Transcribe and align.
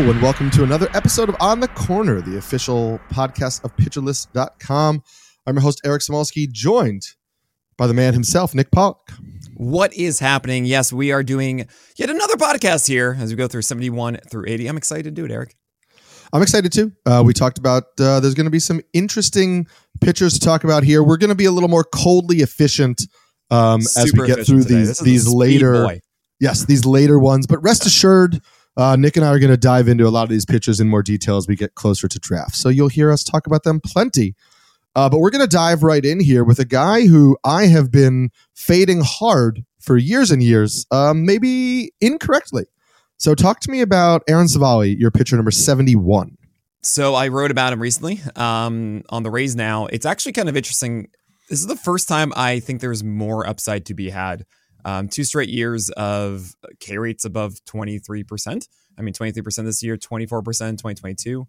Hello, 0.00 0.12
and 0.12 0.22
welcome 0.22 0.50
to 0.52 0.62
another 0.62 0.88
episode 0.94 1.28
of 1.28 1.36
On 1.40 1.60
the 1.60 1.68
Corner, 1.68 2.22
the 2.22 2.38
official 2.38 2.98
podcast 3.12 3.62
of 3.64 3.76
PitcherList.com. 3.76 5.02
I'm 5.46 5.54
your 5.54 5.60
host, 5.60 5.82
Eric 5.84 6.00
Samulski, 6.00 6.50
joined 6.50 7.02
by 7.76 7.86
the 7.86 7.92
man 7.92 8.14
himself, 8.14 8.54
Nick 8.54 8.70
Pollack. 8.70 9.10
What 9.56 9.92
is 9.92 10.18
happening? 10.18 10.64
Yes, 10.64 10.90
we 10.90 11.12
are 11.12 11.22
doing 11.22 11.66
yet 11.98 12.08
another 12.08 12.36
podcast 12.36 12.88
here 12.88 13.14
as 13.20 13.28
we 13.28 13.36
go 13.36 13.46
through 13.46 13.60
71 13.60 14.20
through 14.26 14.46
80. 14.48 14.68
I'm 14.68 14.78
excited 14.78 15.04
to 15.04 15.10
do 15.10 15.26
it, 15.26 15.30
Eric. 15.30 15.54
I'm 16.32 16.40
excited 16.40 16.72
too. 16.72 16.92
Uh, 17.04 17.22
we 17.22 17.34
talked 17.34 17.58
about 17.58 17.84
uh, 18.00 18.20
there's 18.20 18.32
going 18.32 18.46
to 18.46 18.50
be 18.50 18.58
some 18.58 18.80
interesting 18.94 19.66
pitchers 20.00 20.32
to 20.32 20.40
talk 20.40 20.64
about 20.64 20.82
here. 20.82 21.02
We're 21.02 21.18
going 21.18 21.28
to 21.28 21.34
be 21.34 21.44
a 21.44 21.52
little 21.52 21.68
more 21.68 21.84
coldly 21.84 22.38
efficient 22.38 23.02
um, 23.50 23.82
as 23.98 24.14
we 24.16 24.26
get 24.26 24.46
through 24.46 24.64
these 24.64 24.96
these 25.00 25.28
later. 25.28 25.84
Boy. 25.84 26.00
Yes, 26.40 26.64
these 26.64 26.86
later 26.86 27.18
ones. 27.18 27.46
But 27.46 27.62
rest 27.62 27.84
assured, 27.84 28.40
uh, 28.80 28.96
Nick 28.96 29.16
and 29.16 29.26
I 29.26 29.28
are 29.28 29.38
going 29.38 29.50
to 29.50 29.58
dive 29.58 29.88
into 29.88 30.06
a 30.06 30.10
lot 30.10 30.22
of 30.22 30.30
these 30.30 30.46
pitchers 30.46 30.80
in 30.80 30.88
more 30.88 31.02
detail 31.02 31.36
as 31.36 31.46
we 31.46 31.54
get 31.54 31.74
closer 31.74 32.08
to 32.08 32.18
draft. 32.18 32.56
So 32.56 32.70
you'll 32.70 32.88
hear 32.88 33.12
us 33.12 33.22
talk 33.22 33.46
about 33.46 33.62
them 33.62 33.78
plenty. 33.78 34.34
Uh, 34.96 35.08
but 35.08 35.18
we're 35.18 35.30
going 35.30 35.44
to 35.44 35.48
dive 35.48 35.82
right 35.82 36.04
in 36.04 36.18
here 36.18 36.42
with 36.44 36.58
a 36.58 36.64
guy 36.64 37.06
who 37.06 37.36
I 37.44 37.66
have 37.66 37.92
been 37.92 38.30
fading 38.54 39.02
hard 39.04 39.64
for 39.80 39.96
years 39.96 40.30
and 40.30 40.42
years, 40.42 40.86
um, 40.90 41.26
maybe 41.26 41.92
incorrectly. 42.00 42.64
So 43.18 43.34
talk 43.34 43.60
to 43.60 43.70
me 43.70 43.82
about 43.82 44.22
Aaron 44.26 44.46
Civale, 44.46 44.98
your 44.98 45.10
pitcher 45.10 45.36
number 45.36 45.50
71. 45.50 46.38
So 46.82 47.14
I 47.14 47.28
wrote 47.28 47.50
about 47.50 47.74
him 47.74 47.80
recently 47.82 48.20
um, 48.34 49.02
on 49.10 49.22
the 49.22 49.30
Rays 49.30 49.54
now. 49.54 49.86
It's 49.86 50.06
actually 50.06 50.32
kind 50.32 50.48
of 50.48 50.56
interesting. 50.56 51.08
This 51.50 51.60
is 51.60 51.66
the 51.66 51.76
first 51.76 52.08
time 52.08 52.32
I 52.34 52.60
think 52.60 52.80
there's 52.80 53.04
more 53.04 53.46
upside 53.46 53.84
to 53.86 53.94
be 53.94 54.08
had. 54.08 54.46
Um, 54.84 55.08
two 55.08 55.24
straight 55.24 55.48
years 55.48 55.90
of 55.90 56.54
K 56.78 56.98
rates 56.98 57.24
above 57.24 57.54
23%. 57.66 58.68
I 58.98 59.02
mean, 59.02 59.14
23% 59.14 59.64
this 59.64 59.82
year, 59.82 59.96
24% 59.96 60.42
2022. 60.44 61.46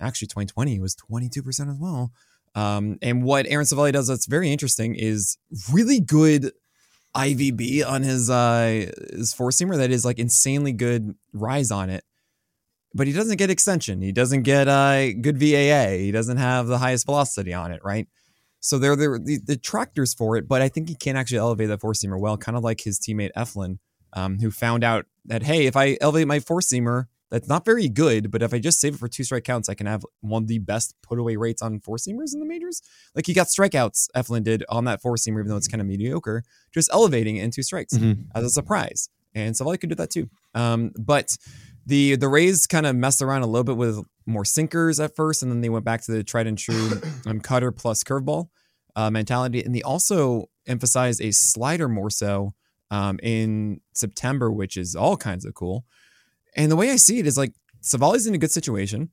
Actually, 0.00 0.26
2020 0.28 0.80
was 0.80 0.96
22% 0.96 1.70
as 1.70 1.78
well. 1.78 2.12
Um, 2.54 2.98
and 3.02 3.24
what 3.24 3.46
Aaron 3.48 3.66
Civale 3.66 3.92
does 3.92 4.06
that's 4.06 4.26
very 4.26 4.50
interesting 4.50 4.94
is 4.94 5.38
really 5.72 6.00
good 6.00 6.52
IVB 7.14 7.86
on 7.86 8.02
his 8.02 8.28
uh, 8.30 8.90
his 9.12 9.32
four 9.32 9.50
seamer 9.50 9.76
that 9.76 9.90
is 9.90 10.04
like 10.04 10.18
insanely 10.18 10.72
good 10.72 11.14
rise 11.32 11.70
on 11.70 11.90
it. 11.90 12.04
But 12.92 13.08
he 13.08 13.12
doesn't 13.12 13.38
get 13.38 13.50
extension. 13.50 14.00
He 14.02 14.12
doesn't 14.12 14.42
get 14.42 14.68
uh, 14.68 15.12
good 15.14 15.38
VAA. 15.38 15.96
He 15.98 16.12
doesn't 16.12 16.36
have 16.36 16.68
the 16.68 16.78
highest 16.78 17.06
velocity 17.06 17.52
on 17.52 17.72
it, 17.72 17.80
right? 17.84 18.06
So 18.64 18.78
they're, 18.78 18.96
they're 18.96 19.18
the, 19.18 19.36
the 19.36 19.58
tractors 19.58 20.14
for 20.14 20.38
it, 20.38 20.48
but 20.48 20.62
I 20.62 20.70
think 20.70 20.88
he 20.88 20.94
can 20.94 21.16
actually 21.16 21.36
elevate 21.36 21.68
that 21.68 21.82
four 21.82 21.92
seamer 21.92 22.18
well, 22.18 22.38
kind 22.38 22.56
of 22.56 22.64
like 22.64 22.80
his 22.80 22.98
teammate 22.98 23.30
Eflin, 23.36 23.76
um, 24.14 24.38
who 24.38 24.50
found 24.50 24.82
out 24.82 25.04
that 25.26 25.42
hey, 25.42 25.66
if 25.66 25.76
I 25.76 25.98
elevate 26.00 26.26
my 26.26 26.40
four 26.40 26.60
seamer, 26.60 27.04
that's 27.30 27.46
not 27.46 27.66
very 27.66 27.90
good, 27.90 28.30
but 28.30 28.42
if 28.42 28.54
I 28.54 28.58
just 28.58 28.80
save 28.80 28.94
it 28.94 28.98
for 28.98 29.06
two 29.06 29.22
strike 29.22 29.44
counts, 29.44 29.68
I 29.68 29.74
can 29.74 29.86
have 29.86 30.06
one 30.22 30.44
of 30.44 30.48
the 30.48 30.60
best 30.60 30.94
put 31.02 31.18
away 31.18 31.36
rates 31.36 31.60
on 31.60 31.78
four 31.78 31.98
seamers 31.98 32.32
in 32.32 32.40
the 32.40 32.46
majors. 32.46 32.80
Like 33.14 33.26
he 33.26 33.34
got 33.34 33.48
strikeouts, 33.48 34.08
Eflin 34.16 34.42
did 34.42 34.64
on 34.70 34.86
that 34.86 35.02
four 35.02 35.16
seamer, 35.16 35.40
even 35.40 35.48
though 35.48 35.58
it's 35.58 35.68
kind 35.68 35.82
of 35.82 35.86
mediocre, 35.86 36.42
just 36.72 36.88
elevating 36.90 37.36
it 37.36 37.44
in 37.44 37.50
two 37.50 37.62
strikes 37.62 37.92
mm-hmm. 37.92 38.22
as 38.34 38.44
a 38.44 38.50
surprise. 38.50 39.10
And 39.34 39.54
Civale 39.54 39.78
could 39.78 39.90
do 39.90 39.96
that 39.96 40.08
too. 40.08 40.30
Um, 40.54 40.92
but 40.98 41.36
the 41.84 42.16
the 42.16 42.28
Rays 42.28 42.66
kind 42.66 42.86
of 42.86 42.96
messed 42.96 43.20
around 43.20 43.42
a 43.42 43.46
little 43.46 43.64
bit 43.64 43.76
with 43.76 44.02
more 44.24 44.46
sinkers 44.46 45.00
at 45.00 45.14
first, 45.14 45.42
and 45.42 45.52
then 45.52 45.60
they 45.60 45.68
went 45.68 45.84
back 45.84 46.00
to 46.02 46.12
the 46.12 46.24
tried 46.24 46.46
and 46.46 46.56
true 46.56 47.02
um, 47.26 47.40
cutter 47.40 47.72
plus 47.72 48.02
curveball 48.02 48.48
uh, 48.96 49.10
mentality, 49.10 49.62
and 49.62 49.74
they 49.74 49.82
also 49.82 50.46
emphasize 50.66 51.20
a 51.20 51.30
slider 51.30 51.88
more 51.88 52.10
so 52.10 52.54
um, 52.90 53.18
in 53.22 53.80
September, 53.94 54.50
which 54.50 54.76
is 54.76 54.94
all 54.94 55.16
kinds 55.16 55.44
of 55.44 55.54
cool. 55.54 55.84
And 56.56 56.70
the 56.70 56.76
way 56.76 56.90
I 56.90 56.96
see 56.96 57.18
it 57.18 57.26
is 57.26 57.36
like 57.36 57.52
Civale's 57.80 58.26
in 58.26 58.34
a 58.34 58.38
good 58.38 58.52
situation. 58.52 59.10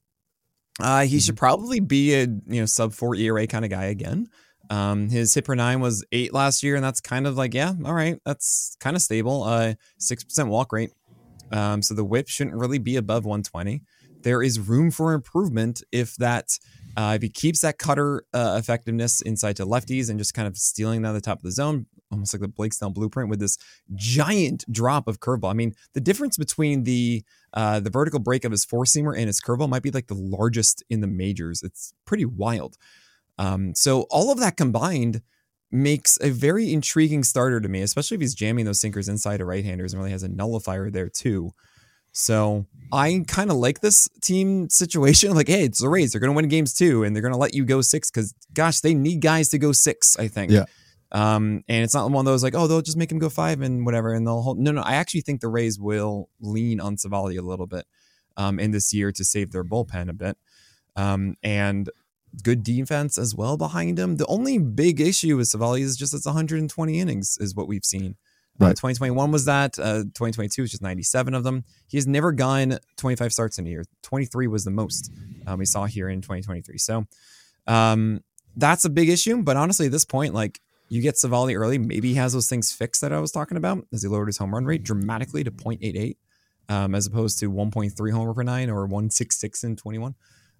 Uh, 0.79 1.01
he 1.01 1.07
mm-hmm. 1.07 1.19
should 1.19 1.37
probably 1.37 1.79
be 1.79 2.13
a 2.13 2.21
you 2.21 2.61
know 2.61 2.65
sub 2.65 2.93
four 2.93 3.15
ERA 3.15 3.47
kind 3.47 3.65
of 3.65 3.71
guy 3.71 3.85
again. 3.85 4.27
Um, 4.69 5.09
his 5.09 5.33
hit 5.33 5.45
per 5.45 5.55
nine 5.55 5.81
was 5.81 6.05
eight 6.11 6.33
last 6.33 6.63
year, 6.63 6.75
and 6.75 6.83
that's 6.83 7.01
kind 7.01 7.27
of 7.27 7.35
like 7.35 7.53
yeah, 7.53 7.73
all 7.85 7.93
right, 7.93 8.17
that's 8.25 8.77
kind 8.79 8.95
of 8.95 9.01
stable. 9.01 9.43
Uh, 9.43 9.73
six 9.97 10.23
percent 10.23 10.49
walk 10.49 10.71
rate. 10.71 10.91
Um, 11.51 11.81
so 11.81 11.93
the 11.93 12.05
whip 12.05 12.29
shouldn't 12.29 12.55
really 12.55 12.79
be 12.79 12.95
above 12.95 13.25
120. 13.25 13.83
There 14.21 14.41
is 14.41 14.59
room 14.59 14.89
for 14.89 15.13
improvement 15.13 15.83
if 15.91 16.15
that 16.15 16.57
uh, 16.97 17.13
if 17.15 17.21
he 17.21 17.29
keeps 17.29 17.61
that 17.61 17.77
cutter 17.77 18.23
uh, 18.33 18.55
effectiveness 18.59 19.21
inside 19.21 19.55
to 19.57 19.65
lefties 19.65 20.09
and 20.09 20.19
just 20.19 20.33
kind 20.33 20.47
of 20.47 20.57
stealing 20.57 21.01
down 21.01 21.13
the 21.13 21.21
top 21.21 21.39
of 21.39 21.43
the 21.43 21.51
zone, 21.51 21.85
almost 22.11 22.33
like 22.33 22.41
the 22.41 22.47
Blake 22.47 22.73
Snell 22.73 22.89
blueprint 22.89 23.29
with 23.29 23.39
this 23.39 23.57
giant 23.95 24.65
drop 24.71 25.07
of 25.07 25.19
curveball. 25.19 25.51
I 25.51 25.53
mean, 25.53 25.73
the 25.93 26.01
difference 26.01 26.37
between 26.37 26.83
the 26.83 27.23
uh, 27.53 27.79
the 27.79 27.89
vertical 27.89 28.19
break 28.19 28.45
of 28.45 28.51
his 28.51 28.63
four 28.63 28.85
seamer 28.85 29.15
and 29.15 29.27
his 29.27 29.41
curveball 29.41 29.69
might 29.69 29.83
be 29.83 29.91
like 29.91 30.07
the 30.07 30.13
largest 30.13 30.83
in 30.89 31.01
the 31.01 31.07
majors. 31.07 31.63
It's 31.63 31.93
pretty 32.05 32.25
wild. 32.25 32.77
Um, 33.37 33.75
so 33.75 34.03
all 34.09 34.31
of 34.31 34.39
that 34.39 34.57
combined 34.57 35.21
makes 35.71 36.17
a 36.21 36.29
very 36.29 36.71
intriguing 36.71 37.23
starter 37.23 37.61
to 37.61 37.69
me, 37.69 37.81
especially 37.81 38.15
if 38.15 38.21
he's 38.21 38.35
jamming 38.35 38.65
those 38.65 38.79
sinkers 38.79 39.07
inside 39.07 39.37
to 39.37 39.45
right 39.45 39.63
handers 39.63 39.93
and 39.93 40.01
really 40.01 40.11
has 40.11 40.23
a 40.23 40.29
nullifier 40.29 40.89
there 40.89 41.09
too. 41.09 41.51
So 42.11 42.65
I 42.91 43.23
kind 43.27 43.51
of 43.51 43.57
like 43.57 43.79
this 43.79 44.09
team 44.21 44.69
situation. 44.69 45.33
Like, 45.33 45.47
hey, 45.47 45.63
it's 45.63 45.79
the 45.79 45.89
Rays. 45.89 46.11
They're 46.11 46.21
going 46.21 46.31
to 46.31 46.35
win 46.35 46.47
games 46.47 46.73
too, 46.73 47.03
and 47.03 47.15
they're 47.15 47.21
going 47.21 47.33
to 47.33 47.39
let 47.39 47.53
you 47.53 47.65
go 47.65 47.81
six 47.81 48.11
because, 48.11 48.33
gosh, 48.53 48.81
they 48.81 48.93
need 48.93 49.21
guys 49.21 49.49
to 49.49 49.57
go 49.57 49.71
six. 49.71 50.17
I 50.17 50.27
think. 50.27 50.51
Yeah. 50.51 50.65
Um, 51.13 51.63
and 51.67 51.83
it's 51.83 51.93
not 51.93 52.09
one 52.09 52.25
of 52.25 52.31
those 52.31 52.41
like, 52.43 52.55
oh, 52.55 52.67
they'll 52.67 52.81
just 52.81 52.97
make 52.97 53.11
him 53.11 53.19
go 53.19 53.29
five 53.29 53.61
and 53.61 53.85
whatever, 53.85 54.13
and 54.13 54.25
they'll 54.25 54.41
hold. 54.41 54.59
No, 54.59 54.71
no. 54.71 54.81
I 54.81 54.95
actually 54.95 55.21
think 55.21 55.41
the 55.41 55.47
Rays 55.47 55.79
will 55.79 56.29
lean 56.39 56.79
on 56.79 56.95
Civale 56.95 57.37
a 57.37 57.41
little 57.41 57.67
bit, 57.67 57.85
um, 58.37 58.59
in 58.59 58.71
this 58.71 58.93
year 58.93 59.11
to 59.13 59.23
save 59.23 59.51
their 59.51 59.63
bullpen 59.63 60.09
a 60.09 60.13
bit, 60.13 60.37
um, 60.95 61.35
and 61.43 61.89
good 62.43 62.63
defense 62.63 63.17
as 63.17 63.35
well 63.35 63.57
behind 63.57 63.99
him. 63.99 64.17
The 64.17 64.25
only 64.27 64.57
big 64.57 65.01
issue 65.01 65.37
with 65.37 65.47
Civale 65.47 65.81
is 65.81 65.97
just 65.97 66.13
it's 66.13 66.25
120 66.25 66.99
innings 66.99 67.37
is 67.39 67.55
what 67.55 67.67
we've 67.67 67.85
seen. 67.85 68.15
Right. 68.61 68.69
Uh, 68.69 68.73
2021 68.73 69.31
was 69.31 69.45
that. 69.45 69.77
Uh, 69.79 70.03
2022 70.03 70.61
was 70.61 70.71
just 70.71 70.83
97 70.83 71.33
of 71.33 71.43
them. 71.43 71.63
He 71.87 71.97
has 71.97 72.07
never 72.07 72.31
gone 72.31 72.77
25 72.97 73.33
starts 73.33 73.57
in 73.59 73.65
a 73.65 73.69
year. 73.69 73.83
23 74.03 74.47
was 74.47 74.63
the 74.63 74.71
most 74.71 75.11
um, 75.47 75.59
we 75.59 75.65
saw 75.65 75.85
here 75.85 76.09
in 76.09 76.21
2023. 76.21 76.77
So 76.77 77.05
um, 77.67 78.21
that's 78.55 78.85
a 78.85 78.89
big 78.89 79.09
issue. 79.09 79.41
But 79.41 79.57
honestly, 79.57 79.87
at 79.87 79.91
this 79.91 80.05
point, 80.05 80.33
like 80.33 80.61
you 80.89 81.01
get 81.01 81.15
Civale 81.15 81.55
early, 81.55 81.77
maybe 81.79 82.09
he 82.09 82.15
has 82.15 82.33
those 82.33 82.49
things 82.49 82.71
fixed 82.71 83.01
that 83.01 83.11
I 83.11 83.19
was 83.19 83.31
talking 83.31 83.57
about 83.57 83.85
as 83.91 84.03
he 84.03 84.07
lowered 84.07 84.27
his 84.27 84.37
home 84.37 84.53
run 84.53 84.65
rate 84.65 84.83
dramatically 84.83 85.43
to 85.43 85.51
0.88 85.51 86.15
um, 86.69 86.95
as 86.95 87.07
opposed 87.07 87.39
to 87.39 87.51
1.3 87.51 88.11
homer 88.11 88.33
per 88.33 88.43
nine 88.43 88.69
or 88.69 88.81
166 88.83 89.63
in 89.63 89.75
21, 89.75 90.15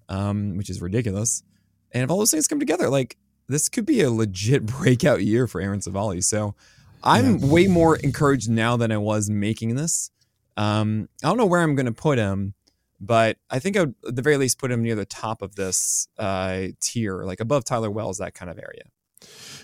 um, 0.09 0.57
which 0.57 0.69
is 0.69 0.81
ridiculous. 0.81 1.43
And 1.91 2.03
if 2.03 2.09
all 2.09 2.17
those 2.17 2.31
things 2.31 2.47
come 2.47 2.59
together, 2.59 2.89
like 2.89 3.17
this 3.47 3.69
could 3.69 3.85
be 3.85 4.01
a 4.01 4.11
legit 4.11 4.65
breakout 4.77 5.23
year 5.23 5.47
for 5.47 5.61
Aaron 5.61 5.79
Civale. 5.79 6.21
So 6.23 6.55
I'm 7.03 7.37
yeah. 7.37 7.45
way 7.47 7.67
more 7.67 7.95
encouraged 7.95 8.49
now 8.49 8.77
than 8.77 8.91
I 8.91 8.97
was 8.97 9.29
making 9.29 9.75
this. 9.75 10.11
Um, 10.57 11.09
I 11.23 11.27
don't 11.27 11.37
know 11.37 11.45
where 11.45 11.61
I'm 11.61 11.75
going 11.75 11.85
to 11.85 11.91
put 11.91 12.17
him, 12.17 12.53
but 12.99 13.37
I 13.49 13.59
think 13.59 13.77
I 13.77 13.81
would, 13.81 13.95
at 14.07 14.15
the 14.15 14.21
very 14.21 14.37
least, 14.37 14.59
put 14.59 14.71
him 14.71 14.83
near 14.83 14.95
the 14.95 15.05
top 15.05 15.41
of 15.41 15.55
this 15.55 16.07
uh, 16.17 16.67
tier, 16.79 17.23
like 17.23 17.39
above 17.39 17.63
Tyler 17.63 17.89
Wells, 17.89 18.19
that 18.19 18.33
kind 18.33 18.51
of 18.51 18.59
area. 18.59 18.83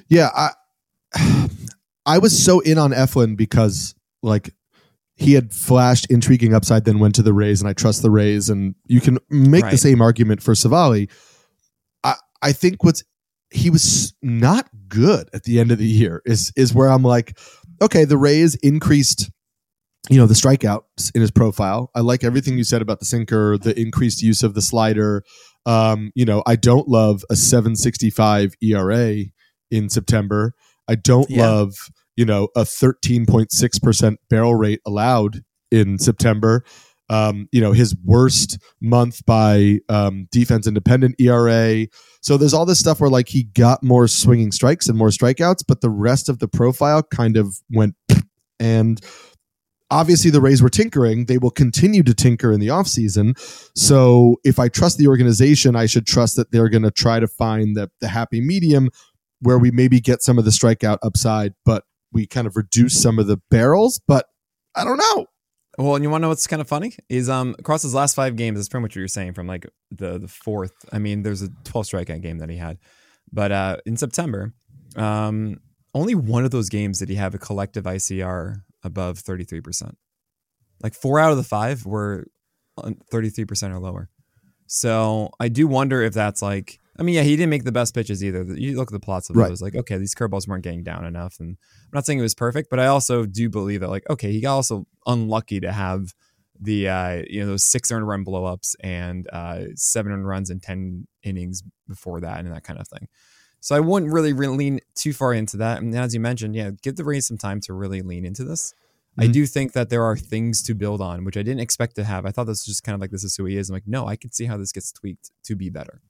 Yeah, 0.07 0.29
I 0.35 0.49
I 2.05 2.17
was 2.17 2.41
so 2.41 2.59
in 2.61 2.77
on 2.77 2.91
Eflin 2.91 3.37
because 3.37 3.95
like 4.23 4.53
he 5.15 5.33
had 5.33 5.51
flashed 5.51 6.09
intriguing 6.09 6.53
upside, 6.53 6.85
then 6.85 6.99
went 6.99 7.15
to 7.15 7.23
the 7.23 7.33
Rays, 7.33 7.61
and 7.61 7.69
I 7.69 7.73
trust 7.73 8.01
the 8.01 8.11
Rays, 8.11 8.49
and 8.49 8.75
you 8.85 9.01
can 9.01 9.17
make 9.29 9.63
right. 9.63 9.71
the 9.71 9.77
same 9.77 10.01
argument 10.01 10.41
for 10.41 10.53
Civale. 10.53 11.09
I 12.03 12.15
I 12.41 12.51
think 12.53 12.83
what's 12.83 13.03
he 13.49 13.69
was 13.69 14.13
not 14.21 14.69
good 14.87 15.29
at 15.33 15.43
the 15.43 15.59
end 15.59 15.71
of 15.71 15.77
the 15.77 15.87
year 15.87 16.21
is 16.25 16.51
is 16.55 16.73
where 16.73 16.89
I'm 16.89 17.03
like, 17.03 17.37
okay, 17.81 18.05
the 18.05 18.17
Rays 18.17 18.55
increased 18.55 19.29
you 20.09 20.17
know 20.17 20.27
the 20.27 20.33
strikeouts 20.33 21.13
in 21.15 21.21
his 21.21 21.31
profile. 21.31 21.91
I 21.95 22.01
like 22.01 22.23
everything 22.23 22.57
you 22.57 22.63
said 22.63 22.81
about 22.81 22.99
the 22.99 23.05
sinker, 23.05 23.57
the 23.57 23.77
increased 23.79 24.21
use 24.21 24.43
of 24.43 24.53
the 24.53 24.61
slider. 24.61 25.23
Um, 25.65 26.11
you 26.15 26.25
know, 26.25 26.43
I 26.45 26.55
don't 26.55 26.87
love 26.87 27.23
a 27.29 27.35
765 27.35 28.53
ERA 28.61 29.17
in 29.69 29.89
September. 29.89 30.53
I 30.87 30.95
don't 30.95 31.29
yeah. 31.29 31.49
love, 31.49 31.73
you 32.15 32.23
know, 32.23 32.47
a 32.55 32.61
13.6% 32.61 34.15
barrel 34.29 34.55
rate 34.55 34.79
allowed 34.85 35.41
in 35.69 35.99
September. 35.99 36.63
Um, 37.09 37.47
you 37.53 37.61
know, 37.61 37.71
his 37.71 37.95
worst 38.03 38.59
month 38.81 39.25
by 39.25 39.79
um, 39.87 40.27
defense 40.31 40.67
independent 40.67 41.15
ERA. 41.19 41.87
So 42.21 42.35
there's 42.35 42.53
all 42.53 42.65
this 42.65 42.79
stuff 42.79 42.99
where 42.99 43.09
like 43.09 43.29
he 43.29 43.43
got 43.43 43.81
more 43.81 44.09
swinging 44.09 44.51
strikes 44.51 44.89
and 44.89 44.97
more 44.97 45.07
strikeouts, 45.07 45.63
but 45.65 45.79
the 45.79 45.89
rest 45.89 46.27
of 46.27 46.39
the 46.39 46.49
profile 46.49 47.03
kind 47.03 47.37
of 47.37 47.55
went 47.69 47.95
and 48.59 48.99
obviously 49.89 50.31
the 50.31 50.41
Rays 50.41 50.61
were 50.61 50.69
tinkering. 50.69 51.25
They 51.25 51.37
will 51.37 51.51
continue 51.51 52.03
to 52.03 52.13
tinker 52.13 52.51
in 52.51 52.59
the 52.59 52.67
offseason. 52.67 53.37
So 53.75 54.37
if 54.43 54.59
I 54.59 54.67
trust 54.67 54.97
the 54.97 55.07
organization, 55.07 55.75
I 55.75 55.85
should 55.85 56.05
trust 56.05 56.35
that 56.35 56.51
they're 56.51 56.69
going 56.69 56.83
to 56.83 56.91
try 56.91 57.19
to 57.19 57.27
find 57.27 57.75
the, 57.75 57.89
the 58.01 58.07
happy 58.07 58.41
medium 58.41 58.89
where 59.41 59.57
we 59.57 59.71
maybe 59.71 59.99
get 59.99 60.21
some 60.21 60.37
of 60.37 60.45
the 60.45 60.51
strikeout 60.51 60.97
upside, 61.03 61.53
but 61.65 61.83
we 62.11 62.25
kind 62.25 62.47
of 62.47 62.55
reduce 62.55 63.01
some 63.01 63.19
of 63.19 63.27
the 63.27 63.37
barrels. 63.49 64.01
But 64.07 64.25
I 64.75 64.83
don't 64.83 64.97
know. 64.97 65.27
Well, 65.77 65.95
and 65.95 66.03
you 66.03 66.09
want 66.09 66.21
to 66.21 66.23
know 66.23 66.29
what's 66.29 66.47
kind 66.47 66.61
of 66.61 66.67
funny 66.67 66.93
is 67.07 67.29
um 67.29 67.55
across 67.59 67.83
his 67.83 67.93
last 67.93 68.15
five 68.15 68.35
games, 68.35 68.57
that's 68.57 68.67
pretty 68.69 68.81
much 68.81 68.91
what 68.91 68.95
you're 68.95 69.07
saying 69.07 69.33
from 69.33 69.47
like 69.47 69.67
the 69.91 70.17
the 70.17 70.27
fourth. 70.27 70.73
I 70.91 70.99
mean, 70.99 71.21
there's 71.21 71.43
a 71.43 71.49
12 71.65 71.85
strikeout 71.87 72.21
game 72.21 72.39
that 72.39 72.49
he 72.49 72.57
had, 72.57 72.77
but 73.31 73.51
uh 73.51 73.77
in 73.85 73.95
September, 73.97 74.53
um 74.95 75.57
only 75.93 76.15
one 76.15 76.45
of 76.45 76.51
those 76.51 76.69
games 76.69 76.99
did 76.99 77.09
he 77.09 77.15
have 77.15 77.33
a 77.35 77.39
collective 77.39 77.85
ICR 77.85 78.63
above 78.83 79.19
33 79.19 79.61
percent. 79.61 79.97
Like 80.81 80.93
four 80.95 81.19
out 81.19 81.31
of 81.31 81.37
the 81.37 81.43
five 81.43 81.85
were 81.85 82.25
33 83.11 83.45
percent 83.45 83.73
or 83.73 83.79
lower. 83.79 84.09
So 84.67 85.29
I 85.39 85.47
do 85.47 85.67
wonder 85.67 86.01
if 86.01 86.13
that's 86.13 86.41
like 86.41 86.79
I 86.99 87.03
mean, 87.03 87.15
yeah, 87.15 87.21
he 87.21 87.35
didn't 87.35 87.49
make 87.49 87.63
the 87.63 87.71
best 87.71 87.93
pitches 87.93 88.23
either. 88.23 88.43
You 88.43 88.75
look 88.75 88.89
at 88.89 88.93
the 88.93 88.99
plots 88.99 89.29
of 89.29 89.35
right. 89.35 89.49
those, 89.49 89.61
like, 89.61 89.75
okay, 89.75 89.97
these 89.97 90.15
curveballs 90.15 90.47
weren't 90.47 90.63
getting 90.63 90.83
down 90.83 91.05
enough. 91.05 91.39
And 91.39 91.57
I'm 91.83 91.91
not 91.93 92.05
saying 92.05 92.19
it 92.19 92.23
was 92.23 92.35
perfect, 92.35 92.69
but 92.69 92.79
I 92.79 92.87
also 92.87 93.25
do 93.25 93.49
believe 93.49 93.81
that, 93.81 93.89
like, 93.89 94.09
okay, 94.09 94.31
he 94.31 94.41
got 94.41 94.55
also 94.55 94.87
unlucky 95.05 95.59
to 95.59 95.71
have 95.71 96.13
the 96.59 96.89
uh, 96.89 97.23
you 97.29 97.41
know 97.41 97.47
those 97.47 97.63
six 97.63 97.91
earned 97.91 98.07
run 98.07 98.25
blowups 98.25 98.75
and 98.79 99.27
uh, 99.31 99.65
seven 99.75 100.11
earned 100.11 100.27
runs 100.27 100.49
in 100.49 100.59
ten 100.59 101.07
innings 101.23 101.61
before 101.87 102.19
that 102.21 102.39
and 102.39 102.51
that 102.51 102.63
kind 102.63 102.79
of 102.79 102.87
thing. 102.87 103.07
So 103.59 103.75
I 103.75 103.79
wouldn't 103.79 104.11
really, 104.11 104.33
really 104.33 104.57
lean 104.57 104.79
too 104.95 105.13
far 105.13 105.33
into 105.33 105.57
that. 105.57 105.81
And 105.81 105.95
as 105.95 106.13
you 106.13 106.19
mentioned, 106.19 106.55
yeah, 106.55 106.71
give 106.81 106.95
the 106.95 107.03
Rays 107.03 107.27
some 107.27 107.37
time 107.37 107.59
to 107.61 107.73
really 107.73 108.01
lean 108.01 108.25
into 108.25 108.43
this. 108.43 108.73
Mm-hmm. 109.11 109.21
I 109.21 109.27
do 109.27 109.45
think 109.45 109.73
that 109.73 109.89
there 109.89 110.03
are 110.03 110.15
things 110.15 110.61
to 110.63 110.73
build 110.73 111.01
on, 111.01 111.25
which 111.25 111.37
I 111.37 111.41
didn't 111.41 111.61
expect 111.61 111.95
to 111.95 112.03
have. 112.03 112.25
I 112.25 112.31
thought 112.31 112.45
this 112.45 112.61
was 112.61 112.65
just 112.65 112.83
kind 112.83 112.93
of 112.93 113.01
like 113.01 113.11
this 113.11 113.23
is 113.23 113.35
who 113.35 113.45
he 113.45 113.57
is. 113.57 113.69
I'm 113.69 113.73
like, 113.73 113.87
no, 113.87 114.07
I 114.07 114.15
can 114.15 114.31
see 114.31 114.45
how 114.45 114.57
this 114.57 114.71
gets 114.71 114.91
tweaked 114.91 115.31
to 115.43 115.55
be 115.55 115.69
better. 115.69 116.01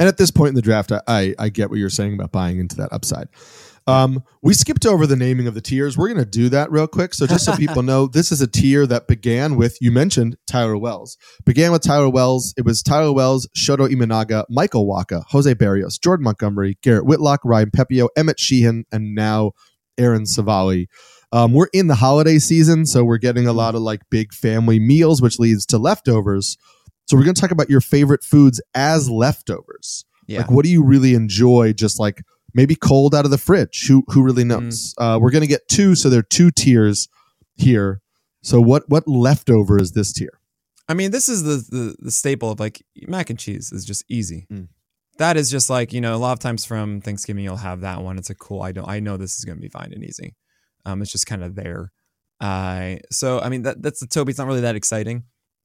And 0.00 0.08
at 0.08 0.16
this 0.16 0.30
point 0.30 0.48
in 0.48 0.54
the 0.54 0.62
draft, 0.62 0.90
I, 0.90 1.00
I, 1.06 1.34
I 1.38 1.48
get 1.50 1.70
what 1.70 1.78
you're 1.78 1.90
saying 1.90 2.14
about 2.14 2.32
buying 2.32 2.58
into 2.58 2.74
that 2.76 2.92
upside. 2.92 3.28
Um, 3.86 4.24
we 4.42 4.54
skipped 4.54 4.86
over 4.86 5.06
the 5.06 5.16
naming 5.16 5.46
of 5.46 5.54
the 5.54 5.60
tiers. 5.60 5.96
We're 5.96 6.08
going 6.08 6.24
to 6.24 6.30
do 6.30 6.48
that 6.48 6.70
real 6.70 6.86
quick. 6.86 7.12
So 7.12 7.26
just 7.26 7.44
so 7.44 7.54
people 7.56 7.82
know, 7.84 8.06
this 8.06 8.32
is 8.32 8.40
a 8.40 8.46
tier 8.46 8.86
that 8.86 9.08
began 9.08 9.56
with 9.56 9.76
you 9.80 9.92
mentioned 9.92 10.36
Tyler 10.46 10.78
Wells. 10.78 11.18
Began 11.44 11.70
with 11.70 11.82
Tyler 11.82 12.08
Wells. 12.08 12.54
It 12.56 12.64
was 12.64 12.82
Tyler 12.82 13.12
Wells, 13.12 13.46
Shota 13.56 13.88
Imanaga, 13.88 14.44
Michael 14.48 14.86
Wacha, 14.86 15.24
Jose 15.28 15.54
Berrios, 15.54 16.00
Jordan 16.00 16.24
Montgomery, 16.24 16.78
Garrett 16.82 17.04
Whitlock, 17.04 17.40
Ryan 17.44 17.70
Pepiot, 17.70 18.08
Emmett 18.16 18.40
Sheehan, 18.40 18.86
and 18.90 19.14
now 19.14 19.52
Aaron 19.98 20.24
Civale. 20.24 20.86
Um, 21.32 21.52
we're 21.52 21.68
in 21.72 21.86
the 21.86 21.94
holiday 21.94 22.38
season, 22.38 22.86
so 22.86 23.04
we're 23.04 23.18
getting 23.18 23.46
a 23.46 23.52
lot 23.52 23.74
of 23.74 23.82
like 23.82 24.00
big 24.10 24.32
family 24.32 24.80
meals, 24.80 25.22
which 25.22 25.38
leads 25.38 25.64
to 25.66 25.78
leftovers. 25.78 26.56
So 27.10 27.16
we're 27.16 27.24
going 27.24 27.34
to 27.34 27.40
talk 27.40 27.50
about 27.50 27.68
your 27.68 27.80
favorite 27.80 28.22
foods 28.22 28.60
as 28.72 29.10
leftovers. 29.10 30.04
Yeah. 30.28 30.42
Like, 30.42 30.52
what 30.52 30.64
do 30.64 30.70
you 30.70 30.84
really 30.84 31.14
enjoy? 31.14 31.72
Just 31.72 31.98
like 31.98 32.22
maybe 32.54 32.76
cold 32.76 33.16
out 33.16 33.24
of 33.24 33.32
the 33.32 33.38
fridge. 33.38 33.84
Who 33.88 34.04
who 34.06 34.22
really 34.22 34.44
mm. 34.44 34.60
knows? 34.60 34.94
Mm. 34.94 35.16
Uh, 35.16 35.18
we're 35.18 35.32
going 35.32 35.42
to 35.42 35.48
get 35.48 35.66
two, 35.66 35.96
so 35.96 36.08
there 36.08 36.20
are 36.20 36.22
two 36.22 36.52
tiers 36.52 37.08
here. 37.56 38.00
So 38.44 38.60
what 38.60 38.84
what 38.88 39.08
leftover 39.08 39.80
is 39.82 39.90
this 39.90 40.12
tier? 40.12 40.38
I 40.88 40.94
mean, 40.94 41.10
this 41.10 41.28
is 41.28 41.42
the 41.42 41.76
the, 41.76 41.96
the 41.98 42.10
staple 42.12 42.52
of 42.52 42.60
like 42.60 42.80
mac 43.08 43.28
and 43.28 43.36
cheese 43.40 43.72
is 43.72 43.84
just 43.84 44.04
easy. 44.08 44.46
Mm. 44.48 44.68
That 45.18 45.36
is 45.36 45.50
just 45.50 45.68
like 45.68 45.92
you 45.92 46.00
know 46.00 46.14
a 46.14 46.16
lot 46.16 46.30
of 46.30 46.38
times 46.38 46.64
from 46.64 47.00
Thanksgiving 47.00 47.42
you'll 47.42 47.56
have 47.56 47.80
that 47.80 48.02
one. 48.02 48.18
It's 48.18 48.30
a 48.30 48.36
cool. 48.36 48.62
I 48.62 48.70
don't. 48.70 48.88
I 48.88 49.00
know 49.00 49.16
this 49.16 49.36
is 49.36 49.44
going 49.44 49.58
to 49.58 49.62
be 49.62 49.68
fine 49.68 49.92
and 49.92 50.04
easy. 50.04 50.36
Um, 50.86 51.02
it's 51.02 51.10
just 51.10 51.26
kind 51.26 51.42
of 51.42 51.56
there. 51.56 51.90
Uh, 52.40 52.98
so 53.10 53.40
I 53.40 53.48
mean 53.48 53.62
that 53.62 53.82
that's 53.82 53.98
the 53.98 54.06
Toby. 54.06 54.30
It's 54.30 54.38
not 54.38 54.46
really 54.46 54.60
that 54.60 54.76
exciting. 54.76 55.24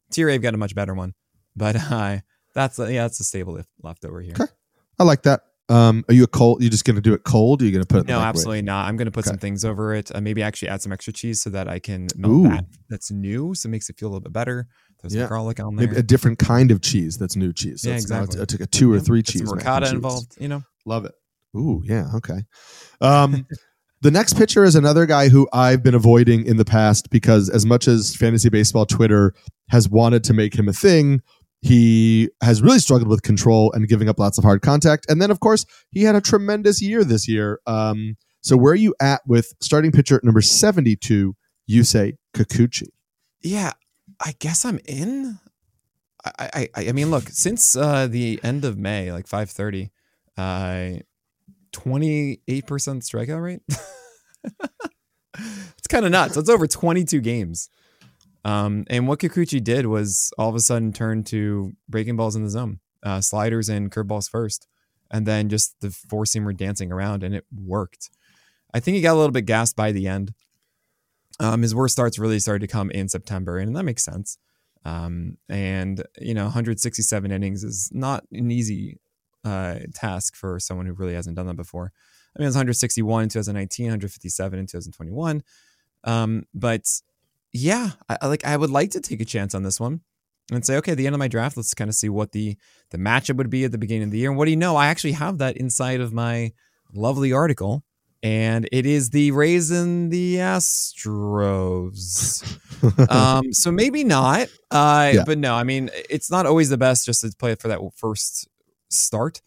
Tier 0.09 0.31
I've 0.31 0.41
got 0.41 0.55
a 0.55 0.57
much 0.57 0.73
better 0.73 0.95
one. 0.95 1.13
But 1.55 1.75
uh, 1.75 2.17
that's 2.53 2.79
yeah, 2.79 3.03
that's 3.03 3.19
a 3.19 3.23
stable 3.23 3.61
left 3.81 4.05
over 4.05 4.21
here. 4.21 4.35
Okay. 4.39 4.51
I 4.99 5.03
like 5.03 5.23
that. 5.23 5.41
Um, 5.67 6.05
are 6.07 6.13
you 6.13 6.23
a 6.23 6.27
cold? 6.27 6.61
You're 6.61 6.69
just 6.69 6.85
gonna 6.85 7.01
do 7.01 7.13
it 7.13 7.23
cold? 7.23 7.61
Are 7.61 7.65
you 7.65 7.71
gonna 7.71 7.85
put 7.85 8.01
it? 8.01 8.07
no, 8.07 8.19
absolutely 8.19 8.61
not. 8.61 8.87
I'm 8.87 8.97
gonna 8.97 9.11
put 9.11 9.25
okay. 9.25 9.31
some 9.31 9.39
things 9.39 9.65
over 9.65 9.95
it. 9.95 10.13
Uh, 10.13 10.21
maybe 10.21 10.43
actually 10.43 10.69
add 10.69 10.81
some 10.81 10.91
extra 10.91 11.11
cheese 11.11 11.41
so 11.41 11.49
that 11.49 11.67
I 11.67 11.79
can 11.79 12.07
melt 12.15 12.33
Ooh. 12.33 12.49
that. 12.49 12.65
That's 12.89 13.11
new, 13.11 13.55
so 13.55 13.67
it 13.67 13.71
makes 13.71 13.89
it 13.89 13.97
feel 13.97 14.09
a 14.09 14.11
little 14.11 14.21
bit 14.21 14.33
better. 14.33 14.67
There's 15.01 15.15
yeah. 15.15 15.27
garlic 15.27 15.59
on 15.59 15.75
there. 15.75 15.87
Maybe 15.87 15.99
a 15.99 16.03
different 16.03 16.39
kind 16.39 16.71
of 16.71 16.81
cheese 16.81 17.17
that's 17.17 17.35
new 17.35 17.51
cheese. 17.51 17.81
So 17.81 17.89
yeah, 17.89 17.95
exactly. 17.95 18.41
I 18.41 18.45
took 18.45 18.61
a 18.61 18.67
two 18.67 18.93
or 18.93 18.99
three 18.99 19.21
Get 19.21 19.33
cheese. 19.33 19.47
Some 19.47 19.57
ricotta 19.57 19.89
involved. 19.89 20.35
You 20.39 20.49
know, 20.49 20.63
love 20.85 21.05
it. 21.05 21.13
Ooh, 21.55 21.81
yeah, 21.85 22.09
okay. 22.15 22.43
Um, 23.01 23.47
the 24.01 24.11
next 24.11 24.33
pitcher 24.33 24.63
is 24.63 24.75
another 24.75 25.05
guy 25.05 25.29
who 25.29 25.47
I've 25.51 25.81
been 25.81 25.95
avoiding 25.95 26.45
in 26.45 26.57
the 26.57 26.65
past 26.65 27.09
because 27.09 27.49
as 27.49 27.65
much 27.65 27.87
as 27.87 28.15
fantasy 28.15 28.49
baseball 28.49 28.85
Twitter 28.85 29.33
has 29.69 29.89
wanted 29.89 30.23
to 30.25 30.33
make 30.33 30.53
him 30.53 30.67
a 30.67 30.73
thing, 30.73 31.21
he 31.65 32.29
has 32.43 32.61
really 32.61 32.77
struggled 32.77 33.09
with 33.09 33.23
control 33.23 33.71
and 33.73 33.87
giving 33.87 34.07
up 34.07 34.19
lots 34.19 34.37
of 34.37 34.43
hard 34.43 34.61
contact. 34.61 35.07
And 35.09 35.19
then, 35.19 35.31
of 35.31 35.39
course, 35.39 35.65
he 35.89 36.03
had 36.03 36.13
a 36.13 36.21
tremendous 36.21 36.79
year 36.79 37.03
this 37.03 37.27
year. 37.27 37.59
Um, 37.65 38.17
so, 38.41 38.55
where 38.55 38.73
are 38.73 38.75
you 38.75 38.93
at 39.01 39.21
with 39.25 39.51
starting 39.61 39.91
pitcher 39.91 40.21
number 40.23 40.41
72, 40.41 41.35
Yusei 41.67 42.17
Kikuchi? 42.35 42.89
Yeah, 43.41 43.71
I 44.23 44.35
guess 44.37 44.63
I'm 44.63 44.79
in. 44.85 45.39
I, 46.23 46.69
I, 46.75 46.89
I 46.89 46.91
mean, 46.91 47.09
look, 47.09 47.29
since 47.29 47.75
uh, 47.75 48.05
the 48.05 48.39
end 48.43 48.63
of 48.63 48.77
May, 48.77 49.11
like 49.11 49.25
530, 49.25 49.89
uh, 50.37 50.99
28% 51.71 52.41
strikeout 52.45 53.41
rate. 53.41 53.61
it's 55.39 55.87
kind 55.87 56.05
of 56.05 56.11
nuts. 56.11 56.37
It's 56.37 56.49
over 56.49 56.67
22 56.67 57.21
games. 57.21 57.69
Um, 58.45 58.85
and 58.91 59.07
what 59.07 59.19
Kikuchi 59.19 59.61
did 59.61 59.87
was 59.87 60.31
all 60.37 60.49
of 60.49 60.55
a 60.55 60.59
sudden 60.59 60.93
turn 60.93 61.23
to 61.25 61.73
breaking 61.89 62.15
balls 62.15 62.35
in 62.35 62.43
the 62.43 62.49
zone, 62.49 62.79
uh, 63.03 63.19
sliders 63.19 63.69
and 63.69 63.91
curveballs 63.91 64.29
first, 64.29 64.67
and 65.09 65.25
then 65.25 65.49
just 65.49 65.75
the 65.81 65.89
four 65.89 66.25
seamer 66.25 66.55
dancing 66.55 66.91
around, 66.91 67.23
and 67.23 67.33
it 67.33 67.45
worked. 67.51 68.11
I 68.71 68.79
think 68.79 68.95
he 68.95 69.01
got 69.01 69.15
a 69.15 69.17
little 69.17 69.31
bit 69.31 69.47
gassed 69.47 69.75
by 69.75 69.91
the 69.91 70.07
end. 70.07 70.33
Um, 71.39 71.63
his 71.63 71.73
worst 71.73 71.93
starts 71.93 72.19
really 72.19 72.37
started 72.39 72.59
to 72.59 72.71
come 72.71 72.91
in 72.91 73.09
September, 73.09 73.57
and 73.57 73.75
that 73.75 73.83
makes 73.83 74.05
sense. 74.05 74.37
Um, 74.85 75.37
and 75.49 76.03
you 76.21 76.35
know, 76.35 76.43
167 76.43 77.31
innings 77.31 77.63
is 77.63 77.89
not 77.91 78.25
an 78.31 78.51
easy 78.51 78.99
uh, 79.43 79.79
task 79.95 80.35
for 80.35 80.59
someone 80.59 80.85
who 80.85 80.93
really 80.93 81.15
hasn't 81.15 81.35
done 81.35 81.47
that 81.47 81.55
before. 81.55 81.91
I 82.35 82.39
mean, 82.39 82.45
it 82.45 82.49
was 82.49 82.55
161 82.55 83.23
in 83.23 83.29
2019, 83.29 83.85
157 83.85 84.59
in 84.59 84.67
2021. 84.67 85.43
Um, 86.03 86.43
but 86.53 86.85
yeah, 87.55 87.91
I, 88.09 88.27
like 88.27 88.43
I 88.45 88.57
would 88.57 88.69
like 88.69 88.91
to 88.91 89.01
take 89.01 89.21
a 89.21 89.25
chance 89.25 89.55
on 89.55 89.63
this 89.63 89.79
one 89.79 90.01
and 90.51 90.65
say, 90.65 90.75
okay, 90.77 90.91
at 90.91 90.97
the 90.97 91.05
end 91.05 91.15
of 91.15 91.19
my 91.19 91.29
draft, 91.29 91.55
let's 91.57 91.73
kind 91.73 91.89
of 91.89 91.95
see 91.95 92.09
what 92.09 92.33
the 92.33 92.57
the 92.91 92.97
matchup 92.97 93.37
would 93.37 93.49
be 93.49 93.63
at 93.63 93.71
the 93.71 93.77
beginning 93.77 94.03
of 94.03 94.11
the 94.11 94.17
year. 94.17 94.29
And 94.29 94.37
what 94.37 94.43
do 94.45 94.51
you 94.51 94.57
know? 94.57 94.75
I 94.75 94.87
actually 94.87 95.13
have 95.13 95.37
that 95.37 95.55
inside 95.57 96.01
of 96.01 96.11
my 96.13 96.51
lovely 96.93 97.31
article, 97.31 97.85
and 98.21 98.67
it 98.73 98.85
is 98.85 99.11
the 99.11 99.31
Rays 99.31 99.71
and 99.71 100.11
the 100.11 100.35
Astros. 100.35 101.39
um, 103.09 103.53
so 103.53 103.71
maybe 103.71 104.03
not, 104.03 104.49
uh, 104.71 105.11
yeah. 105.15 105.23
but 105.25 105.37
no, 105.37 105.55
I 105.55 105.63
mean, 105.63 105.89
it's 106.09 106.29
not 106.29 106.45
always 106.45 106.69
the 106.69 106.77
best 106.77 107.05
just 107.05 107.21
to 107.21 107.31
play 107.39 107.53
it 107.53 107.61
for 107.61 107.69
that 107.69 107.79
first 107.95 108.49
start. 108.89 109.41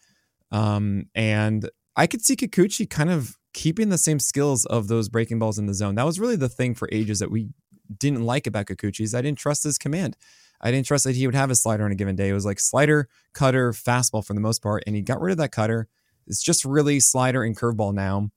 Um, 0.50 1.10
and 1.14 1.68
I 1.94 2.06
could 2.06 2.24
see 2.24 2.36
Kikuchi 2.36 2.88
kind 2.88 3.10
of 3.10 3.36
keeping 3.52 3.90
the 3.90 3.98
same 3.98 4.20
skills 4.20 4.64
of 4.66 4.88
those 4.88 5.08
breaking 5.08 5.38
balls 5.38 5.58
in 5.58 5.66
the 5.66 5.74
zone. 5.74 5.96
That 5.96 6.06
was 6.06 6.18
really 6.18 6.36
the 6.36 6.48
thing 6.48 6.74
for 6.74 6.88
ages 6.90 7.18
that 7.18 7.30
we 7.30 7.48
didn't 7.96 8.22
like 8.22 8.46
about 8.46 8.66
Kikuchi 8.66 9.02
is 9.02 9.14
I 9.14 9.22
didn't 9.22 9.38
trust 9.38 9.64
his 9.64 9.78
command. 9.78 10.16
I 10.60 10.70
didn't 10.70 10.86
trust 10.86 11.04
that 11.04 11.14
he 11.14 11.26
would 11.26 11.36
have 11.36 11.50
a 11.50 11.54
slider 11.54 11.84
on 11.84 11.92
a 11.92 11.94
given 11.94 12.16
day. 12.16 12.28
It 12.28 12.34
was 12.34 12.44
like 12.44 12.58
slider, 12.58 13.08
cutter, 13.32 13.72
fastball 13.72 14.24
for 14.24 14.34
the 14.34 14.40
most 14.40 14.62
part, 14.62 14.82
and 14.86 14.96
he 14.96 15.02
got 15.02 15.20
rid 15.20 15.32
of 15.32 15.38
that 15.38 15.52
cutter. 15.52 15.88
It's 16.26 16.42
just 16.42 16.64
really 16.64 17.00
slider 17.00 17.42
and 17.42 17.56
curveball 17.56 17.94
now 17.94 18.30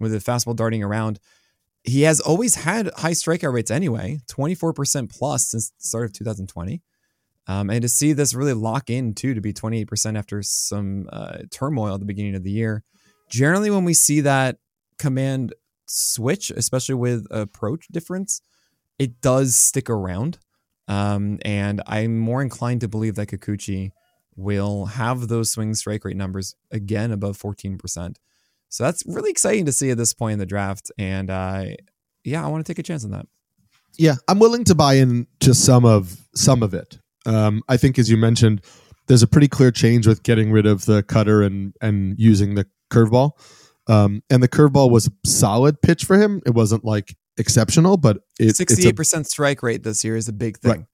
with 0.00 0.12
the 0.12 0.18
fastball 0.18 0.56
darting 0.56 0.82
around. 0.82 1.20
He 1.84 2.02
has 2.02 2.20
always 2.20 2.56
had 2.56 2.90
high 2.96 3.12
strikeout 3.12 3.52
rates 3.52 3.70
anyway, 3.70 4.18
24% 4.28 5.10
plus 5.10 5.48
since 5.48 5.70
the 5.70 5.74
start 5.78 6.04
of 6.04 6.12
2020. 6.12 6.82
Um, 7.46 7.70
and 7.70 7.80
to 7.80 7.88
see 7.88 8.12
this 8.12 8.34
really 8.34 8.52
lock 8.52 8.90
in 8.90 9.14
too 9.14 9.32
to 9.32 9.40
be 9.40 9.54
28% 9.54 10.18
after 10.18 10.42
some 10.42 11.08
uh, 11.10 11.38
turmoil 11.50 11.94
at 11.94 12.00
the 12.00 12.06
beginning 12.06 12.34
of 12.34 12.44
the 12.44 12.50
year. 12.50 12.84
Generally, 13.30 13.70
when 13.70 13.84
we 13.84 13.94
see 13.94 14.20
that 14.20 14.58
command 14.98 15.54
switch, 15.86 16.50
especially 16.50 16.96
with 16.96 17.26
approach 17.30 17.88
difference, 17.88 18.42
it 18.98 19.20
does 19.20 19.54
stick 19.54 19.88
around. 19.88 20.38
Um, 20.88 21.38
and 21.42 21.82
I'm 21.86 22.18
more 22.18 22.40
inclined 22.40 22.80
to 22.80 22.88
believe 22.88 23.14
that 23.16 23.28
Kikuchi 23.28 23.92
will 24.36 24.86
have 24.86 25.28
those 25.28 25.50
swing 25.50 25.74
strike 25.74 26.04
rate 26.04 26.16
numbers 26.16 26.54
again 26.70 27.10
above 27.10 27.38
14%. 27.38 28.16
So 28.70 28.84
that's 28.84 29.02
really 29.06 29.30
exciting 29.30 29.66
to 29.66 29.72
see 29.72 29.90
at 29.90 29.98
this 29.98 30.14
point 30.14 30.34
in 30.34 30.38
the 30.38 30.46
draft. 30.46 30.90
And 30.98 31.30
uh, 31.30 31.64
yeah, 32.24 32.44
I 32.44 32.48
want 32.48 32.64
to 32.64 32.72
take 32.72 32.78
a 32.78 32.82
chance 32.82 33.04
on 33.04 33.10
that. 33.10 33.26
Yeah, 33.98 34.16
I'm 34.28 34.38
willing 34.38 34.64
to 34.64 34.74
buy 34.74 34.94
in 34.94 35.26
to 35.40 35.54
some 35.54 35.84
of 35.84 36.20
some 36.34 36.62
of 36.62 36.72
it. 36.72 36.98
Um, 37.26 37.62
I 37.68 37.76
think, 37.76 37.98
as 37.98 38.08
you 38.08 38.16
mentioned, 38.16 38.62
there's 39.06 39.22
a 39.22 39.26
pretty 39.26 39.48
clear 39.48 39.72
change 39.72 40.06
with 40.06 40.22
getting 40.22 40.52
rid 40.52 40.66
of 40.66 40.84
the 40.84 41.02
cutter 41.02 41.42
and 41.42 41.74
and 41.80 42.18
using 42.18 42.54
the 42.54 42.66
curveball. 42.92 43.32
Um, 43.88 44.22
and 44.30 44.42
the 44.42 44.48
curveball 44.48 44.90
was 44.90 45.08
a 45.08 45.12
solid 45.26 45.80
pitch 45.82 46.04
for 46.04 46.16
him. 46.16 46.42
It 46.46 46.54
wasn't 46.54 46.84
like 46.84 47.16
exceptional, 47.38 47.96
but 47.96 48.18
it, 48.38 48.54
68% 48.56 49.26
strike 49.26 49.62
rate 49.62 49.82
this 49.82 50.04
year 50.04 50.16
is 50.16 50.28
a 50.28 50.32
big 50.32 50.58
thing. 50.58 50.70
Right. 50.70 50.84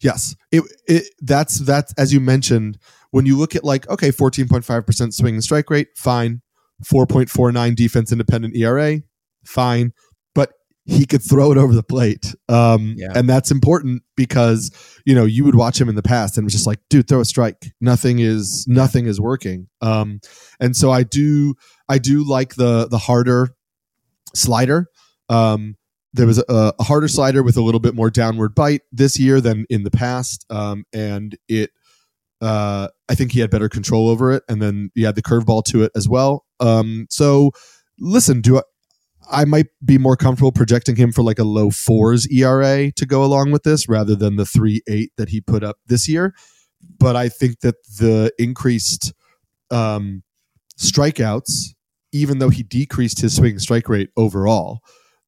Yes. 0.00 0.34
It, 0.50 0.62
it 0.86 1.04
that's 1.20 1.58
that's 1.58 1.92
as 1.98 2.12
you 2.12 2.20
mentioned, 2.20 2.78
when 3.10 3.26
you 3.26 3.38
look 3.38 3.54
at 3.54 3.64
like, 3.64 3.88
okay, 3.88 4.10
14.5% 4.10 5.12
swing 5.14 5.34
and 5.34 5.44
strike 5.44 5.70
rate, 5.70 5.88
fine. 5.96 6.42
4.49 6.84 7.76
defense 7.76 8.10
independent 8.10 8.56
ERA, 8.56 9.00
fine. 9.44 9.92
But 10.34 10.52
he 10.84 11.06
could 11.06 11.22
throw 11.22 11.52
it 11.52 11.58
over 11.58 11.72
the 11.72 11.84
plate. 11.84 12.34
Um, 12.48 12.94
yeah. 12.96 13.12
And 13.14 13.28
that's 13.28 13.50
important 13.50 14.02
because, 14.16 14.70
you 15.06 15.14
know, 15.14 15.24
you 15.24 15.44
would 15.44 15.54
watch 15.54 15.80
him 15.80 15.88
in 15.88 15.94
the 15.94 16.02
past 16.02 16.36
and 16.36 16.44
was 16.44 16.52
just 16.52 16.66
like, 16.66 16.80
dude, 16.90 17.06
throw 17.06 17.20
a 17.20 17.24
strike. 17.24 17.72
Nothing 17.80 18.18
is, 18.18 18.66
nothing 18.66 19.06
is 19.06 19.20
working. 19.20 19.68
Um, 19.80 20.20
and 20.58 20.74
so 20.76 20.90
I 20.90 21.04
do, 21.04 21.54
I 21.88 21.98
do 21.98 22.28
like 22.28 22.56
the, 22.56 22.88
the 22.88 22.98
harder 22.98 23.50
slider. 24.34 24.88
Um, 25.28 25.76
there 26.14 26.26
was 26.26 26.38
a, 26.38 26.72
a, 26.78 26.82
harder 26.82 27.08
slider 27.08 27.42
with 27.42 27.56
a 27.56 27.60
little 27.60 27.80
bit 27.80 27.94
more 27.94 28.08
downward 28.08 28.54
bite 28.54 28.82
this 28.92 29.18
year 29.18 29.40
than 29.40 29.66
in 29.68 29.82
the 29.82 29.90
past. 29.90 30.46
Um, 30.48 30.84
and 30.94 31.36
it, 31.48 31.70
uh, 32.40 32.88
I 33.08 33.14
think 33.16 33.32
he 33.32 33.40
had 33.40 33.50
better 33.50 33.68
control 33.68 34.08
over 34.08 34.32
it. 34.32 34.44
And 34.48 34.62
then 34.62 34.90
he 34.94 35.02
had 35.02 35.16
the 35.16 35.22
curveball 35.22 35.64
to 35.64 35.82
it 35.82 35.90
as 35.96 36.08
well. 36.08 36.44
Um, 36.60 37.06
so 37.10 37.50
listen, 37.98 38.40
do 38.40 38.58
I, 38.58 38.62
I 39.30 39.44
might 39.44 39.66
be 39.84 39.98
more 39.98 40.16
comfortable 40.16 40.52
projecting 40.52 40.96
him 40.96 41.10
for 41.10 41.22
like 41.22 41.38
a 41.38 41.44
low 41.44 41.70
fours 41.70 42.28
ERA 42.28 42.92
to 42.92 43.06
go 43.06 43.24
along 43.24 43.50
with 43.50 43.64
this 43.64 43.88
rather 43.88 44.14
than 44.14 44.36
the 44.36 44.46
three 44.46 44.82
eight 44.86 45.12
that 45.16 45.30
he 45.30 45.40
put 45.40 45.64
up 45.64 45.78
this 45.86 46.08
year. 46.08 46.34
But 46.98 47.16
I 47.16 47.28
think 47.28 47.60
that 47.60 47.76
the 47.98 48.32
increased 48.38 49.14
um, 49.70 50.22
strikeouts, 50.78 51.74
even 52.12 52.38
though 52.38 52.50
he 52.50 52.62
decreased 52.62 53.20
his 53.20 53.34
swing 53.34 53.58
strike 53.58 53.88
rate 53.88 54.10
overall, 54.16 54.80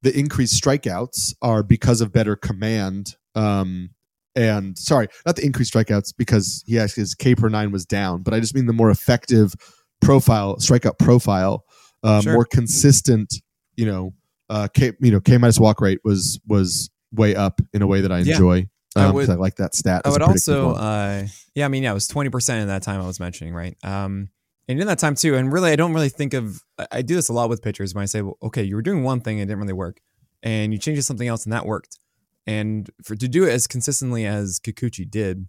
the 0.02 0.16
increased 0.16 0.62
strikeouts 0.62 1.34
are 1.42 1.62
because 1.62 2.00
of 2.00 2.12
better 2.12 2.36
command. 2.36 3.16
Um, 3.34 3.90
and 4.34 4.76
sorry, 4.76 5.08
not 5.24 5.36
the 5.36 5.44
increased 5.44 5.72
strikeouts 5.72 6.14
because 6.16 6.62
he 6.66 6.78
actually 6.78 7.02
his 7.02 7.14
K 7.14 7.34
per 7.34 7.48
nine 7.48 7.72
was 7.72 7.86
down, 7.86 8.22
but 8.22 8.34
I 8.34 8.40
just 8.40 8.54
mean 8.54 8.66
the 8.66 8.72
more 8.72 8.90
effective 8.90 9.54
profile, 10.00 10.56
strikeout 10.56 10.98
profile, 10.98 11.64
uh, 12.02 12.20
sure. 12.20 12.34
more 12.34 12.44
consistent 12.44 13.32
you 13.76 13.86
know, 13.86 14.14
uh, 14.50 14.68
K, 14.72 14.92
you 15.00 15.10
know, 15.10 15.20
K 15.20 15.38
minus 15.38 15.60
walk 15.60 15.80
rate 15.80 16.00
was 16.04 16.40
was 16.46 16.90
way 17.12 17.34
up 17.34 17.60
in 17.72 17.82
a 17.82 17.86
way 17.86 18.00
that 18.00 18.10
I 18.10 18.18
enjoy. 18.18 18.56
Yeah. 18.56 19.02
Um, 19.02 19.10
I, 19.10 19.10
would, 19.10 19.30
I 19.30 19.34
like 19.34 19.56
that 19.56 19.74
stat. 19.74 20.02
I 20.06 20.08
would 20.08 20.22
also, 20.22 20.70
uh, 20.70 21.26
yeah, 21.54 21.66
I 21.66 21.68
mean, 21.68 21.82
yeah, 21.82 21.90
it 21.90 21.94
was 21.94 22.08
twenty 22.08 22.30
percent 22.30 22.62
in 22.62 22.68
that 22.68 22.82
time 22.82 23.00
I 23.00 23.06
was 23.06 23.20
mentioning, 23.20 23.52
right? 23.52 23.76
Um, 23.84 24.30
and 24.68 24.80
in 24.80 24.86
that 24.86 24.98
time 24.98 25.14
too, 25.14 25.36
and 25.36 25.52
really, 25.52 25.70
I 25.70 25.76
don't 25.76 25.94
really 25.94 26.08
think 26.08 26.34
of. 26.34 26.62
I 26.90 27.02
do 27.02 27.14
this 27.14 27.28
a 27.28 27.32
lot 27.32 27.48
with 27.48 27.62
pitchers 27.62 27.94
when 27.94 28.02
I 28.02 28.06
say, 28.06 28.22
well, 28.22 28.38
okay, 28.42 28.62
you 28.62 28.76
were 28.76 28.82
doing 28.82 29.02
one 29.02 29.20
thing 29.20 29.40
and 29.40 29.48
it 29.48 29.52
didn't 29.52 29.62
really 29.62 29.72
work, 29.72 30.00
and 30.42 30.72
you 30.72 30.78
changed 30.78 30.98
to 30.98 31.02
something 31.02 31.28
else 31.28 31.44
and 31.44 31.52
that 31.52 31.66
worked, 31.66 31.98
and 32.46 32.90
for 33.04 33.16
to 33.16 33.28
do 33.28 33.44
it 33.44 33.50
as 33.50 33.66
consistently 33.66 34.26
as 34.26 34.58
Kikuchi 34.58 35.08
did, 35.08 35.46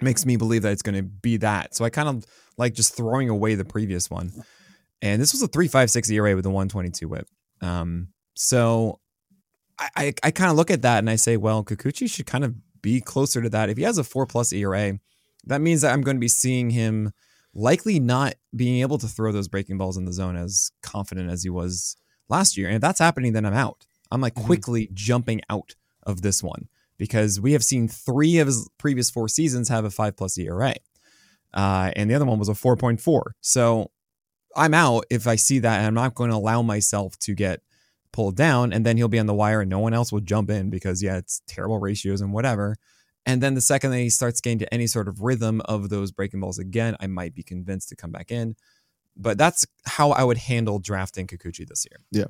makes 0.00 0.26
me 0.26 0.36
believe 0.36 0.62
that 0.62 0.72
it's 0.72 0.82
going 0.82 0.96
to 0.96 1.02
be 1.02 1.36
that. 1.38 1.74
So 1.74 1.84
I 1.84 1.90
kind 1.90 2.08
of 2.08 2.24
like 2.58 2.74
just 2.74 2.96
throwing 2.96 3.28
away 3.28 3.54
the 3.54 3.64
previous 3.64 4.10
one. 4.10 4.32
And 5.02 5.20
this 5.20 5.32
was 5.32 5.42
a 5.42 5.48
3.56 5.48 6.10
ERA 6.10 6.34
with 6.34 6.46
a 6.46 6.50
122 6.50 7.08
whip. 7.08 7.28
Um, 7.60 8.08
so 8.34 9.00
I, 9.78 9.88
I, 9.96 10.14
I 10.24 10.30
kind 10.30 10.50
of 10.50 10.56
look 10.56 10.70
at 10.70 10.82
that 10.82 10.98
and 10.98 11.10
I 11.10 11.16
say, 11.16 11.36
well, 11.36 11.64
Kikuchi 11.64 12.10
should 12.10 12.26
kind 12.26 12.44
of 12.44 12.54
be 12.82 13.00
closer 13.00 13.42
to 13.42 13.48
that. 13.50 13.68
If 13.68 13.76
he 13.76 13.84
has 13.84 13.98
a 13.98 14.04
four 14.04 14.26
plus 14.26 14.52
ERA, 14.52 14.98
that 15.44 15.60
means 15.60 15.82
that 15.82 15.92
I'm 15.92 16.02
going 16.02 16.16
to 16.16 16.20
be 16.20 16.28
seeing 16.28 16.70
him 16.70 17.12
likely 17.56 17.98
not 17.98 18.34
being 18.54 18.82
able 18.82 18.98
to 18.98 19.08
throw 19.08 19.32
those 19.32 19.48
breaking 19.48 19.78
balls 19.78 19.96
in 19.96 20.04
the 20.04 20.12
zone 20.12 20.36
as 20.36 20.70
confident 20.82 21.30
as 21.30 21.42
he 21.42 21.48
was 21.48 21.96
last 22.28 22.56
year. 22.56 22.68
And 22.68 22.76
if 22.76 22.82
that's 22.82 22.98
happening, 22.98 23.32
then 23.32 23.46
I'm 23.46 23.54
out. 23.54 23.86
I'm 24.10 24.20
like 24.20 24.34
mm-hmm. 24.34 24.46
quickly 24.46 24.90
jumping 24.92 25.40
out 25.48 25.74
of 26.04 26.20
this 26.20 26.42
one 26.42 26.68
because 26.98 27.40
we 27.40 27.52
have 27.52 27.64
seen 27.64 27.88
three 27.88 28.38
of 28.38 28.46
his 28.46 28.68
previous 28.78 29.10
four 29.10 29.28
seasons 29.28 29.70
have 29.70 29.84
a 29.84 29.90
five 29.90 30.16
plus 30.16 30.38
ERA. 30.38 30.74
Uh, 31.54 31.90
and 31.96 32.10
the 32.10 32.14
other 32.14 32.26
one 32.26 32.38
was 32.38 32.50
a 32.50 32.52
4.4. 32.52 33.22
So 33.40 33.90
I'm 34.54 34.74
out 34.74 35.04
if 35.10 35.26
I 35.26 35.36
see 35.36 35.58
that 35.60 35.78
and 35.78 35.86
I'm 35.86 35.94
not 35.94 36.14
going 36.14 36.30
to 36.30 36.36
allow 36.36 36.60
myself 36.60 37.18
to 37.20 37.34
get 37.34 37.60
pulled 38.12 38.36
down 38.36 38.72
and 38.72 38.84
then 38.84 38.98
he'll 38.98 39.08
be 39.08 39.18
on 39.18 39.26
the 39.26 39.34
wire 39.34 39.62
and 39.62 39.70
no 39.70 39.78
one 39.78 39.94
else 39.94 40.12
will 40.12 40.20
jump 40.20 40.50
in 40.50 40.68
because 40.68 41.02
yeah, 41.02 41.16
it's 41.16 41.40
terrible 41.46 41.78
ratios 41.78 42.20
and 42.20 42.34
whatever. 42.34 42.76
And 43.26 43.42
then 43.42 43.54
the 43.54 43.60
second 43.60 43.90
that 43.90 43.98
he 43.98 44.08
starts 44.08 44.40
getting 44.40 44.60
to 44.60 44.72
any 44.72 44.86
sort 44.86 45.08
of 45.08 45.20
rhythm 45.20 45.60
of 45.64 45.88
those 45.88 46.12
breaking 46.12 46.40
balls 46.40 46.58
again, 46.58 46.96
I 47.00 47.08
might 47.08 47.34
be 47.34 47.42
convinced 47.42 47.88
to 47.88 47.96
come 47.96 48.12
back 48.12 48.30
in. 48.30 48.54
But 49.16 49.36
that's 49.36 49.66
how 49.84 50.12
I 50.12 50.22
would 50.22 50.38
handle 50.38 50.78
drafting 50.78 51.26
Kikuchi 51.26 51.66
this 51.66 51.86
year. 51.90 52.00
Yeah. 52.12 52.26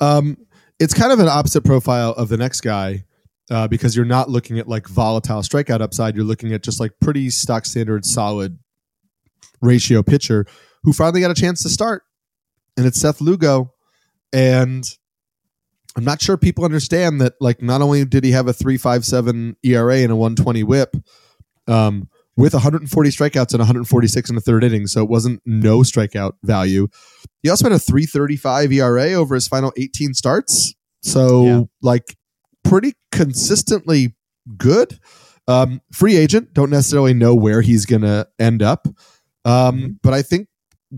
Um, 0.00 0.36
it's 0.80 0.94
kind 0.94 1.12
of 1.12 1.20
an 1.20 1.28
opposite 1.28 1.64
profile 1.64 2.10
of 2.10 2.28
the 2.28 2.36
next 2.36 2.62
guy 2.62 3.04
uh, 3.50 3.68
because 3.68 3.94
you're 3.94 4.04
not 4.04 4.28
looking 4.28 4.58
at 4.58 4.66
like 4.66 4.88
volatile 4.88 5.42
strikeout 5.42 5.80
upside. 5.80 6.16
You're 6.16 6.24
looking 6.24 6.52
at 6.52 6.62
just 6.62 6.80
like 6.80 6.92
pretty 7.00 7.30
stock 7.30 7.64
standard, 7.64 8.04
solid 8.04 8.58
ratio 9.60 10.02
pitcher 10.02 10.46
who 10.82 10.92
finally 10.92 11.20
got 11.20 11.30
a 11.30 11.40
chance 11.40 11.62
to 11.62 11.68
start, 11.68 12.02
and 12.76 12.86
it's 12.86 13.00
Seth 13.00 13.20
Lugo. 13.20 13.72
And 14.32 14.84
I'm 15.96 16.04
not 16.04 16.20
sure 16.20 16.36
people 16.36 16.64
understand 16.64 17.20
that. 17.20 17.34
Like, 17.40 17.62
not 17.62 17.82
only 17.82 18.04
did 18.04 18.24
he 18.24 18.32
have 18.32 18.48
a 18.48 18.52
three 18.52 18.76
five 18.76 19.04
seven 19.04 19.56
ERA 19.62 19.98
and 19.98 20.12
a 20.12 20.16
one 20.16 20.34
twenty 20.34 20.62
WHIP, 20.62 20.96
um, 21.68 22.08
with 22.36 22.52
140 22.52 23.10
strikeouts 23.10 23.52
and 23.52 23.60
146 23.60 24.28
in 24.28 24.34
the 24.34 24.40
third 24.40 24.64
inning, 24.64 24.86
so 24.86 25.02
it 25.02 25.08
wasn't 25.08 25.40
no 25.46 25.80
strikeout 25.80 26.32
value. 26.42 26.88
He 27.42 27.50
also 27.50 27.66
had 27.66 27.72
a 27.72 27.78
335 27.78 28.72
ERA 28.72 29.12
over 29.12 29.34
his 29.34 29.46
final 29.46 29.72
18 29.76 30.14
starts, 30.14 30.74
so 31.02 31.44
yeah. 31.44 31.62
like 31.82 32.16
pretty 32.64 32.94
consistently 33.12 34.16
good. 34.56 34.98
Um, 35.46 35.80
free 35.92 36.16
agent, 36.16 36.54
don't 36.54 36.70
necessarily 36.70 37.14
know 37.14 37.34
where 37.34 37.60
he's 37.60 37.86
going 37.86 38.02
to 38.02 38.26
end 38.38 38.62
up, 38.62 38.88
um, 39.44 39.76
mm-hmm. 39.78 39.86
but 40.02 40.14
I 40.14 40.22
think 40.22 40.48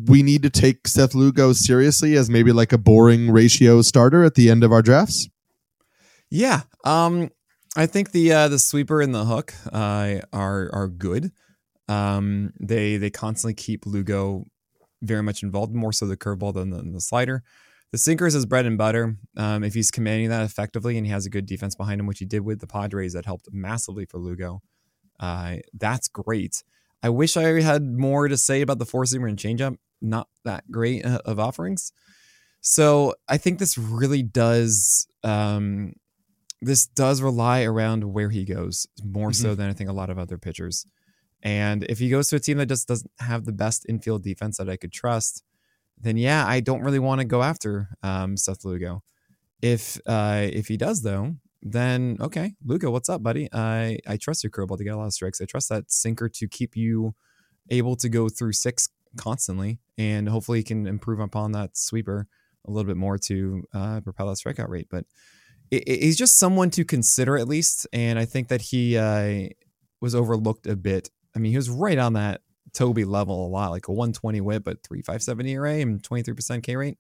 we 0.05 0.23
need 0.23 0.43
to 0.43 0.51
take 0.51 0.87
Seth 0.87 1.15
Lugo 1.15 1.53
seriously 1.53 2.17
as 2.17 2.29
maybe 2.29 2.53
like 2.53 2.73
a 2.73 2.79
boring 2.79 3.31
ratio 3.31 3.83
starter 3.83 4.25
at 4.25 4.35
the 4.35 4.51
end 4.51 4.63
of 4.63 4.73
our 4.73 4.83
drafts? 4.83 5.29
Yeah. 6.31 6.63
Um, 6.85 7.31
I 7.77 7.87
think 7.87 8.13
the 8.13 8.33
uh, 8.33 8.49
the 8.49 8.59
sweeper 8.59 9.01
and 9.01 9.15
the 9.15 9.25
hook 9.25 9.55
uh, 9.73 10.21
are 10.33 10.71
are 10.73 10.89
good. 10.89 11.33
Um, 11.89 12.53
they 12.59 12.97
they 12.97 13.11
constantly 13.11 13.55
keep 13.55 13.87
Lugo 13.87 14.45
very 15.03 15.23
much 15.23 15.43
involved, 15.43 15.75
more 15.75 15.93
so 15.93 16.07
the 16.07 16.17
curveball 16.17 16.55
than 16.55 16.71
the, 16.71 16.79
than 16.79 16.93
the 16.93 17.01
slider. 17.01 17.43
The 17.93 17.99
sinker 17.99 18.27
is 18.27 18.35
his 18.35 18.47
bread 18.47 18.67
and 18.67 18.77
butter. 18.77 19.17
Um, 19.37 19.63
if 19.63 19.75
he's 19.75 19.91
commanding 19.91 20.29
that 20.31 20.43
effectively 20.43 20.97
and 20.97 21.07
he 21.07 21.13
has 21.13 21.27
a 21.27 21.31
good 21.31 21.47
defense 21.47 21.77
behind 21.77 22.01
him, 22.01 22.07
which 22.07 22.19
he 22.19 22.25
did 22.25 22.41
with 22.41 22.61
the 22.61 22.67
Padres, 22.67 23.13
that 23.13 23.25
helped 23.25 23.49
massively 23.53 24.05
for 24.05 24.19
Lugo. 24.19 24.61
Uh, 25.21 25.57
that's 25.73 26.09
great. 26.09 26.63
I 27.03 27.09
wish 27.11 27.37
I 27.37 27.61
had 27.61 27.85
more 27.85 28.29
to 28.29 28.37
say 28.37 28.61
about 28.61 28.79
the 28.79 28.87
four 28.87 29.05
seamer 29.05 29.29
and 29.29 29.39
changeup 29.39 29.77
not 30.01 30.29
that 30.45 30.71
great 30.71 31.05
uh, 31.05 31.21
of 31.25 31.39
offerings. 31.39 31.93
So 32.61 33.15
I 33.29 33.39
think 33.39 33.59
this 33.59 33.79
really 33.79 34.23
does 34.23 35.07
um, 35.23 35.95
this 36.61 36.87
does 36.87 37.23
rely 37.23 37.63
around 37.63 38.05
where 38.05 38.31
he 38.31 38.45
goes 38.45 38.87
more 39.05 39.31
mm-hmm. 39.31 39.43
so 39.43 39.55
than 39.55 39.69
I 39.71 39.73
think 39.73 39.91
a 39.91 39.95
lot 39.95 40.11
of 40.11 40.19
other 40.19 40.39
pitchers. 40.39 40.87
And 41.43 41.85
if 41.85 41.99
he 41.99 42.09
goes 42.09 42.29
to 42.29 42.37
a 42.37 42.41
team 42.41 42.59
that 42.59 42.67
just 42.67 42.89
doesn't 42.89 43.11
have 43.21 43.45
the 43.45 43.53
best 43.53 43.87
infield 43.89 44.25
defense 44.25 44.57
that 44.57 44.69
I 44.69 44.77
could 44.77 44.93
trust, 44.93 45.45
then 45.99 46.17
yeah, 46.17 46.47
I 46.47 46.61
don't 46.61 46.83
really 46.83 46.99
want 46.99 47.21
to 47.21 47.27
go 47.27 47.43
after 47.43 47.91
um, 48.03 48.37
Seth 48.37 48.65
Lugo. 48.65 49.03
If 49.63 50.01
uh, 50.07 50.47
if 50.53 50.69
he 50.69 50.77
does 50.77 51.03
though, 51.03 51.37
then 51.73 52.17
okay, 52.21 52.55
Luca, 52.65 52.91
what's 52.91 53.09
up, 53.09 53.23
buddy? 53.23 53.49
I 53.53 53.99
I 54.07 54.17
trust 54.17 54.45
your 54.45 54.51
curveball 54.51 54.79
to 54.79 54.85
get 54.85 54.95
a 54.95 54.97
lot 54.97 55.07
of 55.07 55.13
strikes. 55.13 55.41
I 55.41 55.45
trust 55.45 55.69
that 55.69 55.91
sinker 55.91 56.29
to 56.29 56.49
keep 56.49 56.77
you 56.77 57.15
able 57.71 57.97
to 57.97 58.09
go 58.09 58.29
through 58.29 58.53
six 58.53 58.89
constantly, 59.17 59.81
and 59.99 60.29
hopefully 60.29 60.63
can 60.63 60.87
improve 60.87 61.21
upon 61.21 61.53
that 61.53 61.77
sweeper 61.77 62.29
a 62.67 62.71
little 62.71 62.87
bit 62.87 62.97
more 62.97 63.19
to 63.19 63.65
uh, 63.75 64.01
propel 64.01 64.29
that 64.29 64.39
strikeout 64.39 64.69
rate. 64.69 64.89
But 64.91 65.07
it, 65.71 65.85
it, 65.87 66.03
he's 66.03 66.17
just 66.17 66.39
someone 66.39 66.71
to 66.71 66.85
consider 66.85 67.37
at 67.37 67.49
least, 67.49 67.87
and 67.93 68.19
I 68.19 68.25
think 68.25 68.49
that 68.49 68.63
he 68.63 68.97
uh, 68.97 69.49
was 70.01 70.15
overlooked 70.15 70.67
a 70.67 70.77
bit. 70.77 71.11
I 71.35 71.39
mean, 71.39 71.53
he 71.53 71.59
was 71.59 71.71
right 71.71 71.99
on 71.99 72.15
that 72.15 72.43
Toby 72.73 73.05
level 73.05 73.47
a 73.47 73.49
lot, 73.49 73.71
like 73.71 73.89
a 73.89 73.93
120 73.93 74.41
whip, 74.41 74.65
but 74.65 74.83
357 74.83 75.47
ERA 75.47 75.75
and 75.81 76.03
23% 76.03 76.63
K 76.63 76.77
rate. 76.77 76.99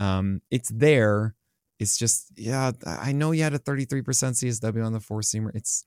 Um, 0.00 0.40
it's 0.50 0.70
there. 0.70 1.34
It's 1.82 1.98
just, 1.98 2.32
yeah, 2.36 2.72
I 2.86 3.12
know 3.12 3.32
you 3.32 3.42
had 3.42 3.54
a 3.54 3.58
33% 3.58 4.02
CSW 4.04 4.84
on 4.84 4.92
the 4.92 5.00
four 5.00 5.20
seamer. 5.20 5.50
It's 5.54 5.84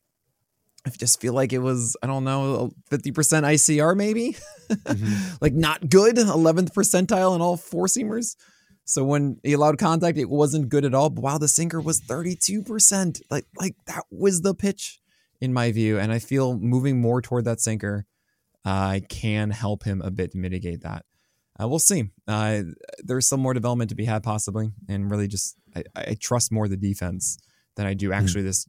I 0.85 0.91
just 0.91 1.19
feel 1.19 1.33
like 1.33 1.51
it 1.51 1.59
was, 1.59 1.97
I 2.03 2.07
don't 2.07 2.23
know, 2.23 2.71
50% 2.91 3.11
ICR 3.11 3.97
maybe. 3.97 4.37
Mm-hmm. 4.69 5.35
like 5.41 5.53
not 5.53 5.89
good, 5.89 6.15
11th 6.17 6.73
percentile 6.73 7.35
in 7.35 7.41
all 7.41 7.57
four 7.57 7.87
seamers. 7.87 8.35
So 8.83 9.03
when 9.03 9.39
he 9.41 9.53
allowed 9.53 9.79
contact, 9.79 10.17
it 10.19 10.29
wasn't 10.29 10.69
good 10.69 10.85
at 10.85 10.93
all. 10.93 11.09
But 11.09 11.23
wow, 11.23 11.37
the 11.39 11.47
sinker 11.47 11.81
was 11.81 12.01
32%. 12.01 13.21
Like, 13.31 13.45
like 13.59 13.75
that 13.87 14.03
was 14.11 14.41
the 14.41 14.53
pitch 14.53 14.99
in 15.41 15.53
my 15.53 15.71
view. 15.71 15.97
And 15.97 16.11
I 16.11 16.19
feel 16.19 16.57
moving 16.57 17.01
more 17.01 17.19
toward 17.19 17.45
that 17.45 17.61
sinker 17.61 18.05
uh, 18.63 18.99
can 19.09 19.49
help 19.49 19.83
him 19.83 20.03
a 20.03 20.11
bit 20.11 20.33
to 20.33 20.37
mitigate 20.37 20.81
that. 20.81 21.03
Uh, 21.59 21.67
we'll 21.67 21.79
see. 21.79 22.11
Uh, 22.27 22.61
there's 22.99 23.27
some 23.27 23.39
more 23.39 23.55
development 23.55 23.89
to 23.89 23.95
be 23.95 24.05
had 24.05 24.21
possibly. 24.21 24.71
And 24.87 25.09
really 25.09 25.27
just, 25.27 25.57
I, 25.75 25.83
I 25.95 26.17
trust 26.19 26.51
more 26.51 26.67
the 26.67 26.77
defense 26.77 27.37
than 27.75 27.85
I 27.85 27.93
do 27.93 28.09
mm. 28.09 28.15
actually 28.15 28.41
mm. 28.41 28.47
this 28.47 28.67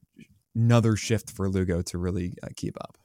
another 0.54 0.96
shift 0.96 1.30
for 1.30 1.48
Lugo 1.48 1.82
to 1.82 1.98
really 1.98 2.34
uh, 2.42 2.48
keep 2.56 2.76
up. 2.80 2.96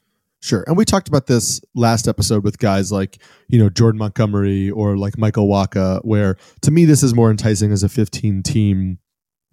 Sure. 0.41 0.63
And 0.65 0.75
we 0.75 0.86
talked 0.86 1.08
about 1.08 1.27
this 1.27 1.62
last 1.75 2.08
episode 2.08 2.43
with 2.43 2.58
guys 2.58 2.91
like, 2.91 3.22
you 3.48 3.60
know, 3.60 3.70
Jordan 3.70 4.00
Montgomery 4.00 4.72
or 4.72 4.98
like 4.98 5.17
Michael 5.17 5.48
Wacha, 5.48 6.03
where 6.03 6.36
to 6.62 6.72
me 6.72 6.86
this 6.86 7.03
is 7.03 7.13
more 7.13 7.29
enticing 7.29 7.72
as 7.72 7.84
a 7.84 7.89
15 7.89 8.41
team 8.41 8.98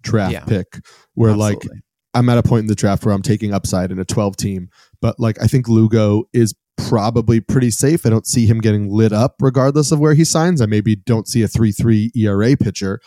draft 0.01 0.33
yeah. 0.33 0.45
pick 0.45 0.79
where 1.13 1.31
Absolutely. 1.31 1.69
like 1.69 1.83
I'm 2.15 2.27
at 2.29 2.39
a 2.39 2.43
point 2.43 2.61
in 2.61 2.67
the 2.67 2.75
draft 2.75 3.05
where 3.05 3.13
I'm 3.13 3.21
taking 3.21 3.53
upside 3.53 3.91
in 3.91 3.99
a 3.99 4.05
12 4.05 4.35
team, 4.35 4.69
but 4.99 5.19
like 5.19 5.39
I 5.39 5.45
think 5.45 5.67
Lugo 5.67 6.23
is 6.33 6.55
probably 6.77 7.39
pretty 7.39 7.69
safe. 7.69 8.03
I 8.05 8.09
don't 8.09 8.25
see 8.25 8.47
him 8.47 8.59
getting 8.59 8.89
lit 8.89 9.13
up 9.13 9.35
regardless 9.41 9.91
of 9.91 9.99
where 9.99 10.15
he 10.15 10.25
signs. 10.25 10.59
I 10.59 10.65
maybe 10.65 10.95
don't 10.95 11.27
see 11.27 11.43
a 11.43 11.47
3 11.47 11.71
3 11.71 12.11
ERA 12.15 12.57
pitcher, 12.57 12.99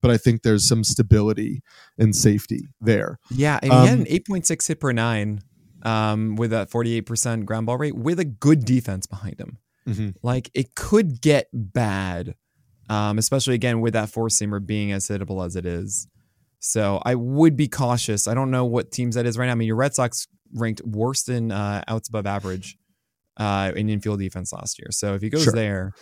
but 0.00 0.10
I 0.10 0.16
think 0.16 0.42
there's 0.42 0.66
some 0.66 0.84
stability 0.84 1.62
and 1.98 2.14
safety 2.14 2.68
there. 2.80 3.18
Yeah. 3.30 3.58
And 3.62 3.72
um, 3.72 3.82
he 3.82 3.88
had 3.88 3.98
an 3.98 4.04
8.6 4.06 4.68
hit 4.68 4.80
per 4.80 4.92
nine 4.92 5.40
um, 5.82 6.36
with 6.36 6.52
a 6.52 6.66
48% 6.66 7.44
ground 7.44 7.66
ball 7.66 7.78
rate 7.78 7.96
with 7.96 8.18
a 8.20 8.24
good 8.24 8.64
defense 8.64 9.06
behind 9.06 9.40
him. 9.40 9.58
Mm-hmm. 9.88 10.10
Like 10.22 10.50
it 10.54 10.74
could 10.74 11.20
get 11.20 11.48
bad, 11.52 12.34
um, 12.88 13.18
especially 13.18 13.54
again 13.54 13.80
with 13.80 13.94
that 13.94 14.10
four 14.10 14.28
seamer 14.28 14.64
being 14.64 14.92
as 14.92 15.08
hittable 15.08 15.44
as 15.44 15.56
it 15.56 15.66
is. 15.66 16.06
So 16.60 17.00
I 17.04 17.14
would 17.14 17.56
be 17.56 17.68
cautious. 17.68 18.26
I 18.26 18.34
don't 18.34 18.50
know 18.50 18.64
what 18.64 18.90
teams 18.90 19.14
that 19.14 19.26
is 19.26 19.38
right 19.38 19.46
now. 19.46 19.52
I 19.52 19.54
mean, 19.54 19.66
your 19.66 19.76
Red 19.76 19.94
Sox 19.94 20.26
ranked 20.52 20.82
worse 20.84 21.22
than 21.22 21.52
uh, 21.52 21.82
outs 21.86 22.08
above 22.08 22.26
average 22.26 22.76
uh, 23.36 23.72
in 23.76 23.88
infield 23.88 24.18
defense 24.18 24.52
last 24.52 24.78
year. 24.78 24.88
So 24.90 25.14
if 25.14 25.22
he 25.22 25.30
goes 25.30 25.44
sure. 25.44 25.52
there, 25.52 25.92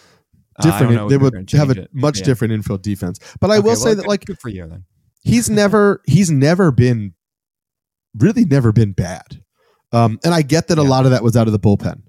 different. 0.61 0.99
Uh, 0.99 1.09
they 1.09 1.17
would 1.17 1.51
have 1.53 1.71
a 1.71 1.83
it. 1.83 1.91
much 1.93 2.19
yeah. 2.19 2.25
different 2.25 2.53
infield 2.53 2.83
defense. 2.83 3.19
But 3.41 3.51
I 3.51 3.55
okay, 3.55 3.63
will 3.63 3.69
well, 3.71 3.77
say 3.77 3.95
that, 3.95 4.07
like, 4.07 4.25
good 4.25 4.41
for 4.41 4.49
you 4.49 4.67
then. 4.67 4.85
He's 5.23 5.51
never 5.63 6.03
he's 6.07 6.31
never 6.31 6.71
been 6.71 7.15
really 8.17 8.45
never 8.45 8.73
been 8.73 8.93
bad. 8.93 9.43
Um, 9.93 10.19
and 10.25 10.35
I 10.35 10.43
get 10.43 10.69
that 10.69 10.79
yeah. 10.79 10.85
a 10.85 10.87
lot 10.87 11.05
of 11.05 11.13
that 11.13 11.23
was 11.23 11.37
out 11.37 11.47
of 11.47 11.53
the 11.53 11.59
bullpen. 11.59 12.03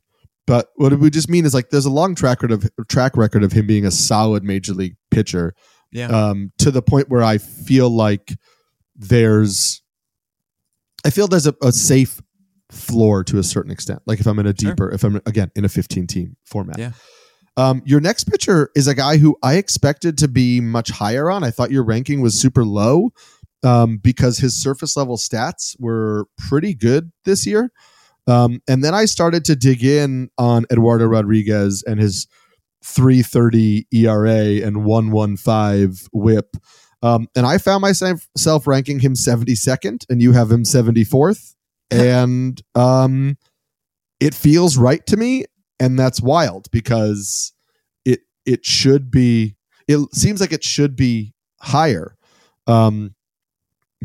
But 0.45 0.69
what 0.75 0.97
we 0.97 1.09
just 1.09 1.29
mean 1.29 1.45
is 1.45 1.53
like 1.53 1.69
there's 1.69 1.85
a 1.85 1.91
long 1.91 2.15
track 2.15 2.41
record 2.41 2.51
of 2.51 2.87
track 2.87 3.17
record 3.17 3.43
of 3.43 3.51
him 3.51 3.67
being 3.67 3.85
a 3.85 3.91
solid 3.91 4.43
major 4.43 4.73
league 4.73 4.95
pitcher. 5.11 5.53
Yeah. 5.91 6.07
Um, 6.07 6.51
to 6.59 6.71
the 6.71 6.81
point 6.81 7.09
where 7.09 7.23
I 7.23 7.37
feel 7.37 7.89
like 7.89 8.33
there's 8.95 9.81
I 11.05 11.09
feel 11.09 11.27
there's 11.27 11.47
a, 11.47 11.55
a 11.61 11.71
safe 11.71 12.21
floor 12.71 13.23
to 13.25 13.39
a 13.39 13.43
certain 13.43 13.71
extent. 13.71 14.01
Like 14.05 14.19
if 14.19 14.25
I'm 14.25 14.39
in 14.39 14.47
a 14.47 14.53
deeper, 14.53 14.85
sure. 14.85 14.91
if 14.91 15.03
I'm 15.03 15.21
again 15.25 15.51
in 15.55 15.65
a 15.65 15.69
15 15.69 16.07
team 16.07 16.37
format. 16.45 16.79
Yeah. 16.79 16.91
Um, 17.57 17.81
your 17.85 17.99
next 17.99 18.25
pitcher 18.25 18.69
is 18.75 18.87
a 18.87 18.95
guy 18.95 19.17
who 19.17 19.35
I 19.43 19.55
expected 19.55 20.17
to 20.19 20.27
be 20.27 20.61
much 20.61 20.91
higher 20.91 21.29
on. 21.29 21.43
I 21.43 21.51
thought 21.51 21.71
your 21.71 21.83
ranking 21.83 22.21
was 22.21 22.39
super 22.39 22.63
low 22.63 23.09
um, 23.63 23.97
because 23.97 24.37
his 24.37 24.61
surface 24.61 24.95
level 24.95 25.17
stats 25.17 25.75
were 25.79 26.27
pretty 26.37 26.75
good 26.75 27.11
this 27.25 27.45
year. 27.47 27.71
Um, 28.27 28.61
and 28.67 28.83
then 28.83 28.93
I 28.93 29.05
started 29.05 29.43
to 29.45 29.55
dig 29.55 29.83
in 29.83 30.29
on 30.37 30.65
Eduardo 30.71 31.05
Rodriguez 31.05 31.83
and 31.87 31.99
his 31.99 32.27
330 32.83 33.87
ERA 33.91 34.65
and 34.65 34.85
115 34.85 36.09
whip. 36.13 36.55
Um, 37.01 37.27
and 37.35 37.45
I 37.45 37.57
found 37.57 37.81
myself 37.81 38.67
ranking 38.67 38.99
him 38.99 39.13
72nd, 39.13 40.05
and 40.09 40.21
you 40.21 40.33
have 40.33 40.51
him 40.51 40.63
74th. 40.63 41.55
and 41.91 42.61
um, 42.75 43.37
it 44.19 44.33
feels 44.33 44.77
right 44.77 45.05
to 45.07 45.17
me. 45.17 45.45
And 45.79 45.97
that's 45.97 46.21
wild 46.21 46.69
because 46.71 47.53
it 48.05 48.21
it 48.45 48.65
should 48.65 49.11
be, 49.11 49.55
it 49.87 49.99
seems 50.13 50.41
like 50.41 50.51
it 50.51 50.63
should 50.63 50.95
be 50.95 51.33
higher. 51.61 52.15
Um, 52.65 53.15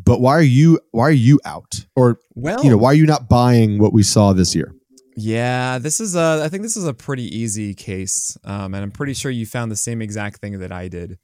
but 0.04 0.20
why 0.20 0.32
are 0.32 0.42
you 0.42 0.80
why 0.90 1.04
are 1.04 1.10
you 1.10 1.40
out? 1.44 1.86
Or 1.96 2.18
well 2.34 2.62
you 2.64 2.70
know 2.70 2.76
why 2.76 2.88
are 2.88 2.94
you 2.94 3.06
not 3.06 3.28
buying 3.28 3.78
what 3.78 3.92
we 3.92 4.02
saw 4.02 4.32
this 4.32 4.54
year? 4.54 4.74
Yeah 5.16 5.78
this 5.78 6.00
is 6.00 6.16
a 6.16 6.40
i 6.42 6.48
think 6.48 6.62
this 6.62 6.76
is 6.76 6.86
a 6.86 6.94
pretty 6.94 7.24
easy 7.36 7.74
case 7.74 8.36
um, 8.44 8.72
and 8.74 8.82
i'm 8.82 8.90
pretty 8.90 9.12
sure 9.12 9.30
you 9.30 9.44
found 9.44 9.70
the 9.70 9.76
same 9.76 10.00
exact 10.00 10.40
thing 10.40 10.58
that 10.60 10.72
i 10.72 10.88
did. 10.88 11.18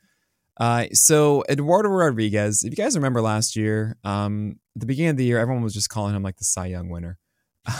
Uh, 0.60 0.86
so 0.92 1.44
eduardo 1.48 1.88
rodriguez 1.88 2.62
if 2.64 2.70
you 2.70 2.76
guys 2.76 2.96
remember 2.96 3.22
last 3.22 3.56
year 3.56 3.96
um, 4.04 4.56
at 4.76 4.80
the 4.80 4.86
beginning 4.86 5.10
of 5.10 5.16
the 5.16 5.24
year 5.24 5.38
everyone 5.38 5.62
was 5.62 5.72
just 5.72 5.88
calling 5.88 6.14
him 6.14 6.22
like 6.22 6.36
the 6.36 6.44
cy 6.44 6.66
young 6.66 6.88
winner. 6.88 7.18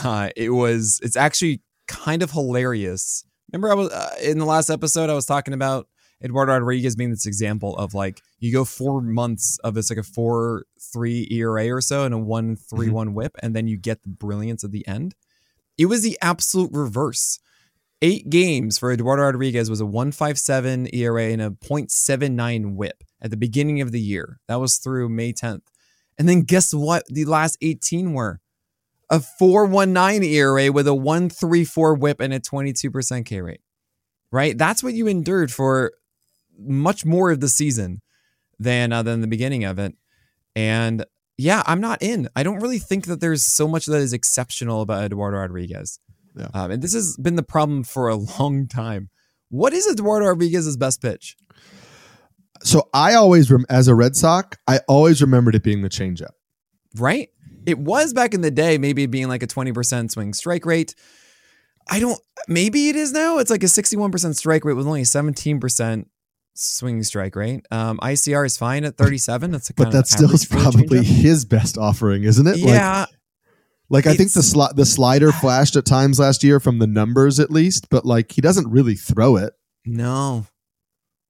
Uh, 0.05 0.29
it 0.37 0.51
was 0.51 1.01
it's 1.03 1.17
actually 1.17 1.63
kind 1.89 2.23
of 2.23 2.31
hilarious 2.31 3.25
remember 3.53 3.71
i 3.71 3.75
was 3.75 3.91
uh, 3.91 4.15
in 4.23 4.39
the 4.39 4.45
last 4.45 4.71
episode 4.71 5.11
i 5.11 5.15
was 5.15 5.27
talking 5.27 5.55
about 5.55 5.89
Eduardo 6.23 6.53
Rodriguez 6.53 6.97
being 6.97 7.11
this 7.11 7.27
example 7.27 7.77
of 7.77 7.95
like 7.95 8.21
you 8.41 8.53
go 8.53 8.65
four 8.65 9.01
months 9.01 9.59
of 9.63 9.75
this 9.75 9.91
like 9.91 9.99
a 9.99 10.03
four 10.03 10.65
three 10.93 11.29
ERA 11.31 11.71
or 11.71 11.81
so 11.81 12.05
and 12.05 12.15
a 12.15 12.19
one 12.19 12.57
three 12.57 12.87
mm-hmm. 12.87 12.97
one 12.97 13.15
whip, 13.15 13.37
and 13.43 13.55
then 13.55 13.69
you 13.69 13.77
get 13.77 14.03
the 14.03 14.09
brilliance 14.09 14.65
at 14.65 14.73
the 14.73 14.87
end. 14.89 15.15
It 15.77 15.87
was 15.87 16.03
the 16.03 16.19
absolute 16.21 16.71
reverse. 16.73 17.39
Eight 18.01 18.31
games 18.31 18.79
for 18.79 18.93
Eduardo 18.93 19.25
Rodriguez 19.25 19.71
was 19.71 19.81
a 19.81 19.87
157 19.87 20.89
ERA 20.93 21.25
and 21.25 21.43
a 21.43 21.51
0.79 21.51 22.77
whip 22.77 23.03
at 23.21 23.31
the 23.31 23.37
beginning 23.37 23.81
of 23.81 23.91
the 23.91 24.01
year. 24.01 24.39
That 24.47 24.61
was 24.61 24.77
through 24.77 25.09
May 25.09 25.33
10th. 25.33 25.63
And 26.17 26.29
then 26.29 26.43
guess 26.43 26.73
what? 26.73 27.05
The 27.09 27.25
last 27.25 27.59
18 27.61 28.13
were 28.13 28.41
a 29.11 29.21
419 29.21 30.23
ERA 30.23 30.73
with 30.73 30.87
a 30.87 30.95
134 30.95 31.95
whip 31.95 32.21
and 32.21 32.33
a 32.33 32.41
22% 32.41 33.25
K 33.25 33.41
rate. 33.41 33.61
Right? 34.31 34.57
That's 34.57 34.83
what 34.83 34.95
you 34.95 35.07
endured 35.07 35.51
for 35.51 35.93
much 36.59 37.05
more 37.05 37.31
of 37.31 37.41
the 37.41 37.49
season 37.49 38.03
than 38.59 38.93
uh, 38.93 39.03
than 39.03 39.21
the 39.21 39.27
beginning 39.27 39.65
of 39.65 39.79
it. 39.79 39.95
And 40.55 41.05
yeah, 41.39 41.63
I'm 41.67 41.81
not 41.81 42.03
in. 42.03 42.29
I 42.35 42.43
don't 42.43 42.59
really 42.59 42.81
think 42.81 43.07
that 43.07 43.21
there's 43.21 43.47
so 43.47 43.69
much 43.69 43.87
that 43.87 43.99
is 43.99 44.13
exceptional 44.13 44.83
about 44.83 45.05
Eduardo 45.05 45.39
Rodriguez. 45.39 46.01
Yeah. 46.37 46.49
Um, 46.53 46.73
and 46.73 46.83
this 46.83 46.95
has 46.95 47.17
been 47.17 47.37
the 47.37 47.43
problem 47.43 47.85
for 47.85 48.09
a 48.09 48.17
long 48.17 48.67
time. 48.67 49.09
What 49.49 49.73
is 49.73 49.87
Eduardo 49.87 50.27
Rodriguez's 50.27 50.77
best 50.77 51.01
pitch? 51.01 51.37
So 52.63 52.89
I 52.93 53.15
always, 53.15 53.51
rem- 53.51 53.67
as 53.71 53.89
a 53.89 53.95
Red 53.95 54.17
Sox, 54.17 54.59
I 54.67 54.81
always 54.89 55.23
remembered 55.23 55.55
it 55.55 55.63
being 55.63 55.83
the 55.83 55.89
changeup. 55.89 56.33
Right? 56.97 57.31
It 57.69 57.79
was 57.79 58.15
back 58.15 58.33
in 58.33 58.41
the 58.41 58.51
day, 58.51 58.79
maybe 58.79 59.05
being 59.05 59.29
like 59.29 59.43
a 59.43 59.47
20% 59.47 60.11
swing 60.11 60.33
strike 60.33 60.65
rate. 60.65 60.95
I 61.87 62.01
don't, 62.01 62.19
maybe 62.49 62.89
it 62.89 62.97
is 62.97 63.13
now. 63.13 63.37
It's 63.39 63.51
like 63.51 63.63
a 63.63 63.67
61% 63.67 64.35
strike 64.37 64.65
rate 64.65 64.73
with 64.73 64.87
only 64.87 65.03
17% 65.03 66.07
swing 66.55 67.03
strike 67.03 67.37
rate. 67.37 67.67
Um, 67.71 67.99
ICR 67.99 68.47
is 68.47 68.57
fine 68.57 68.85
at 68.85 68.97
37. 68.97 69.51
That's 69.51 69.69
a 69.69 69.75
but 69.75 69.93
that 69.93 70.07
still 70.07 70.33
is 70.33 70.47
probably 70.47 71.05
his 71.05 71.45
best 71.45 71.77
offering, 71.77 72.25
isn't 72.25 72.47
it? 72.47 72.57
Yeah. 72.57 73.01
Like, 73.91 74.07
like 74.07 74.15
I 74.15 74.17
think 74.17 74.33
the 74.33 74.41
sli- 74.41 74.75
the 74.75 74.87
slider 74.87 75.31
flashed 75.31 75.77
at 75.77 75.85
times 75.85 76.19
last 76.19 76.43
year 76.43 76.61
from 76.61 76.79
the 76.79 76.87
numbers 76.87 77.39
at 77.39 77.51
least, 77.51 77.91
but 77.91 78.07
like 78.07 78.33
he 78.33 78.41
doesn't 78.41 78.69
really 78.71 78.95
throw 78.95 79.37
it. 79.37 79.53
No, 79.85 80.47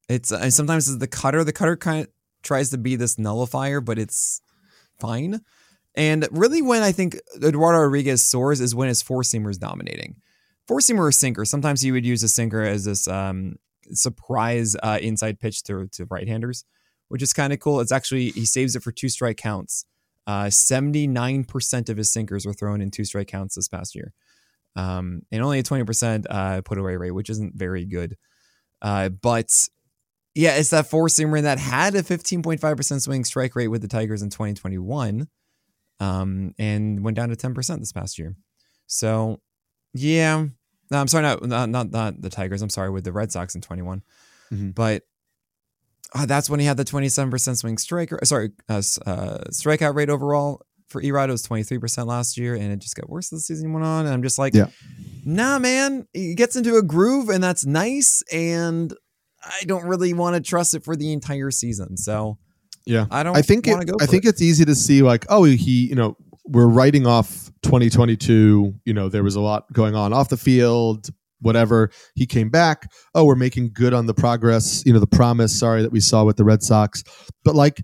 it's 0.09 0.31
uh, 0.31 0.49
sometimes 0.49 0.89
it's 0.89 0.99
the 0.99 1.07
cutter. 1.07 1.43
The 1.43 1.53
cutter 1.53 1.77
kind 1.77 2.01
of 2.01 2.07
tries 2.43 2.69
to 2.71 2.77
be 2.77 2.95
this 2.95 3.17
nullifier, 3.17 3.79
but 3.79 3.99
it's 3.99 4.41
fine. 4.99 5.41
And 5.95 6.27
really, 6.31 6.61
when 6.61 6.83
I 6.83 6.91
think 6.91 7.19
Eduardo 7.35 7.79
Rodriguez 7.79 8.25
soars 8.25 8.61
is 8.61 8.75
when 8.75 8.87
his 8.87 9.01
four 9.01 9.21
seamer 9.21 9.49
is 9.49 9.57
dominating. 9.57 10.15
Four 10.67 10.79
seamer 10.79 10.99
or 10.99 11.11
sinker. 11.11 11.45
Sometimes 11.45 11.81
he 11.81 11.91
would 11.91 12.05
use 12.05 12.21
a 12.21 12.29
sinker 12.29 12.61
as 12.61 12.85
this 12.85 13.07
um, 13.07 13.55
surprise 13.91 14.75
uh, 14.83 14.99
inside 15.01 15.39
pitch 15.39 15.63
to, 15.63 15.87
to 15.93 16.05
right 16.05 16.27
handers, 16.27 16.63
which 17.07 17.23
is 17.23 17.33
kind 17.33 17.51
of 17.51 17.59
cool. 17.59 17.79
It's 17.79 17.91
actually, 17.91 18.29
he 18.31 18.45
saves 18.45 18.75
it 18.75 18.83
for 18.83 18.91
two 18.91 19.09
strike 19.09 19.37
counts. 19.37 19.85
Uh, 20.27 20.45
79% 20.45 21.89
of 21.89 21.97
his 21.97 22.11
sinkers 22.11 22.45
were 22.45 22.53
thrown 22.53 22.81
in 22.81 22.91
two 22.91 23.03
strike 23.03 23.27
counts 23.27 23.55
this 23.55 23.67
past 23.67 23.95
year. 23.95 24.13
Um, 24.75 25.23
and 25.31 25.41
only 25.41 25.57
a 25.57 25.63
20% 25.63 26.25
uh, 26.29 26.61
put 26.61 26.77
away 26.77 26.95
rate, 26.97 27.11
which 27.11 27.31
isn't 27.31 27.55
very 27.55 27.85
good. 27.85 28.15
Uh, 28.81 29.09
but 29.09 29.51
yeah, 30.35 30.55
it's 30.55 30.69
that 30.69 30.87
four 30.87 31.07
seamer 31.07 31.41
that 31.41 31.57
had 31.57 31.95
a 31.95 32.03
15.5% 32.03 33.01
swing 33.01 33.25
strike 33.25 33.55
rate 33.55 33.67
with 33.69 33.81
the 33.81 33.87
Tigers 33.87 34.21
in 34.21 34.29
2021 34.29 35.27
um, 35.99 36.53
and 36.57 37.03
went 37.03 37.15
down 37.15 37.29
to 37.29 37.35
10% 37.35 37.79
this 37.79 37.91
past 37.91 38.17
year. 38.17 38.35
So, 38.87 39.41
yeah, 39.93 40.45
no, 40.91 40.97
I'm 40.99 41.07
sorry, 41.07 41.23
not, 41.23 41.43
not 41.43 41.69
not 41.69 41.91
not 41.91 42.21
the 42.21 42.29
Tigers. 42.29 42.61
I'm 42.61 42.69
sorry, 42.69 42.89
with 42.89 43.03
the 43.03 43.11
Red 43.11 43.31
Sox 43.31 43.53
in 43.53 43.61
21. 43.61 44.01
Mm-hmm. 44.51 44.71
But 44.71 45.03
uh, 46.13 46.25
that's 46.25 46.49
when 46.49 46.59
he 46.59 46.65
had 46.65 46.77
the 46.77 46.85
27% 46.85 47.57
swing 47.57 47.77
strike. 47.77 48.11
Sorry, 48.23 48.51
uh, 48.67 48.81
uh, 49.05 49.43
strikeout 49.51 49.93
rate 49.93 50.09
overall 50.09 50.61
for 50.87 51.01
Erod 51.03 51.29
was 51.29 51.45
23% 51.45 52.07
last 52.07 52.37
year, 52.37 52.55
and 52.55 52.71
it 52.71 52.79
just 52.79 52.95
got 52.95 53.09
worse 53.09 53.31
as 53.31 53.39
the 53.39 53.43
season 53.43 53.73
went 53.73 53.85
on. 53.85 54.05
And 54.05 54.13
I'm 54.13 54.23
just 54.23 54.39
like, 54.39 54.55
yeah. 54.55 54.67
nah, 55.23 55.59
man, 55.59 56.07
he 56.13 56.33
gets 56.33 56.55
into 56.55 56.77
a 56.77 56.81
groove, 56.81 57.29
and 57.29 57.43
that's 57.43 57.65
nice. 57.65 58.23
And 58.33 58.91
I 59.43 59.65
don't 59.65 59.85
really 59.85 60.13
want 60.13 60.35
to 60.35 60.41
trust 60.41 60.73
it 60.73 60.83
for 60.83 60.95
the 60.95 61.13
entire 61.13 61.51
season. 61.51 61.95
So 61.95 62.39
yeah, 62.89 63.05
I 63.11 63.21
don't. 63.21 63.37
I 63.37 63.43
think 63.43 63.67
it, 63.67 63.91
I 64.01 64.07
think 64.07 64.25
it. 64.25 64.29
it's 64.29 64.41
easy 64.41 64.65
to 64.65 64.73
see 64.73 65.03
like, 65.03 65.27
oh, 65.29 65.43
he, 65.43 65.87
you 65.87 65.93
know, 65.93 66.17
we're 66.45 66.67
writing 66.67 67.05
off 67.05 67.51
2022. 67.61 68.73
You 68.83 68.93
know, 68.95 69.09
there 69.09 69.23
was 69.23 69.35
a 69.35 69.41
lot 69.41 69.71
going 69.71 69.93
on 69.93 70.11
off 70.11 70.29
the 70.29 70.37
field, 70.37 71.09
whatever. 71.39 71.91
He 72.15 72.25
came 72.25 72.49
back. 72.49 72.91
Oh, 73.13 73.25
we're 73.25 73.35
making 73.35 73.73
good 73.73 73.93
on 73.93 74.07
the 74.07 74.15
progress, 74.15 74.83
you 74.87 74.93
know, 74.93 74.99
the 74.99 75.05
promise, 75.05 75.57
sorry, 75.57 75.83
that 75.83 75.91
we 75.91 75.99
saw 75.99 76.23
with 76.23 76.37
the 76.37 76.43
Red 76.43 76.63
Sox. 76.63 77.03
But 77.43 77.53
like 77.53 77.83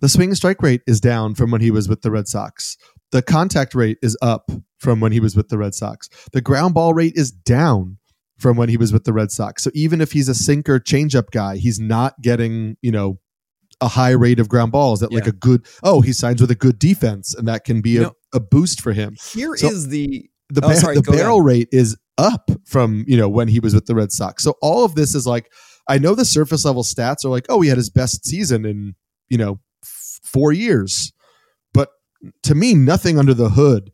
the 0.00 0.10
swing 0.10 0.34
strike 0.34 0.62
rate 0.62 0.82
is 0.86 1.00
down 1.00 1.34
from 1.34 1.50
when 1.50 1.62
he 1.62 1.70
was 1.70 1.88
with 1.88 2.02
the 2.02 2.10
Red 2.10 2.28
Sox. 2.28 2.76
The 3.12 3.22
contact 3.22 3.74
rate 3.74 3.96
is 4.02 4.14
up 4.20 4.50
from 4.78 5.00
when 5.00 5.12
he 5.12 5.20
was 5.20 5.34
with 5.34 5.48
the 5.48 5.56
Red 5.56 5.74
Sox. 5.74 6.10
The 6.32 6.42
ground 6.42 6.74
ball 6.74 6.92
rate 6.92 7.14
is 7.16 7.30
down 7.30 7.96
from 8.38 8.58
when 8.58 8.68
he 8.68 8.76
was 8.76 8.92
with 8.92 9.04
the 9.04 9.14
Red 9.14 9.30
Sox. 9.30 9.62
So 9.62 9.70
even 9.72 10.02
if 10.02 10.12
he's 10.12 10.28
a 10.28 10.34
sinker 10.34 10.78
changeup 10.78 11.30
guy, 11.30 11.56
he's 11.56 11.80
not 11.80 12.20
getting, 12.20 12.76
you 12.82 12.92
know, 12.92 13.18
a 13.80 13.88
high 13.88 14.10
rate 14.10 14.38
of 14.38 14.48
ground 14.48 14.72
balls 14.72 15.00
that 15.00 15.10
yeah. 15.10 15.18
like 15.18 15.26
a 15.26 15.32
good 15.32 15.66
oh 15.82 16.00
he 16.00 16.12
signs 16.12 16.40
with 16.40 16.50
a 16.50 16.54
good 16.54 16.78
defense 16.78 17.34
and 17.34 17.48
that 17.48 17.64
can 17.64 17.80
be 17.80 17.98
a, 17.98 18.12
a 18.34 18.40
boost 18.40 18.80
for 18.80 18.92
him. 18.92 19.16
Here 19.32 19.56
so 19.56 19.68
is 19.68 19.88
the 19.88 20.28
the, 20.50 20.64
oh, 20.64 20.74
sorry, 20.74 20.96
the 20.96 21.02
barrel 21.02 21.36
ahead. 21.36 21.46
rate 21.46 21.68
is 21.72 21.96
up 22.18 22.50
from 22.66 23.04
you 23.06 23.16
know 23.16 23.28
when 23.28 23.48
he 23.48 23.60
was 23.60 23.74
with 23.74 23.86
the 23.86 23.94
red 23.94 24.12
sox. 24.12 24.44
So 24.44 24.54
all 24.60 24.84
of 24.84 24.94
this 24.94 25.14
is 25.14 25.26
like 25.26 25.50
i 25.88 25.98
know 25.98 26.14
the 26.14 26.24
surface 26.24 26.64
level 26.64 26.82
stats 26.82 27.24
are 27.24 27.30
like 27.30 27.46
oh 27.48 27.60
he 27.62 27.68
had 27.68 27.78
his 27.78 27.90
best 27.90 28.24
season 28.26 28.64
in 28.64 28.94
you 29.28 29.38
know 29.38 29.60
f- 29.82 30.20
four 30.22 30.52
years. 30.52 31.12
But 31.72 31.90
to 32.44 32.54
me 32.54 32.74
nothing 32.74 33.18
under 33.18 33.34
the 33.34 33.50
hood 33.50 33.92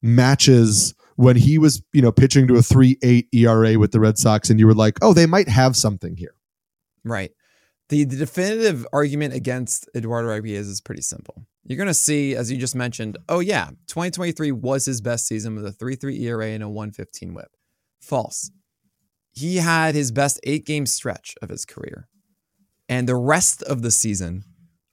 matches 0.00 0.94
when 1.16 1.36
he 1.36 1.58
was 1.58 1.82
you 1.92 2.00
know 2.00 2.12
pitching 2.12 2.48
to 2.48 2.54
a 2.54 2.60
3-8 2.60 3.26
era 3.34 3.78
with 3.78 3.92
the 3.92 4.00
red 4.00 4.16
sox 4.16 4.48
and 4.48 4.58
you 4.58 4.66
were 4.66 4.74
like 4.74 4.98
oh 5.02 5.12
they 5.12 5.26
might 5.26 5.48
have 5.48 5.76
something 5.76 6.16
here. 6.16 6.34
Right 7.04 7.32
the, 7.90 8.04
the 8.04 8.16
definitive 8.16 8.86
argument 8.92 9.34
against 9.34 9.88
Eduardo 9.96 10.28
Rodriguez 10.28 10.68
is 10.68 10.80
pretty 10.80 11.02
simple. 11.02 11.44
You're 11.64 11.76
going 11.76 11.88
to 11.88 11.94
see, 11.94 12.36
as 12.36 12.50
you 12.50 12.56
just 12.56 12.76
mentioned, 12.76 13.18
oh, 13.28 13.40
yeah, 13.40 13.70
2023 13.88 14.52
was 14.52 14.86
his 14.86 15.00
best 15.00 15.26
season 15.26 15.56
with 15.56 15.66
a 15.66 15.72
3 15.72 15.96
3 15.96 16.24
ERA 16.24 16.46
and 16.46 16.62
a 16.62 16.68
115 16.68 17.34
whip. 17.34 17.50
False. 18.00 18.50
He 19.32 19.56
had 19.56 19.94
his 19.94 20.12
best 20.12 20.40
eight 20.44 20.64
game 20.64 20.86
stretch 20.86 21.34
of 21.42 21.48
his 21.48 21.64
career. 21.64 22.08
And 22.88 23.08
the 23.08 23.16
rest 23.16 23.62
of 23.64 23.82
the 23.82 23.90
season 23.90 24.44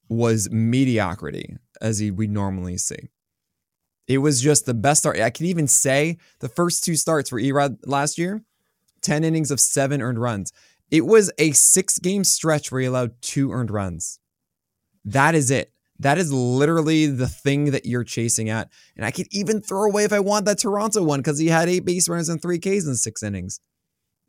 was 0.09 0.49
mediocrity, 0.49 1.55
as 1.79 2.01
we 2.01 2.27
normally 2.27 2.77
see. 2.77 3.09
It 4.07 4.19
was 4.19 4.41
just 4.41 4.65
the 4.65 4.73
best 4.73 5.01
start. 5.01 5.19
I 5.19 5.29
can 5.29 5.45
even 5.45 5.67
say 5.67 6.17
the 6.39 6.49
first 6.49 6.83
two 6.83 6.95
starts 6.95 7.29
for 7.29 7.39
Erod 7.39 7.77
last 7.85 8.17
year 8.17 8.41
10 9.01 9.23
innings 9.23 9.51
of 9.51 9.59
seven 9.59 10.01
earned 10.01 10.19
runs. 10.19 10.51
It 10.89 11.05
was 11.05 11.31
a 11.37 11.51
six 11.51 11.99
game 11.99 12.23
stretch 12.23 12.71
where 12.71 12.81
he 12.81 12.87
allowed 12.87 13.21
two 13.21 13.51
earned 13.51 13.71
runs. 13.71 14.19
That 15.03 15.35
is 15.35 15.51
it. 15.51 15.71
That 15.99 16.17
is 16.17 16.31
literally 16.31 17.07
the 17.07 17.27
thing 17.27 17.71
that 17.71 17.85
you're 17.85 18.03
chasing 18.03 18.49
at. 18.49 18.69
And 18.95 19.05
I 19.05 19.11
could 19.11 19.27
even 19.31 19.61
throw 19.61 19.85
away 19.85 20.03
if 20.03 20.13
I 20.13 20.19
want 20.19 20.45
that 20.45 20.59
Toronto 20.59 21.03
one 21.03 21.19
because 21.19 21.39
he 21.39 21.47
had 21.47 21.69
eight 21.69 21.85
base 21.85 22.07
runners 22.07 22.29
and 22.29 22.41
three 22.41 22.59
Ks 22.59 22.85
in 22.85 22.95
six 22.95 23.23
innings. 23.23 23.59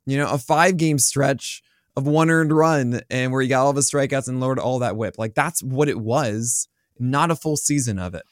You 0.06 0.16
know, 0.16 0.30
a 0.30 0.38
five 0.38 0.78
game 0.78 0.98
stretch 0.98 1.62
of 1.94 2.06
one 2.06 2.30
earned 2.30 2.52
run 2.52 3.00
and 3.10 3.32
where 3.32 3.42
he 3.42 3.48
got 3.48 3.64
all 3.64 3.70
of 3.70 3.76
his 3.76 3.90
strikeouts 3.90 4.28
and 4.28 4.40
lowered 4.40 4.58
all 4.58 4.78
that 4.78 4.96
whip. 4.96 5.16
Like 5.18 5.34
that's 5.34 5.62
what 5.62 5.88
it 5.88 5.98
was, 5.98 6.68
not 6.98 7.30
a 7.30 7.36
full 7.36 7.56
season 7.56 7.98
of 7.98 8.14
it. 8.14 8.22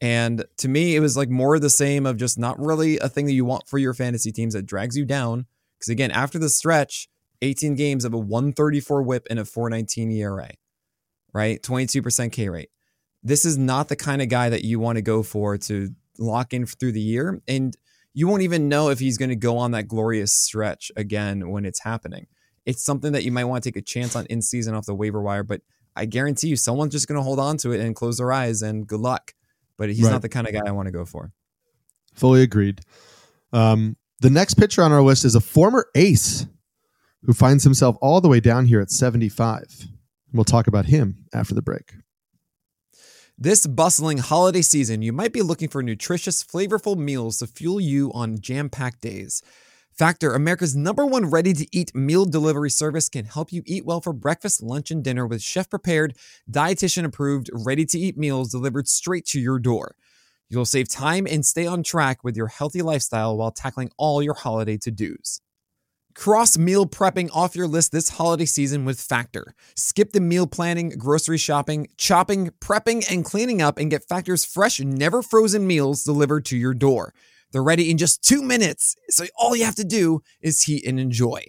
And 0.00 0.44
to 0.58 0.68
me, 0.68 0.96
it 0.96 1.00
was 1.00 1.16
like 1.16 1.30
more 1.30 1.58
the 1.58 1.70
same 1.70 2.04
of 2.04 2.18
just 2.18 2.38
not 2.38 2.60
really 2.60 2.98
a 2.98 3.08
thing 3.08 3.26
that 3.26 3.32
you 3.32 3.44
want 3.44 3.68
for 3.68 3.78
your 3.78 3.94
fantasy 3.94 4.32
teams 4.32 4.52
that 4.52 4.66
drags 4.66 4.96
you 4.96 5.06
down. 5.06 5.46
Because 5.78 5.88
again, 5.88 6.10
after 6.10 6.38
the 6.38 6.50
stretch, 6.50 7.08
18 7.44 7.74
games 7.74 8.04
of 8.04 8.14
a 8.14 8.18
134 8.18 9.02
whip 9.02 9.26
and 9.30 9.38
a 9.38 9.44
419 9.44 10.10
ERA, 10.12 10.50
right? 11.32 11.62
22% 11.62 12.32
K 12.32 12.48
rate. 12.48 12.70
This 13.22 13.44
is 13.44 13.56
not 13.56 13.88
the 13.88 13.96
kind 13.96 14.22
of 14.22 14.28
guy 14.28 14.48
that 14.48 14.64
you 14.64 14.80
want 14.80 14.96
to 14.96 15.02
go 15.02 15.22
for 15.22 15.56
to 15.58 15.90
lock 16.18 16.52
in 16.52 16.66
through 16.66 16.92
the 16.92 17.00
year. 17.00 17.40
And 17.46 17.76
you 18.12 18.28
won't 18.28 18.42
even 18.42 18.68
know 18.68 18.90
if 18.90 18.98
he's 18.98 19.18
going 19.18 19.30
to 19.30 19.36
go 19.36 19.58
on 19.58 19.72
that 19.72 19.88
glorious 19.88 20.32
stretch 20.32 20.90
again 20.96 21.50
when 21.50 21.64
it's 21.64 21.80
happening. 21.80 22.26
It's 22.64 22.82
something 22.84 23.12
that 23.12 23.24
you 23.24 23.32
might 23.32 23.44
want 23.44 23.62
to 23.62 23.70
take 23.70 23.76
a 23.76 23.84
chance 23.84 24.16
on 24.16 24.26
in 24.26 24.40
season 24.40 24.74
off 24.74 24.86
the 24.86 24.94
waiver 24.94 25.20
wire, 25.20 25.42
but 25.42 25.60
I 25.96 26.06
guarantee 26.06 26.48
you 26.48 26.56
someone's 26.56 26.92
just 26.92 27.08
going 27.08 27.16
to 27.16 27.22
hold 27.22 27.38
on 27.38 27.56
to 27.58 27.72
it 27.72 27.80
and 27.80 27.94
close 27.94 28.18
their 28.18 28.32
eyes 28.32 28.62
and 28.62 28.86
good 28.86 29.00
luck. 29.00 29.34
But 29.76 29.90
he's 29.90 30.02
right. 30.02 30.12
not 30.12 30.22
the 30.22 30.28
kind 30.28 30.46
of 30.46 30.52
guy 30.52 30.62
I 30.66 30.70
want 30.70 30.86
to 30.86 30.92
go 30.92 31.04
for. 31.04 31.32
Fully 32.14 32.42
agreed. 32.42 32.80
Um, 33.52 33.96
the 34.20 34.30
next 34.30 34.54
pitcher 34.54 34.82
on 34.82 34.92
our 34.92 35.02
list 35.02 35.24
is 35.24 35.34
a 35.34 35.40
former 35.40 35.86
ace 35.94 36.46
who 37.24 37.32
finds 37.32 37.64
himself 37.64 37.96
all 38.00 38.20
the 38.20 38.28
way 38.28 38.40
down 38.40 38.66
here 38.66 38.80
at 38.80 38.90
75. 38.90 39.88
We'll 40.32 40.44
talk 40.44 40.66
about 40.66 40.86
him 40.86 41.26
after 41.32 41.54
the 41.54 41.62
break. 41.62 41.94
This 43.36 43.66
bustling 43.66 44.18
holiday 44.18 44.62
season, 44.62 45.02
you 45.02 45.12
might 45.12 45.32
be 45.32 45.42
looking 45.42 45.68
for 45.68 45.82
nutritious, 45.82 46.44
flavorful 46.44 46.96
meals 46.96 47.38
to 47.38 47.46
fuel 47.46 47.80
you 47.80 48.12
on 48.12 48.38
jam 48.40 48.70
packed 48.70 49.00
days. 49.00 49.42
Factor, 49.96 50.34
America's 50.34 50.74
number 50.74 51.06
one 51.06 51.26
ready 51.26 51.52
to 51.52 51.66
eat 51.72 51.94
meal 51.94 52.24
delivery 52.24 52.70
service, 52.70 53.08
can 53.08 53.24
help 53.24 53.52
you 53.52 53.62
eat 53.64 53.84
well 53.84 54.00
for 54.00 54.12
breakfast, 54.12 54.62
lunch, 54.62 54.90
and 54.90 55.02
dinner 55.02 55.26
with 55.26 55.42
chef 55.42 55.70
prepared, 55.70 56.16
dietitian 56.50 57.04
approved, 57.04 57.48
ready 57.52 57.84
to 57.86 57.98
eat 57.98 58.16
meals 58.16 58.50
delivered 58.50 58.88
straight 58.88 59.24
to 59.26 59.40
your 59.40 59.58
door. 59.58 59.94
You'll 60.48 60.64
save 60.64 60.88
time 60.88 61.26
and 61.28 61.46
stay 61.46 61.66
on 61.66 61.82
track 61.82 62.22
with 62.22 62.36
your 62.36 62.48
healthy 62.48 62.82
lifestyle 62.82 63.36
while 63.36 63.50
tackling 63.50 63.90
all 63.96 64.22
your 64.22 64.34
holiday 64.34 64.76
to 64.78 64.90
dos. 64.90 65.40
Cross 66.14 66.58
meal 66.58 66.86
prepping 66.86 67.28
off 67.34 67.56
your 67.56 67.66
list 67.66 67.90
this 67.90 68.10
holiday 68.10 68.44
season 68.44 68.84
with 68.84 69.00
Factor. 69.00 69.54
Skip 69.74 70.12
the 70.12 70.20
meal 70.20 70.46
planning, 70.46 70.90
grocery 70.90 71.38
shopping, 71.38 71.88
chopping, 71.96 72.50
prepping, 72.60 73.10
and 73.10 73.24
cleaning 73.24 73.60
up 73.60 73.78
and 73.78 73.90
get 73.90 74.08
Factor's 74.08 74.44
fresh, 74.44 74.80
never 74.80 75.22
frozen 75.22 75.66
meals 75.66 76.04
delivered 76.04 76.44
to 76.46 76.56
your 76.56 76.72
door. 76.72 77.12
They're 77.52 77.62
ready 77.64 77.90
in 77.90 77.98
just 77.98 78.22
two 78.22 78.42
minutes, 78.42 78.96
so 79.10 79.26
all 79.36 79.56
you 79.56 79.64
have 79.64 79.74
to 79.76 79.84
do 79.84 80.22
is 80.40 80.62
heat 80.62 80.86
and 80.86 81.00
enjoy. 81.00 81.44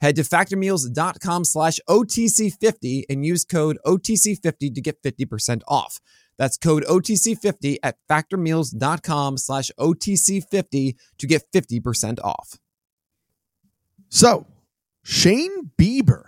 Head 0.00 0.16
to 0.16 0.22
factormeals.com 0.22 1.44
slash 1.44 1.78
OTC50 1.88 3.04
and 3.10 3.24
use 3.24 3.44
code 3.44 3.78
OTC50 3.84 4.74
to 4.74 4.80
get 4.80 5.02
50% 5.02 5.62
off. 5.68 5.98
That's 6.38 6.56
code 6.56 6.84
OTC50 6.84 7.76
at 7.82 7.96
factormeals.com 8.08 9.36
slash 9.36 9.70
OTC50 9.78 10.94
to 11.18 11.26
get 11.26 11.42
50% 11.52 12.18
off. 12.24 12.58
So, 14.10 14.46
Shane 15.04 15.70
Bieber 15.78 16.24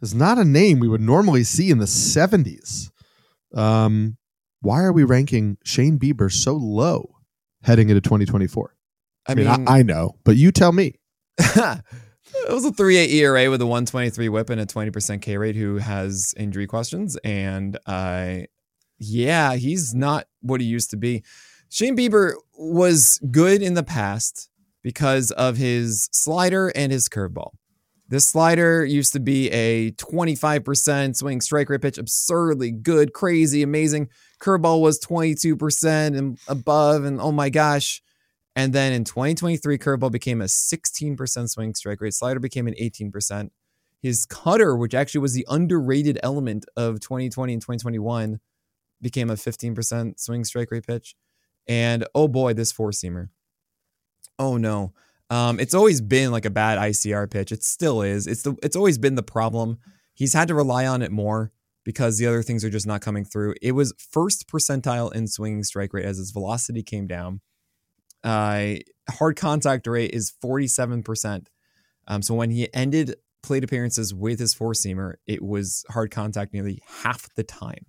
is 0.00 0.14
not 0.14 0.38
a 0.38 0.44
name 0.44 0.78
we 0.78 0.88
would 0.88 1.00
normally 1.00 1.42
see 1.42 1.70
in 1.70 1.78
the 1.78 1.86
70s. 1.86 2.90
Um, 3.54 4.18
why 4.60 4.82
are 4.82 4.92
we 4.92 5.04
ranking 5.04 5.56
Shane 5.64 5.98
Bieber 5.98 6.30
so 6.30 6.52
low 6.52 7.16
heading 7.62 7.88
into 7.88 8.02
2024? 8.02 8.74
I, 9.26 9.32
I 9.32 9.34
mean, 9.34 9.46
I, 9.46 9.78
I, 9.78 9.82
know, 9.82 10.16
but 10.24 10.36
you 10.36 10.52
tell 10.52 10.72
me. 10.72 10.96
it 11.38 11.82
was 12.48 12.64
a 12.64 12.72
3 12.72 12.96
8 12.96 13.10
ERA 13.10 13.50
with 13.50 13.62
a 13.62 13.66
123 13.66 14.28
whip 14.28 14.50
and 14.50 14.60
a 14.60 14.66
20% 14.66 15.22
K 15.22 15.38
rate 15.38 15.56
who 15.56 15.78
has 15.78 16.34
injury 16.36 16.66
questions. 16.66 17.16
And 17.24 17.78
uh, 17.86 18.40
yeah, 18.98 19.54
he's 19.54 19.94
not 19.94 20.26
what 20.40 20.60
he 20.60 20.66
used 20.66 20.90
to 20.90 20.96
be. 20.96 21.22
Shane 21.70 21.96
Bieber 21.96 22.34
was 22.56 23.18
good 23.30 23.62
in 23.62 23.74
the 23.74 23.82
past 23.82 24.47
because 24.82 25.30
of 25.32 25.56
his 25.56 26.08
slider 26.12 26.68
and 26.68 26.92
his 26.92 27.08
curveball. 27.08 27.52
This 28.10 28.26
slider 28.26 28.86
used 28.86 29.12
to 29.12 29.20
be 29.20 29.50
a 29.50 29.90
25% 29.92 31.14
swing 31.14 31.40
strike 31.42 31.68
rate 31.68 31.82
pitch, 31.82 31.98
absurdly 31.98 32.70
good, 32.70 33.12
crazy, 33.12 33.62
amazing. 33.62 34.08
Curveball 34.40 34.80
was 34.80 34.98
22% 35.00 36.16
and 36.16 36.38
above, 36.48 37.04
and 37.04 37.20
oh 37.20 37.32
my 37.32 37.50
gosh. 37.50 38.00
And 38.56 38.72
then 38.72 38.94
in 38.94 39.04
2023, 39.04 39.76
curveball 39.76 40.10
became 40.10 40.40
a 40.40 40.46
16% 40.46 41.50
swing 41.50 41.74
strike 41.74 42.00
rate. 42.00 42.14
Slider 42.14 42.40
became 42.40 42.66
an 42.66 42.74
18%. 42.80 43.50
His 44.00 44.24
cutter, 44.24 44.74
which 44.74 44.94
actually 44.94 45.20
was 45.20 45.34
the 45.34 45.46
underrated 45.48 46.18
element 46.22 46.64
of 46.76 47.00
2020 47.00 47.52
and 47.52 47.62
2021, 47.62 48.40
became 49.02 49.28
a 49.28 49.34
15% 49.34 50.18
swing 50.18 50.44
strike 50.44 50.70
rate 50.70 50.86
pitch. 50.86 51.14
And 51.66 52.06
oh 52.14 52.26
boy, 52.26 52.54
this 52.54 52.72
four 52.72 52.90
seamer 52.90 53.28
oh 54.38 54.56
no. 54.56 54.92
Um, 55.30 55.60
it's 55.60 55.74
always 55.74 56.00
been 56.00 56.30
like 56.30 56.46
a 56.46 56.50
bad 56.50 56.78
ICR 56.78 57.30
pitch. 57.30 57.52
It 57.52 57.62
still 57.62 58.02
is. 58.02 58.26
It's 58.26 58.42
the 58.42 58.56
it's 58.62 58.76
always 58.76 58.98
been 58.98 59.14
the 59.14 59.22
problem. 59.22 59.78
He's 60.14 60.32
had 60.32 60.48
to 60.48 60.54
rely 60.54 60.86
on 60.86 61.02
it 61.02 61.12
more 61.12 61.52
because 61.84 62.18
the 62.18 62.26
other 62.26 62.42
things 62.42 62.64
are 62.64 62.70
just 62.70 62.86
not 62.86 63.00
coming 63.00 63.24
through. 63.24 63.54
It 63.62 63.72
was 63.72 63.94
first 63.98 64.48
percentile 64.48 65.12
in 65.14 65.26
swinging 65.26 65.64
strike 65.64 65.92
rate 65.92 66.04
as 66.04 66.18
his 66.18 66.30
velocity 66.32 66.82
came 66.82 67.06
down. 67.06 67.40
Uh, 68.24 68.74
hard 69.08 69.36
contact 69.36 69.86
rate 69.86 70.10
is 70.12 70.32
47%. 70.44 71.46
Um, 72.08 72.22
so 72.22 72.34
when 72.34 72.50
he 72.50 72.72
ended 72.74 73.14
plate 73.42 73.64
appearances 73.64 74.12
with 74.12 74.38
his 74.38 74.54
four 74.54 74.72
seamer, 74.72 75.14
it 75.26 75.42
was 75.42 75.84
hard 75.90 76.10
contact 76.10 76.52
nearly 76.52 76.82
half 77.02 77.32
the 77.36 77.44
time. 77.44 77.86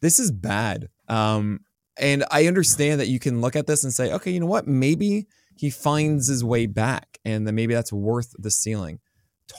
This 0.00 0.18
is 0.18 0.30
bad. 0.30 0.88
Um, 1.08 1.60
and 1.98 2.24
I 2.30 2.46
understand 2.46 3.00
that 3.00 3.08
you 3.08 3.18
can 3.18 3.40
look 3.40 3.56
at 3.56 3.66
this 3.66 3.84
and 3.84 3.92
say, 3.92 4.12
okay, 4.12 4.30
you 4.30 4.40
know 4.40 4.46
what? 4.46 4.66
Maybe 4.66 5.26
he 5.60 5.68
finds 5.68 6.26
his 6.26 6.42
way 6.42 6.64
back 6.64 7.18
and 7.22 7.46
then 7.46 7.54
maybe 7.54 7.74
that's 7.74 7.92
worth 7.92 8.34
the 8.38 8.50
ceiling. 8.50 8.98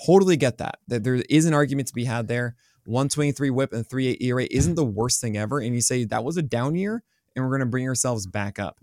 Totally 0.08 0.36
get 0.36 0.58
that. 0.58 0.80
That 0.88 1.04
there 1.04 1.22
is 1.30 1.46
an 1.46 1.54
argument 1.54 1.90
to 1.90 1.94
be 1.94 2.06
had 2.06 2.28
there. 2.28 2.56
123 2.86 3.52
whip 3.52 3.72
and 3.72 3.86
38 3.86 4.20
ERA 4.20 4.48
isn't 4.50 4.74
the 4.74 4.84
worst 4.84 5.22
thing 5.22 5.38
ever. 5.38 5.60
And 5.60 5.76
you 5.76 5.82
say 5.82 6.04
that 6.06 6.24
was 6.24 6.38
a 6.38 6.42
down 6.42 6.74
year 6.74 7.04
and 7.36 7.46
we're 7.46 7.52
going 7.52 7.60
to 7.60 7.68
bring 7.68 7.88
ourselves 7.88 8.26
back 8.26 8.58
up. 8.58 8.80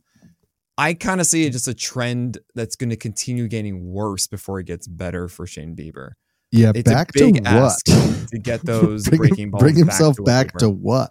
I 0.78 0.94
kind 0.94 1.20
of 1.20 1.26
see 1.26 1.44
it 1.44 1.50
just 1.50 1.66
a 1.66 1.74
trend 1.74 2.38
that's 2.54 2.76
going 2.76 2.90
to 2.90 2.96
continue 2.96 3.48
getting 3.48 3.90
worse 3.90 4.28
before 4.28 4.60
it 4.60 4.66
gets 4.66 4.86
better 4.86 5.26
for 5.26 5.44
Shane 5.44 5.74
Bieber. 5.74 6.12
Yeah, 6.52 6.70
it's 6.72 6.88
back 6.88 7.10
to 7.14 7.32
what? 7.32 8.28
To 8.28 8.38
get 8.38 8.60
those 8.64 9.08
bring 9.08 9.18
breaking 9.18 9.50
balls. 9.50 9.62
Bring 9.64 9.74
himself 9.74 10.14
back, 10.18 10.52
back 10.52 10.58
to 10.58 10.70
what? 10.70 11.10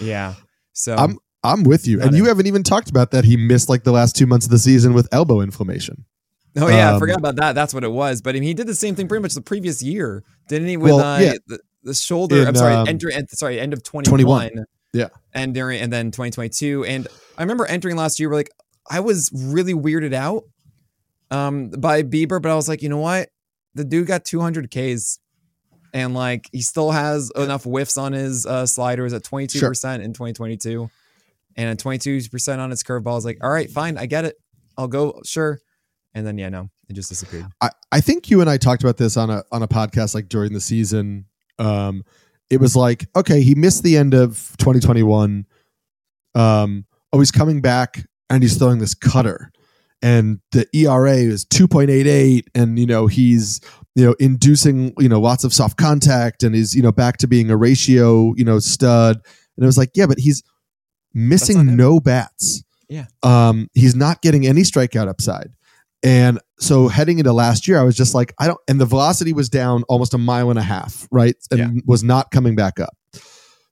Yeah. 0.00 0.36
So 0.72 0.96
I'm 0.96 1.18
I'm 1.44 1.62
with 1.62 1.86
you. 1.86 2.00
And 2.00 2.16
you 2.16 2.24
haven't 2.24 2.46
even 2.46 2.62
talked 2.62 2.88
about 2.88 3.10
that 3.10 3.24
he 3.24 3.36
missed 3.36 3.68
like 3.68 3.84
the 3.84 3.92
last 3.92 4.16
two 4.16 4.26
months 4.26 4.46
of 4.46 4.50
the 4.50 4.58
season 4.58 4.94
with 4.94 5.06
elbow 5.12 5.42
inflammation. 5.42 6.06
Oh 6.56 6.68
yeah, 6.68 6.90
um, 6.90 6.96
I 6.96 6.98
forgot 6.98 7.18
about 7.18 7.36
that. 7.36 7.54
That's 7.54 7.74
what 7.74 7.84
it 7.84 7.90
was. 7.90 8.22
But 8.22 8.30
I 8.30 8.32
mean, 8.34 8.44
he 8.44 8.54
did 8.54 8.66
the 8.66 8.74
same 8.74 8.94
thing 8.94 9.08
pretty 9.08 9.22
much 9.22 9.34
the 9.34 9.42
previous 9.42 9.82
year, 9.82 10.22
didn't 10.48 10.68
he? 10.68 10.76
With 10.76 10.92
well, 10.92 11.00
uh, 11.00 11.18
yeah. 11.18 11.34
the, 11.46 11.58
the 11.82 11.94
shoulder. 11.94 12.42
In, 12.42 12.48
I'm 12.48 12.54
sorry, 12.54 12.74
um, 12.74 12.88
enter, 12.88 13.10
en- 13.10 13.28
sorry, 13.28 13.60
end 13.60 13.72
of 13.72 13.82
21. 13.82 14.18
21. 14.18 14.64
Yeah. 14.92 15.08
and 15.32 15.52
during 15.52 15.80
and 15.80 15.92
then 15.92 16.12
2022. 16.12 16.84
And 16.84 17.08
I 17.36 17.42
remember 17.42 17.66
entering 17.66 17.96
last 17.96 18.20
year. 18.20 18.30
we're 18.30 18.36
Like 18.36 18.50
I 18.88 19.00
was 19.00 19.30
really 19.34 19.74
weirded 19.74 20.14
out 20.14 20.44
um 21.30 21.70
by 21.70 22.02
Bieber, 22.02 22.40
but 22.40 22.50
I 22.50 22.54
was 22.54 22.68
like, 22.68 22.82
you 22.82 22.88
know 22.88 22.98
what? 22.98 23.28
The 23.74 23.84
dude 23.84 24.06
got 24.06 24.24
200 24.24 24.70
Ks. 24.70 25.18
And 25.92 26.14
like 26.14 26.48
he 26.52 26.62
still 26.62 26.92
has 26.92 27.30
enough 27.36 27.64
whiffs 27.64 27.98
on 27.98 28.12
his 28.12 28.46
uh, 28.46 28.66
sliders 28.66 29.12
at 29.12 29.22
22% 29.22 30.00
in 30.00 30.12
2022 30.12 30.90
and 31.56 31.68
at 31.68 31.78
22% 31.78 32.58
on 32.58 32.70
his 32.70 32.82
curveball. 32.82 33.12
I 33.12 33.14
was 33.14 33.24
like, 33.24 33.38
all 33.42 33.50
right, 33.50 33.70
fine, 33.70 33.96
I 33.98 34.06
get 34.06 34.24
it. 34.24 34.36
I'll 34.76 34.88
go, 34.88 35.20
sure. 35.24 35.60
And 36.14 36.26
then 36.26 36.38
yeah, 36.38 36.48
no, 36.48 36.70
it 36.88 36.94
just 36.94 37.08
disappeared. 37.08 37.46
I, 37.60 37.70
I 37.90 38.00
think 38.00 38.30
you 38.30 38.40
and 38.40 38.48
I 38.48 38.56
talked 38.56 38.82
about 38.82 38.96
this 38.96 39.16
on 39.16 39.30
a 39.30 39.42
on 39.50 39.62
a 39.62 39.68
podcast 39.68 40.14
like 40.14 40.28
during 40.28 40.52
the 40.52 40.60
season. 40.60 41.26
Um, 41.58 42.04
it 42.50 42.60
was 42.60 42.76
like, 42.76 43.06
okay, 43.16 43.42
he 43.42 43.54
missed 43.54 43.82
the 43.82 43.96
end 43.96 44.14
of 44.14 44.54
2021. 44.58 45.46
Um, 46.34 46.86
oh, 47.12 47.18
he's 47.18 47.30
coming 47.30 47.60
back 47.60 48.06
and 48.30 48.42
he's 48.42 48.56
throwing 48.56 48.78
this 48.78 48.94
cutter, 48.94 49.50
and 50.02 50.40
the 50.52 50.66
ERA 50.72 51.16
is 51.16 51.44
2.88, 51.46 52.44
and 52.54 52.78
you 52.78 52.86
know 52.86 53.06
he's 53.06 53.60
you 53.96 54.04
know 54.04 54.14
inducing 54.20 54.92
you 54.98 55.08
know 55.08 55.20
lots 55.20 55.42
of 55.42 55.52
soft 55.52 55.76
contact, 55.76 56.42
and 56.42 56.54
he's 56.54 56.74
you 56.74 56.82
know 56.82 56.92
back 56.92 57.16
to 57.18 57.26
being 57.26 57.50
a 57.50 57.56
ratio 57.56 58.34
you 58.36 58.44
know 58.44 58.58
stud. 58.60 59.16
And 59.56 59.62
it 59.62 59.66
was 59.66 59.78
like, 59.78 59.90
yeah, 59.94 60.06
but 60.06 60.18
he's 60.18 60.42
missing 61.14 61.76
no 61.76 62.00
bats. 62.00 62.62
Yeah. 62.88 63.06
Um, 63.22 63.68
he's 63.74 63.94
not 63.94 64.20
getting 64.22 64.46
any 64.46 64.62
strikeout 64.62 65.08
upside. 65.08 65.50
And 66.02 66.38
so 66.58 66.88
heading 66.88 67.18
into 67.18 67.32
last 67.32 67.66
year, 67.66 67.78
I 67.78 67.82
was 67.82 67.96
just 67.96 68.14
like, 68.14 68.34
I 68.38 68.46
don't, 68.46 68.60
and 68.68 68.78
the 68.78 68.84
velocity 68.84 69.32
was 69.32 69.48
down 69.48 69.84
almost 69.88 70.12
a 70.12 70.18
mile 70.18 70.50
and 70.50 70.58
a 70.58 70.62
half, 70.62 71.08
right? 71.10 71.34
And 71.50 71.58
Yeah. 71.58 71.70
was 71.86 72.02
not 72.04 72.30
coming 72.30 72.54
back 72.54 72.78
up. 72.78 72.94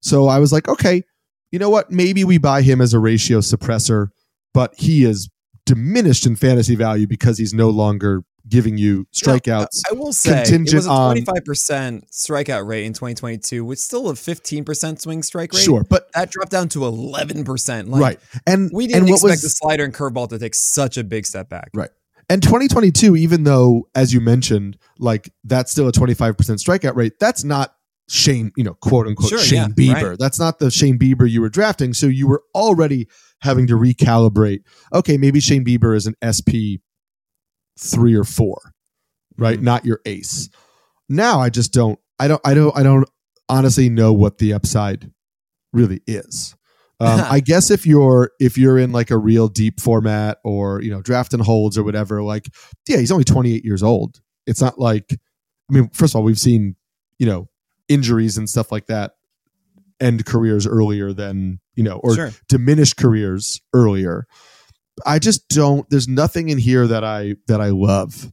So 0.00 0.28
I 0.28 0.38
was 0.38 0.50
like, 0.52 0.66
okay, 0.66 1.02
you 1.50 1.58
know 1.58 1.68
what? 1.68 1.90
Maybe 1.90 2.24
we 2.24 2.38
buy 2.38 2.62
him 2.62 2.80
as 2.80 2.94
a 2.94 2.98
ratio 2.98 3.40
suppressor, 3.40 4.08
but 4.54 4.72
he 4.78 5.04
is 5.04 5.28
diminished 5.66 6.24
in 6.26 6.34
fantasy 6.34 6.74
value 6.74 7.06
because 7.06 7.36
he's 7.36 7.52
no 7.52 7.68
longer 7.68 8.22
giving 8.48 8.76
you 8.76 9.06
strikeouts. 9.12 9.82
I 9.90 9.94
will 9.94 10.12
say 10.12 10.42
it 10.42 10.48
contingent 10.48 10.84
was 10.84 10.86
a 10.86 10.90
25% 10.90 12.10
strikeout 12.10 12.66
rate 12.66 12.84
in 12.84 12.92
2022 12.92 13.64
with 13.64 13.78
still 13.78 14.08
a 14.08 14.14
15% 14.14 15.00
swing 15.00 15.22
strike 15.22 15.52
rate. 15.52 15.62
sure, 15.62 15.84
but 15.88 16.12
That 16.14 16.30
dropped 16.30 16.50
down 16.50 16.68
to 16.70 16.80
11%. 16.80 17.88
Like, 17.88 18.00
right. 18.00 18.18
And 18.46 18.70
We 18.72 18.86
didn't 18.86 19.02
and 19.02 19.10
what 19.10 19.16
expect 19.16 19.30
was, 19.30 19.42
the 19.42 19.48
slider 19.50 19.84
and 19.84 19.94
curveball 19.94 20.28
to 20.30 20.38
take 20.38 20.54
such 20.54 20.96
a 20.98 21.04
big 21.04 21.26
step 21.26 21.48
back. 21.48 21.70
Right. 21.74 21.90
And 22.28 22.42
2022, 22.42 23.16
even 23.16 23.44
though, 23.44 23.88
as 23.94 24.14
you 24.14 24.20
mentioned, 24.20 24.78
like 24.98 25.32
that's 25.44 25.70
still 25.70 25.88
a 25.88 25.92
25% 25.92 26.34
strikeout 26.36 26.94
rate, 26.96 27.14
that's 27.20 27.44
not 27.44 27.74
Shane, 28.08 28.52
you 28.56 28.64
know, 28.64 28.74
quote 28.74 29.06
unquote 29.06 29.30
Sure, 29.30 29.38
Shane 29.38 29.74
yeah, 29.76 29.94
Bieber. 29.94 30.10
right. 30.10 30.18
That's 30.18 30.38
not 30.38 30.58
the 30.58 30.70
Shane 30.70 30.98
Bieber 30.98 31.28
you 31.28 31.40
were 31.40 31.48
drafting. 31.48 31.92
So 31.94 32.06
you 32.06 32.26
were 32.28 32.42
already 32.54 33.08
having 33.40 33.66
to 33.68 33.74
recalibrate. 33.74 34.60
Okay, 34.94 35.16
maybe 35.16 35.40
Shane 35.40 35.64
Bieber 35.64 35.96
is 35.96 36.06
an 36.06 36.14
SP 36.24 36.80
three 37.82 38.14
or 38.14 38.24
four, 38.24 38.72
right? 39.36 39.58
Mhm. 39.58 39.62
Not 39.62 39.84
your 39.84 40.00
ace. 40.06 40.48
Now 41.08 41.40
I 41.40 41.50
just 41.50 41.72
don't, 41.72 41.98
I 42.18 42.28
don't, 42.28 42.40
I 42.44 42.54
don't, 42.54 42.76
I 42.76 42.82
don't 42.82 43.08
honestly 43.48 43.88
know 43.88 44.12
what 44.12 44.38
the 44.38 44.52
upside 44.52 45.10
really 45.72 46.00
is. 46.06 46.54
Um, 47.00 47.20
I 47.28 47.40
guess 47.40 47.72
if 47.72 47.84
you're 47.84 48.30
if 48.38 48.56
you're 48.56 48.78
in 48.78 48.92
like 48.92 49.10
a 49.10 49.18
real 49.18 49.48
deep 49.48 49.80
format 49.80 50.38
or 50.44 50.80
you 50.82 50.88
know 50.92 51.02
draft 51.02 51.34
and 51.34 51.42
holds 51.42 51.76
or 51.76 51.82
whatever, 51.82 52.22
like 52.22 52.46
yeah, 52.86 52.98
he's 52.98 53.10
only 53.10 53.24
28 53.24 53.64
years 53.64 53.82
old. 53.82 54.20
It's 54.46 54.60
not 54.60 54.78
like 54.78 55.06
I 55.10 55.74
mean, 55.74 55.88
first 55.92 56.12
of 56.14 56.18
all, 56.18 56.22
we've 56.22 56.38
seen 56.38 56.76
you 57.18 57.26
know 57.26 57.48
injuries 57.88 58.38
and 58.38 58.48
stuff 58.48 58.70
like 58.70 58.86
that 58.86 59.14
end 60.00 60.26
careers 60.26 60.64
earlier 60.64 61.12
than 61.12 61.58
you 61.74 61.82
know 61.82 61.96
or 62.04 62.14
sure. 62.14 62.30
diminish 62.48 62.92
careers 62.94 63.60
earlier. 63.74 64.28
I 65.06 65.18
just 65.18 65.48
don't. 65.48 65.88
There's 65.90 66.08
nothing 66.08 66.48
in 66.48 66.58
here 66.58 66.86
that 66.86 67.04
I 67.04 67.36
that 67.48 67.60
I 67.60 67.70
love. 67.70 68.32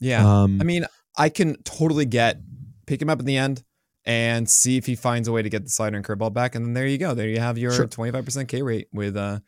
Yeah. 0.00 0.42
Um, 0.42 0.60
I 0.60 0.64
mean, 0.64 0.86
I 1.16 1.28
can 1.28 1.62
totally 1.62 2.04
get 2.06 2.40
pick 2.86 3.00
him 3.00 3.08
up 3.08 3.20
in 3.20 3.26
the 3.26 3.36
end 3.36 3.62
and 4.04 4.48
see 4.48 4.76
if 4.76 4.86
he 4.86 4.94
finds 4.94 5.26
a 5.26 5.32
way 5.32 5.42
to 5.42 5.48
get 5.48 5.64
the 5.64 5.70
slider 5.70 5.96
and 5.96 6.04
curveball 6.04 6.32
back, 6.32 6.54
and 6.54 6.64
then 6.64 6.74
there 6.74 6.86
you 6.86 6.98
go. 6.98 7.14
There 7.14 7.28
you 7.28 7.40
have 7.40 7.58
your 7.58 7.72
Sure. 7.72 7.86
25% 7.86 8.46
K 8.48 8.62
rate 8.62 8.88
with 8.92 9.16
uh 9.16 9.40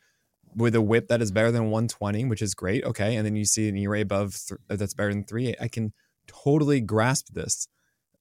with 0.55 0.75
a 0.75 0.81
whip 0.81 1.07
that 1.09 1.21
is 1.21 1.31
better 1.31 1.51
than 1.51 1.69
120, 1.69 2.25
which 2.25 2.41
is 2.41 2.55
great. 2.55 2.83
Okay, 2.83 3.15
and 3.15 3.25
then 3.25 3.35
you 3.35 3.45
see 3.45 3.69
an 3.69 3.77
ERA 3.77 4.01
above 4.01 4.37
th- 4.47 4.59
that's 4.67 4.93
better 4.93 5.13
than 5.13 5.23
three. 5.23 5.55
I 5.61 5.67
can 5.67 5.93
totally 6.27 6.81
grasp 6.81 7.33
this. 7.33 7.67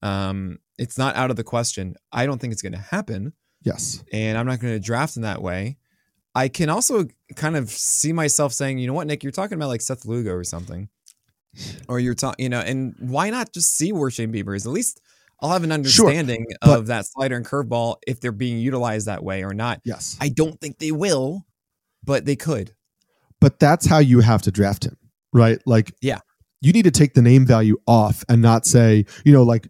Um, 0.02 0.58
it's 0.76 0.98
not 0.98 1.16
out 1.16 1.30
of 1.30 1.36
the 1.36 1.44
question. 1.44 1.96
I 2.12 2.26
don't 2.26 2.38
think 2.40 2.52
it's 2.52 2.62
going 2.62 2.72
to 2.74 2.78
happen, 2.78 3.32
yes, 3.62 4.04
and 4.12 4.36
I'm 4.38 4.46
not 4.46 4.60
going 4.60 4.74
to 4.74 4.78
draft 4.80 5.16
in 5.16 5.22
that 5.22 5.42
way. 5.42 5.78
I 6.38 6.48
can 6.48 6.70
also 6.70 7.06
kind 7.36 7.56
of 7.56 7.68
see 7.70 8.12
myself 8.12 8.52
saying, 8.52 8.78
you 8.78 8.86
know 8.86 8.92
what, 8.92 9.06
Nick, 9.06 9.22
you're 9.22 9.32
talking 9.32 9.56
about 9.56 9.68
like 9.68 9.80
Seth 9.80 10.04
Lugo 10.06 10.32
or 10.32 10.44
something, 10.44 10.88
or 11.88 11.98
you're 11.98 12.14
talking, 12.14 12.42
you 12.44 12.48
know, 12.48 12.60
and 12.60 12.94
why 13.00 13.30
not 13.30 13.52
just 13.52 13.74
see 13.76 13.92
where 13.92 14.10
Shane 14.10 14.32
Bieber 14.32 14.54
is? 14.56 14.66
At 14.66 14.72
least 14.72 15.00
I'll 15.40 15.50
have 15.50 15.64
an 15.64 15.72
understanding 15.72 16.46
but- 16.60 16.70
of 16.78 16.86
that 16.86 17.06
slider 17.06 17.36
and 17.36 17.44
curveball 17.46 17.96
if 18.06 18.20
they're 18.20 18.32
being 18.32 18.58
utilized 18.58 19.06
that 19.06 19.22
way 19.24 19.42
or 19.44 19.52
not. 19.54 19.80
yes. 19.84 20.16
I 20.20 20.28
don't 20.28 20.60
think 20.60 20.78
they 20.78 20.92
will, 20.92 21.44
but 22.04 22.24
they 22.24 22.36
could. 22.36 22.74
but 23.40 23.58
that's 23.60 23.86
how 23.86 23.98
you 23.98 24.20
have 24.20 24.42
to 24.42 24.50
draft 24.50 24.84
him, 24.84 24.96
right? 25.32 25.60
Like, 25.66 25.92
Yeah. 26.02 26.18
you 26.60 26.72
need 26.72 26.82
to 26.84 26.90
take 26.90 27.14
the 27.14 27.22
name 27.22 27.46
value 27.46 27.76
off 27.86 28.24
and 28.28 28.42
not 28.42 28.66
say, 28.66 29.04
you 29.24 29.32
know, 29.32 29.42
like 29.44 29.68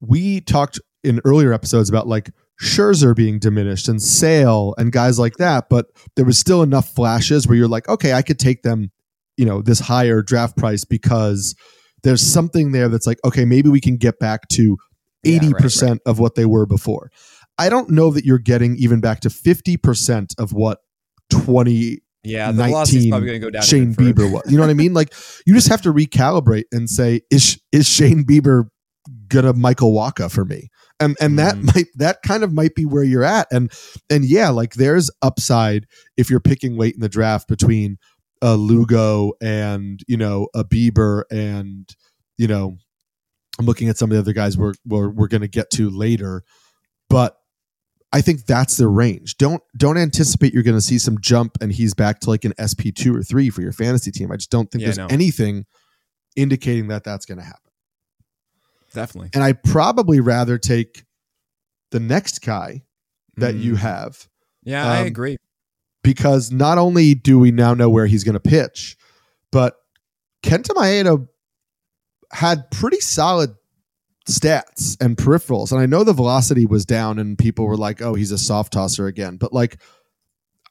we 0.00 0.40
talked 0.42 0.80
in 1.02 1.20
earlier 1.24 1.52
episodes 1.54 1.88
about 1.88 2.06
like 2.06 2.30
Scherzer 2.60 3.16
being 3.16 3.38
diminished 3.38 3.88
and 3.88 4.02
Sale 4.02 4.74
and 4.76 4.92
guys 4.92 5.18
like 5.18 5.36
that, 5.36 5.68
but 5.70 5.86
there 6.16 6.24
was 6.24 6.38
still 6.38 6.62
enough 6.62 6.94
flashes 6.94 7.46
where 7.46 7.56
you're 7.56 7.68
like, 7.68 7.88
okay, 7.88 8.12
I 8.12 8.22
could 8.22 8.38
take 8.38 8.62
them, 8.62 8.90
you 9.36 9.46
know, 9.46 9.62
this 9.62 9.80
higher 9.80 10.20
draft 10.22 10.56
price 10.56 10.84
because 10.84 11.54
there's 12.02 12.22
something 12.22 12.72
there 12.72 12.88
that's 12.88 13.06
like, 13.06 13.18
okay, 13.24 13.44
maybe 13.44 13.70
we 13.70 13.80
can 13.80 13.96
get 13.96 14.18
back 14.18 14.48
to 14.48 14.76
Yeah, 15.22 15.38
right, 15.40 15.62
80% 15.62 15.98
of 16.04 16.18
what 16.18 16.34
they 16.34 16.44
were 16.44 16.66
before. 16.66 17.10
I 17.58 17.68
don't 17.68 17.90
know 17.90 18.10
that 18.10 18.24
you're 18.24 18.38
getting 18.38 18.76
even 18.76 19.00
back 19.00 19.20
to 19.20 19.28
50% 19.28 20.34
of 20.38 20.52
what 20.52 20.78
20 21.30 21.98
Yeah, 22.24 22.52
the 22.52 22.64
velocity 22.64 22.98
is 22.98 23.06
19 23.06 23.10
probably 23.10 23.26
going 23.28 23.40
to 23.40 23.46
go 23.46 23.50
down. 23.50 23.62
Shane. 23.62 23.94
Bieber 23.94 24.30
was. 24.30 24.50
You 24.50 24.56
know 24.56 24.62
what 24.62 24.70
I 24.70 24.74
mean? 24.74 24.92
Like 24.92 25.14
you 25.46 25.54
just 25.54 25.68
have 25.68 25.82
to 25.82 25.92
recalibrate 25.92 26.64
and 26.72 26.88
say, 26.88 27.22
is 27.30 27.58
is 27.72 27.88
Shane 27.88 28.24
Bieber 28.24 28.68
gonna 29.28 29.52
Michael 29.54 29.92
Wacha 29.92 30.30
for 30.30 30.44
me? 30.44 30.68
And 31.00 31.16
and 31.20 31.38
that 31.38 31.56
Mhm. 31.56 31.74
might 31.74 31.86
that 31.96 32.22
kind 32.22 32.44
of 32.44 32.52
might 32.52 32.74
be 32.74 32.84
where 32.84 33.02
you're 33.02 33.24
at. 33.24 33.48
And 33.50 33.72
and 34.10 34.24
yeah, 34.24 34.50
like 34.50 34.74
there's 34.74 35.10
upside 35.22 35.86
if 36.16 36.28
you're 36.30 36.40
picking 36.40 36.76
late 36.76 36.94
in 36.94 37.00
the 37.00 37.08
draft 37.08 37.48
between 37.48 37.96
a 38.42 38.56
Lugo 38.56 39.32
and 39.42 40.00
you 40.06 40.16
know 40.16 40.48
a 40.54 40.62
Bieber 40.64 41.22
and 41.30 41.88
you 42.38 42.46
know 42.46 42.76
I'm 43.58 43.66
looking 43.66 43.88
at 43.88 43.98
some 43.98 44.10
of 44.10 44.14
the 44.14 44.20
other 44.20 44.32
guys 44.32 44.56
we're 44.56 44.74
we're, 44.86 45.08
we're 45.10 45.28
gonna 45.28 45.48
get 45.48 45.70
to 45.72 45.90
later, 45.90 46.42
but 47.08 47.36
I 48.12 48.22
think 48.22 48.44
that's 48.46 48.76
the 48.76 48.88
range. 48.88 49.36
Don't 49.38 49.62
don't 49.76 49.96
anticipate 49.96 50.52
you're 50.52 50.64
going 50.64 50.76
to 50.76 50.80
see 50.80 50.98
some 50.98 51.18
jump 51.20 51.58
and 51.60 51.70
he's 51.72 51.94
back 51.94 52.18
to 52.20 52.30
like 52.30 52.44
an 52.44 52.52
SP 52.58 52.90
two 52.92 53.14
or 53.14 53.22
three 53.22 53.50
for 53.50 53.62
your 53.62 53.70
fantasy 53.72 54.10
team. 54.10 54.32
I 54.32 54.36
just 54.36 54.50
don't 54.50 54.68
think 54.68 54.80
Yeah, 54.82 54.86
there's 54.88 54.98
no. 54.98 55.06
anything 55.06 55.64
indicating 56.34 56.88
that 56.88 57.04
that's 57.04 57.24
going 57.24 57.38
to 57.38 57.44
happen. 57.44 57.69
Definitely. 58.92 59.30
And 59.34 59.42
I'd 59.44 59.62
probably 59.62 60.20
rather 60.20 60.58
take 60.58 61.04
the 61.90 62.00
next 62.00 62.40
guy 62.42 62.82
that 63.36 63.54
you 63.54 63.74
Mm. 63.74 63.78
have 63.78 64.28
Yeah, 64.64 64.86
I 64.88 65.00
um, 65.00 65.06
agree. 65.06 65.36
because 66.02 66.50
not 66.50 66.78
only 66.78 67.14
do 67.14 67.38
we 67.38 67.50
now 67.50 67.74
know 67.74 67.88
where 67.88 68.06
he's 68.06 68.24
going 68.24 68.34
to 68.34 68.40
pitch, 68.40 68.96
but 69.52 69.74
Kenta 70.42 70.70
Maeda 70.74 71.26
had 72.32 72.70
pretty 72.70 73.00
solid 73.00 73.54
stats 74.28 74.96
and 75.00 75.16
peripherals. 75.16 75.72
And 75.72 75.80
I 75.80 75.86
know 75.86 76.04
the 76.04 76.12
velocity 76.12 76.66
was 76.66 76.84
down 76.84 77.18
and 77.18 77.36
people 77.38 77.66
were 77.66 77.76
like, 77.76 78.00
oh, 78.02 78.14
he's 78.14 78.30
a 78.32 78.38
soft 78.38 78.72
tosser 78.72 79.06
again. 79.06 79.36
But 79.36 79.52
like, 79.52 79.80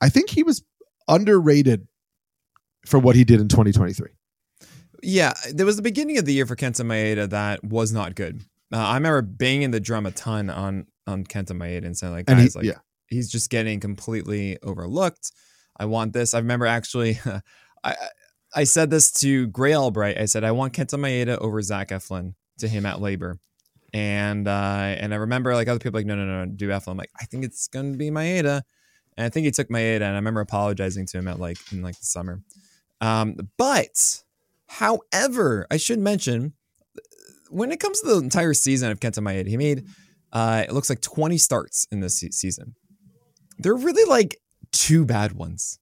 I 0.02 0.10
think 0.10 0.30
he 0.30 0.44
was 0.44 0.64
underrated 1.08 1.88
for 2.86 3.00
what 3.00 3.16
he 3.16 3.24
did 3.26 3.42
in 3.42 3.50
2023. 3.50 4.08
Yeah, 5.04 5.34
there 5.54 5.66
was 5.66 5.76
the 5.76 5.82
beginning 5.82 6.18
of 6.18 6.26
the 6.26 6.34
year 6.34 6.46
for 6.46 6.56
Kenta 6.56 6.86
Maeda 6.86 7.30
that 7.30 7.64
was 7.64 7.92
not 7.92 8.16
good. 8.16 8.42
Uh, 8.72 8.78
I 8.78 8.96
remember 8.96 9.22
banging 9.22 9.72
the 9.72 9.80
drum 9.80 10.06
a 10.06 10.12
ton 10.12 10.50
on 10.50 10.88
on 11.08 11.24
Kenta 11.24 11.52
Maeda 11.52 11.86
and 11.86 11.98
saying 11.98 12.14
like, 12.14 12.30
And 12.30 12.40
he, 12.40 12.50
like 12.54 12.66
yeah, 12.66 12.80
he's 13.08 13.30
just 13.30 13.50
getting 13.50 13.80
completely 13.80 14.58
overlooked. 14.62 15.32
I 15.78 15.86
want 15.86 16.14
this. 16.14 16.34
I 16.34 16.40
remember 16.40 16.66
actually, 16.66 17.20
I 17.84 17.96
I 18.56 18.64
said 18.64 18.90
this 18.90 19.12
to 19.14 19.48
Grey 19.48 19.76
Albright. 19.76 20.18
I 20.18 20.26
said 20.26 20.44
I 20.44 20.52
want 20.52 20.74
Kenta 20.74 21.00
Maeda 21.00 21.38
over 21.40 21.62
Zach 21.62 21.90
Eflin 21.90 22.34
to 22.60 22.68
him 22.68 22.86
at 22.86 22.98
LABR, 22.98 23.40
and 23.94 24.48
uh, 24.48 24.96
and 24.98 25.14
I 25.14 25.18
remember 25.18 25.54
like 25.56 25.68
other 25.68 25.80
people 25.80 26.00
like 26.00 26.06
no 26.06 26.16
no 26.16 26.26
no 26.26 26.46
do 26.46 26.70
Eflin. 26.70 26.92
I'm 26.92 26.98
like 26.98 27.12
I 27.20 27.26
think 27.26 27.46
it's 27.46 27.68
gonna 27.68 27.98
be 27.98 28.12
Maeda, 28.12 28.62
and 29.18 29.26
I 29.26 29.30
think 29.30 29.46
he 29.46 29.52
took 29.52 29.70
Maeda, 29.70 30.02
and 30.02 30.06
I 30.06 30.16
remember 30.16 30.42
apologizing 30.42 31.06
to 31.08 31.18
him 31.18 31.28
at 31.28 31.40
like 31.40 31.58
in 31.72 31.82
like 31.82 31.98
the 32.00 32.06
summer. 32.06 32.42
Um, 33.02 33.38
but 33.58 34.22
however, 34.70 35.68
I 35.70 35.78
should 35.78 36.00
mention 36.00 36.54
when 37.50 37.72
it 37.72 37.80
comes 37.80 38.00
to 38.02 38.08
the 38.08 38.18
entire 38.18 38.54
season 38.54 38.92
of 38.92 39.00
Kenta 39.00 39.20
Maeda, 39.20 39.48
he 39.48 39.58
made 39.58 39.86
Uh, 40.32 40.64
it 40.68 40.74
looks 40.74 40.90
like 40.92 41.02
20 41.02 41.40
starts 41.40 41.88
in 41.92 42.02
this 42.02 42.20
se- 42.20 42.30
season. 42.32 42.76
They're 43.58 43.74
really 43.76 44.08
like 44.08 44.38
two 44.72 45.04
bad 45.06 45.32
ones. 45.32 45.80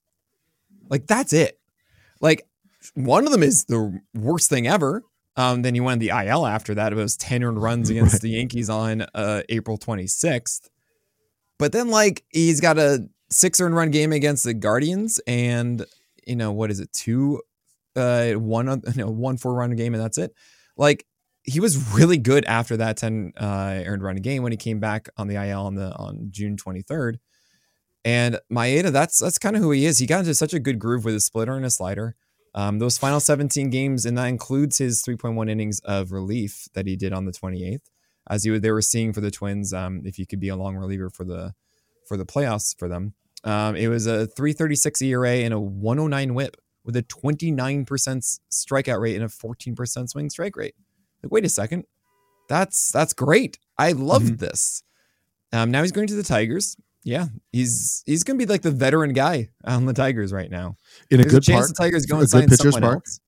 Like 0.89 1.05
that's 1.05 1.33
it. 1.33 1.59
Like 2.21 2.47
one 2.93 3.25
of 3.25 3.31
them 3.33 3.43
is 3.43 3.65
the 3.65 3.99
worst 4.13 4.49
thing 4.49 4.65
ever. 4.65 5.03
Um, 5.35 5.61
then 5.63 5.73
he 5.75 5.81
went 5.81 5.99
the 5.99 6.09
IL 6.09 6.45
after 6.47 6.73
that. 6.75 6.93
It 6.93 6.95
was 6.95 7.17
10 7.17 7.43
earned 7.43 7.61
runs 7.61 7.89
against 7.91 8.13
right. 8.13 8.21
the 8.21 8.29
Yankees 8.29 8.69
on 8.69 9.01
uh, 9.13 9.41
April 9.49 9.77
26th. 9.77 10.69
But 11.59 11.73
then, 11.73 11.89
like, 11.89 12.23
he's 12.29 12.61
got 12.61 12.77
a 12.77 13.07
six 13.29 13.59
earned 13.59 13.75
run 13.75 13.91
game 13.91 14.13
against 14.13 14.43
the 14.45 14.53
Guardians, 14.53 15.19
and 15.27 15.85
you 16.25 16.35
know 16.35 16.51
what 16.51 16.71
is 16.71 16.79
it? 16.79 16.93
Two, 16.93 17.41
uh, 17.97 18.33
one, 18.33 18.67
you 18.67 18.81
know, 18.95 19.09
one 19.09 19.37
four 19.37 19.53
run 19.53 19.75
game, 19.75 19.93
and 19.93 20.03
that's 20.03 20.17
it. 20.17 20.33
Like, 20.77 21.05
he 21.43 21.59
was 21.59 21.93
really 21.93 22.17
good 22.17 22.43
after 22.45 22.77
that 22.77 22.97
10 22.97 23.33
uh, 23.37 23.81
earned 23.85 24.03
run 24.03 24.17
game 24.17 24.43
when 24.43 24.51
he 24.51 24.57
came 24.57 24.79
back 24.79 25.07
on 25.17 25.27
the 25.27 25.35
IL 25.35 25.61
on 25.61 25.75
the 25.75 25.95
on 25.95 26.27
June 26.29 26.57
23rd. 26.57 27.15
And 28.03 28.39
Maeda, 28.51 28.91
that's 28.91 29.17
that's 29.17 29.37
kind 29.37 29.55
of 29.55 29.61
who 29.61 29.71
he 29.71 29.85
is. 29.85 29.99
He 29.99 30.05
got 30.05 30.19
into 30.19 30.33
such 30.33 30.53
a 30.53 30.59
good 30.59 30.77
groove 30.77 31.05
with 31.05 31.13
his 31.13 31.25
splitter 31.25 31.55
and 31.55 31.63
his 31.63 31.75
slider. 31.75 32.15
Um, 32.53 32.79
those 32.79 32.97
final 32.97 33.19
17 33.19 33.69
games, 33.69 34.05
and 34.05 34.17
that 34.17 34.25
includes 34.25 34.77
his 34.77 35.03
3.1 35.03 35.49
innings 35.49 35.79
of 35.81 36.11
relief 36.11 36.67
that 36.73 36.87
he 36.87 36.95
did 36.95 37.13
on 37.13 37.25
the 37.25 37.31
28th, 37.31 37.81
as 38.29 38.45
you 38.45 38.59
they 38.59 38.71
were 38.71 38.81
seeing 38.81 39.13
for 39.13 39.21
the 39.21 39.31
Twins. 39.31 39.73
Um, 39.73 40.01
if 40.05 40.17
you 40.17 40.25
could 40.25 40.39
be 40.39 40.49
a 40.49 40.55
long 40.55 40.75
reliever 40.75 41.09
for 41.09 41.23
the 41.23 41.53
for 42.07 42.17
the 42.17 42.25
playoffs 42.25 42.77
for 42.77 42.87
them, 42.87 43.13
um, 43.43 43.75
it 43.75 43.87
was 43.87 44.07
a 44.07 44.27
3.36 44.37 45.01
ERA 45.03 45.29
and 45.29 45.53
a 45.53 45.59
109 45.59 46.33
WHIP 46.33 46.57
with 46.87 46.95
a 46.95 47.03
29% 47.03 47.85
strikeout 48.49 48.99
rate 48.99 49.15
and 49.15 49.25
a 49.25 49.27
14% 49.27 50.09
swing 50.09 50.29
strike 50.31 50.55
rate. 50.55 50.73
Like, 51.21 51.31
wait 51.31 51.45
a 51.45 51.49
second, 51.49 51.83
that's 52.47 52.91
that's 52.91 53.13
great. 53.13 53.59
I 53.77 53.91
love 53.91 54.23
mm-hmm. 54.23 54.37
this. 54.37 54.81
Um, 55.53 55.69
now 55.69 55.81
he's 55.81 55.91
going 55.91 56.07
to 56.07 56.15
the 56.15 56.23
Tigers. 56.23 56.77
Yeah, 57.03 57.27
he's 57.51 58.03
he's 58.05 58.23
gonna 58.23 58.39
be 58.39 58.45
like 58.45 58.61
the 58.61 58.71
veteran 58.71 59.13
guy 59.13 59.49
on 59.65 59.85
the 59.85 59.93
Tigers 59.93 60.33
right 60.33 60.49
now. 60.49 60.75
In 61.11 61.19
a 61.19 61.23
There's 61.23 61.33
good 61.33 61.43
a 61.43 61.45
chance 61.45 61.67
park, 61.67 61.75
the 61.75 61.83
Tigers 61.83 62.05
go 62.05 62.19
and 62.19 62.29
sign 62.29 62.49
someone 62.49 62.81
park. 62.81 62.95
else. 62.95 63.19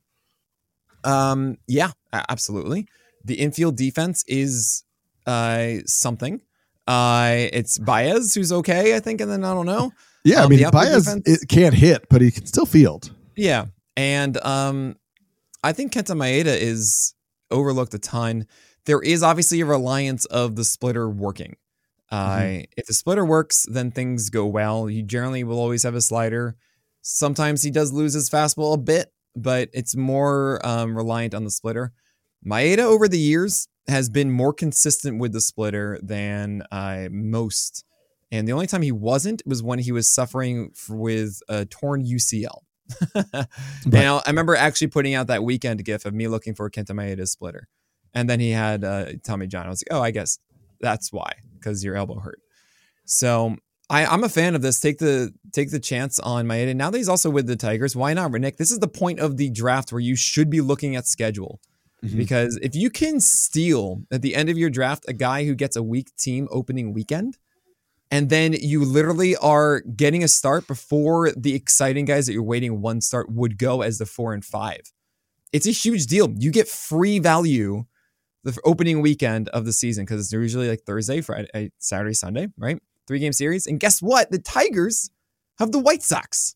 Um, 1.03 1.57
yeah, 1.67 1.91
absolutely. 2.13 2.87
The 3.23 3.35
infield 3.35 3.75
defense 3.75 4.23
is 4.27 4.83
uh 5.27 5.75
something. 5.85 6.41
Uh, 6.87 7.47
it's 7.53 7.77
Baez 7.77 8.33
who's 8.33 8.51
okay, 8.51 8.95
I 8.95 8.99
think, 8.99 9.21
and 9.21 9.29
then 9.29 9.43
I 9.43 9.53
don't 9.53 9.67
know. 9.67 9.91
Yeah, 10.25 10.39
um, 10.39 10.47
I 10.47 10.49
mean 10.49 10.69
Baez 10.69 11.07
it 11.25 11.47
can't 11.47 11.73
hit, 11.73 12.09
but 12.09 12.19
he 12.19 12.29
can 12.29 12.45
still 12.45 12.65
field. 12.65 13.15
Yeah, 13.39 13.67
and 13.95 14.37
um, 14.43 14.97
I 15.63 15.71
think 15.71 15.93
Kenta 15.93 16.13
Maeda 16.13 16.47
is 16.59 17.13
overlooked 17.49 17.93
a 17.93 17.99
ton. 17.99 18.47
There 18.85 19.01
is 19.01 19.23
obviously 19.23 19.61
a 19.61 19.65
reliance 19.65 20.25
of 20.25 20.57
the 20.57 20.65
splitter 20.65 21.09
working. 21.09 21.55
Uh, 22.11 22.37
mm-hmm. 22.37 22.63
If 22.75 22.87
the 22.87 22.93
splitter 22.93 23.23
works, 23.23 23.65
then 23.71 23.91
things 23.91 24.29
go 24.29 24.45
well. 24.45 24.87
He 24.87 25.03
generally 25.03 25.45
will 25.45 25.59
always 25.59 25.83
have 25.83 25.95
a 25.95 26.01
slider. 26.01 26.57
Sometimes 27.01 27.63
he 27.63 27.71
does 27.71 27.93
lose 27.93 28.13
his 28.13 28.29
fastball 28.29 28.73
a 28.73 28.77
bit, 28.77 29.13
but 29.37 29.69
it's 29.71 29.95
more 29.95 30.59
um, 30.65 30.93
reliant 30.97 31.33
on 31.33 31.45
the 31.45 31.51
splitter. 31.51 31.93
Maeda 32.45 32.79
over 32.79 33.07
the 33.07 33.19
years 33.19 33.69
has 33.87 34.09
been 34.09 34.31
more 34.31 34.53
consistent 34.53 35.19
with 35.19 35.31
the 35.31 35.39
splitter 35.39 35.97
than 36.03 36.63
uh, 36.71 37.07
most. 37.09 37.85
And 38.33 38.45
the 38.45 38.51
only 38.51 38.67
time 38.67 38.81
he 38.81 38.91
wasn't 38.91 39.41
was 39.45 39.63
when 39.63 39.79
he 39.79 39.93
was 39.93 40.13
suffering 40.13 40.73
with 40.89 41.39
a 41.47 41.65
torn 41.65 42.05
UCL. 42.05 42.63
Now, 43.85 44.21
I 44.25 44.29
remember 44.29 44.55
actually 44.55 44.87
putting 44.87 45.13
out 45.13 45.27
that 45.27 45.43
weekend 45.43 45.83
gif 45.85 46.05
of 46.05 46.13
me 46.13 46.27
looking 46.27 46.55
for 46.55 46.69
Kenta 46.69 46.91
Maeda's 46.91 47.31
splitter. 47.31 47.67
And 48.13 48.29
then 48.29 48.39
he 48.39 48.51
had 48.51 48.83
uh, 48.83 49.05
Tommy 49.23 49.47
John. 49.47 49.65
I 49.65 49.69
was 49.69 49.83
like, 49.87 49.97
oh, 49.97 50.01
I 50.01 50.11
guess 50.11 50.39
that's 50.81 51.13
why 51.13 51.33
because 51.59 51.83
your 51.83 51.95
elbow 51.95 52.19
hurt. 52.19 52.41
So 53.05 53.55
I, 53.89 54.05
I'm 54.05 54.23
a 54.23 54.29
fan 54.29 54.55
of 54.55 54.61
this. 54.61 54.79
Take 54.79 54.99
the 54.99 55.33
take 55.51 55.71
the 55.71 55.79
chance 55.79 56.19
on 56.19 56.47
Maeda. 56.47 56.75
Now 56.75 56.89
that 56.89 56.97
he's 56.97 57.09
also 57.09 57.29
with 57.29 57.47
the 57.47 57.55
Tigers, 57.55 57.95
why 57.95 58.13
not, 58.13 58.31
Nick? 58.31 58.57
This 58.57 58.71
is 58.71 58.79
the 58.79 58.87
point 58.87 59.19
of 59.19 59.37
the 59.37 59.49
draft 59.49 59.91
where 59.91 59.99
you 59.99 60.15
should 60.15 60.49
be 60.49 60.61
looking 60.61 60.95
at 60.95 61.07
schedule. 61.07 61.59
Mm-hmm. 62.03 62.17
Because 62.17 62.57
if 62.61 62.75
you 62.75 62.89
can 62.89 63.19
steal 63.19 64.03
at 64.11 64.21
the 64.21 64.35
end 64.35 64.49
of 64.49 64.57
your 64.57 64.69
draft 64.69 65.05
a 65.07 65.13
guy 65.13 65.45
who 65.45 65.53
gets 65.55 65.75
a 65.75 65.83
weak 65.83 66.15
team 66.15 66.47
opening 66.51 66.93
weekend, 66.93 67.37
and 68.11 68.29
then 68.29 68.53
you 68.53 68.83
literally 68.83 69.35
are 69.37 69.81
getting 69.81 70.23
a 70.23 70.27
start 70.27 70.67
before 70.67 71.31
the 71.31 71.53
exciting 71.53 72.05
guys 72.05 72.25
that 72.25 72.33
you're 72.33 72.43
waiting 72.43 72.81
one 72.81 73.01
start 73.01 73.31
would 73.31 73.57
go 73.57 73.81
as 73.81 73.97
the 73.97 74.05
four 74.05 74.33
and 74.33 74.43
five. 74.43 74.81
It's 75.53 75.67
a 75.67 75.71
huge 75.71 76.07
deal. 76.07 76.33
You 76.37 76.51
get 76.51 76.67
free 76.67 77.19
value 77.19 77.85
the 78.43 78.57
opening 78.63 79.01
weekend 79.01 79.49
of 79.49 79.65
the 79.65 79.73
season 79.73 80.05
because 80.05 80.21
it's 80.21 80.31
usually 80.31 80.69
like 80.69 80.81
Thursday, 80.85 81.21
Friday, 81.21 81.49
eh, 81.53 81.67
Saturday, 81.79 82.13
Sunday, 82.13 82.47
right? 82.57 82.81
Three 83.07 83.19
game 83.19 83.33
series. 83.33 83.67
And 83.67 83.79
guess 83.79 84.01
what? 84.01 84.31
The 84.31 84.39
Tigers 84.39 85.09
have 85.57 85.71
the 85.71 85.79
White 85.79 86.03
Sox. 86.03 86.55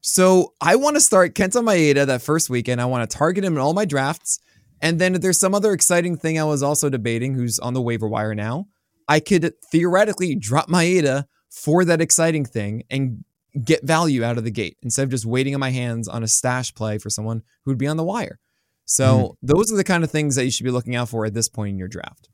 So 0.00 0.54
I 0.60 0.76
want 0.76 0.96
to 0.96 1.00
start 1.00 1.34
Kenta 1.34 1.62
Maeda 1.62 2.06
that 2.06 2.22
first 2.22 2.48
weekend. 2.48 2.80
I 2.80 2.86
want 2.86 3.08
to 3.08 3.16
target 3.16 3.44
him 3.44 3.54
in 3.54 3.58
all 3.58 3.74
my 3.74 3.84
drafts. 3.84 4.38
And 4.80 4.98
then 4.98 5.14
there's 5.14 5.38
some 5.38 5.54
other 5.54 5.72
exciting 5.72 6.16
thing 6.16 6.38
I 6.38 6.44
was 6.44 6.62
also 6.62 6.88
debating 6.88 7.34
who's 7.34 7.58
on 7.58 7.74
the 7.74 7.82
waiver 7.82 8.08
wire 8.08 8.34
now, 8.34 8.66
I 9.10 9.18
could 9.18 9.52
theoretically 9.72 10.36
drop 10.36 10.68
Maeda 10.68 11.24
for 11.50 11.84
that 11.84 12.00
exciting 12.00 12.44
thing 12.44 12.84
and 12.88 13.24
get 13.64 13.84
value 13.84 14.22
out 14.22 14.38
of 14.38 14.44
the 14.44 14.52
gate 14.52 14.76
instead 14.84 15.02
of 15.02 15.10
just 15.10 15.26
waiting 15.26 15.52
on 15.52 15.58
my 15.58 15.70
hands 15.70 16.06
on 16.06 16.22
a 16.22 16.28
stash 16.28 16.72
play 16.72 16.96
for 16.96 17.10
someone 17.10 17.42
who'd 17.64 17.76
be 17.76 17.88
on 17.88 17.96
the 17.96 18.04
wire. 18.04 18.38
So 18.84 19.04
mm-hmm. 19.04 19.46
those 19.46 19.72
are 19.72 19.76
the 19.76 19.82
kind 19.82 20.04
of 20.04 20.12
things 20.12 20.36
that 20.36 20.44
you 20.44 20.52
should 20.52 20.62
be 20.62 20.70
looking 20.70 20.94
out 20.94 21.08
for 21.08 21.26
at 21.26 21.34
this 21.34 21.48
point 21.48 21.70
in 21.70 21.78
your 21.78 21.88
draft. 21.88 22.28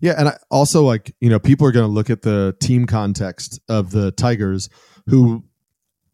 Yeah, 0.00 0.14
and 0.18 0.28
I 0.28 0.38
also 0.50 0.82
like 0.82 1.14
you 1.20 1.30
know 1.30 1.38
people 1.38 1.68
are 1.68 1.72
going 1.72 1.86
to 1.86 1.92
look 1.92 2.10
at 2.10 2.22
the 2.22 2.56
team 2.60 2.86
context 2.86 3.60
of 3.68 3.92
the 3.92 4.10
Tigers, 4.10 4.68
who 5.06 5.44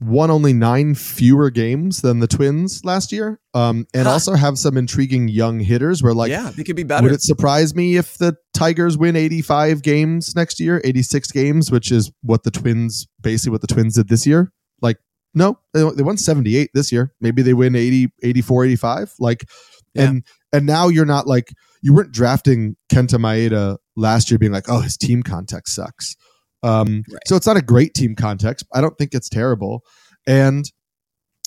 won 0.00 0.30
only 0.30 0.52
nine 0.52 0.94
fewer 0.94 1.50
games 1.50 2.02
than 2.02 2.20
the 2.20 2.26
Twins 2.26 2.84
last 2.84 3.12
year, 3.12 3.40
um, 3.54 3.86
and 3.94 4.06
huh. 4.06 4.12
also 4.12 4.34
have 4.34 4.58
some 4.58 4.76
intriguing 4.76 5.28
young 5.28 5.60
hitters. 5.60 6.02
Where 6.02 6.14
like, 6.14 6.30
yeah, 6.30 6.50
they 6.56 6.64
could 6.64 6.76
be 6.76 6.82
better. 6.82 7.04
Would 7.04 7.12
it 7.12 7.22
surprise 7.22 7.74
me 7.74 7.96
if 7.96 8.18
the 8.18 8.36
Tigers 8.52 8.98
win 8.98 9.16
eighty-five 9.16 9.82
games 9.82 10.34
next 10.36 10.60
year, 10.60 10.80
eighty-six 10.84 11.30
games, 11.30 11.70
which 11.70 11.90
is 11.90 12.10
what 12.22 12.42
the 12.42 12.50
Twins 12.50 13.06
basically 13.20 13.52
what 13.52 13.60
the 13.60 13.66
Twins 13.66 13.94
did 13.94 14.08
this 14.08 14.26
year? 14.26 14.52
Like, 14.80 14.98
no, 15.34 15.58
they, 15.72 15.88
they 15.90 16.02
won 16.02 16.16
78 16.16 16.70
this 16.74 16.92
year. 16.92 17.12
Maybe 17.20 17.42
they 17.42 17.54
win 17.54 17.74
80, 17.74 18.08
84, 18.22 18.64
85. 18.66 19.14
Like, 19.18 19.48
yeah. 19.94 20.02
and 20.08 20.24
and 20.52 20.66
now 20.66 20.88
you're 20.88 21.04
not 21.04 21.26
like 21.26 21.52
you 21.82 21.92
weren't 21.92 22.12
drafting 22.12 22.76
Kenta 22.90 23.18
Maeda 23.18 23.76
last 23.96 24.30
year, 24.30 24.38
being 24.38 24.52
like, 24.52 24.68
oh, 24.68 24.80
his 24.80 24.96
team 24.96 25.22
context 25.22 25.74
sucks. 25.74 26.16
Um, 26.64 27.04
right. 27.10 27.20
So 27.26 27.36
it's 27.36 27.46
not 27.46 27.56
a 27.56 27.62
great 27.62 27.94
team 27.94 28.14
context. 28.14 28.66
I 28.72 28.80
don't 28.80 28.96
think 28.96 29.14
it's 29.14 29.28
terrible. 29.28 29.84
And 30.26 30.64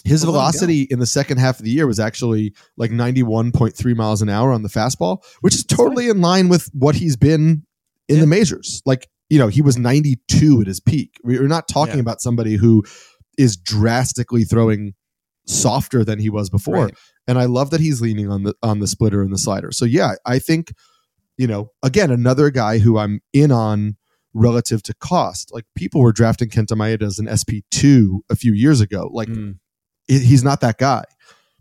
his 0.05 0.23
well, 0.23 0.33
velocity 0.33 0.83
in 0.83 0.99
the 0.99 1.07
second 1.07 1.39
half 1.39 1.59
of 1.59 1.65
the 1.65 1.71
year 1.71 1.87
was 1.87 1.99
actually 1.99 2.53
like 2.77 2.91
91.3 2.91 3.95
miles 3.95 4.21
an 4.21 4.29
hour 4.29 4.53
on 4.53 4.63
the 4.63 4.69
fastball, 4.69 5.23
which 5.41 5.55
is 5.55 5.65
totally 5.65 6.07
in 6.07 6.21
line 6.21 6.49
with 6.49 6.69
what 6.73 6.95
he's 6.95 7.17
been 7.17 7.65
in 8.07 8.15
yeah. 8.15 8.21
the 8.21 8.27
majors. 8.27 8.81
Like, 8.85 9.09
you 9.29 9.39
know, 9.39 9.47
he 9.47 9.61
was 9.61 9.77
92 9.77 10.61
at 10.61 10.67
his 10.67 10.79
peak. 10.79 11.15
We're 11.23 11.47
not 11.47 11.67
talking 11.67 11.95
yeah. 11.95 12.01
about 12.01 12.21
somebody 12.21 12.55
who 12.55 12.83
is 13.37 13.57
drastically 13.57 14.43
throwing 14.43 14.93
softer 15.47 16.03
than 16.05 16.19
he 16.19 16.29
was 16.29 16.49
before. 16.49 16.85
Right. 16.85 16.97
And 17.27 17.39
I 17.39 17.45
love 17.45 17.71
that 17.71 17.81
he's 17.81 17.99
leaning 17.99 18.29
on 18.29 18.43
the 18.43 18.55
on 18.63 18.79
the 18.79 18.87
splitter 18.87 19.21
and 19.21 19.33
the 19.33 19.37
slider. 19.37 19.71
So 19.71 19.83
yeah, 19.83 20.13
I 20.25 20.39
think 20.39 20.73
you 21.37 21.47
know, 21.47 21.71
again, 21.83 22.11
another 22.11 22.49
guy 22.49 22.79
who 22.79 22.97
I'm 22.97 23.21
in 23.33 23.51
on 23.51 23.97
relative 24.37 24.83
to 24.83 24.93
cost. 24.93 25.53
Like 25.53 25.65
people 25.75 26.01
were 26.01 26.11
drafting 26.11 26.49
Kenta 26.49 26.73
Maeda 26.73 27.03
as 27.03 27.19
an 27.19 27.25
SP2 27.25 28.19
a 28.29 28.35
few 28.35 28.53
years 28.53 28.81
ago. 28.81 29.09
Like 29.11 29.27
mm. 29.27 29.57
it, 30.07 30.21
he's 30.21 30.43
not 30.43 30.61
that 30.61 30.77
guy. 30.77 31.03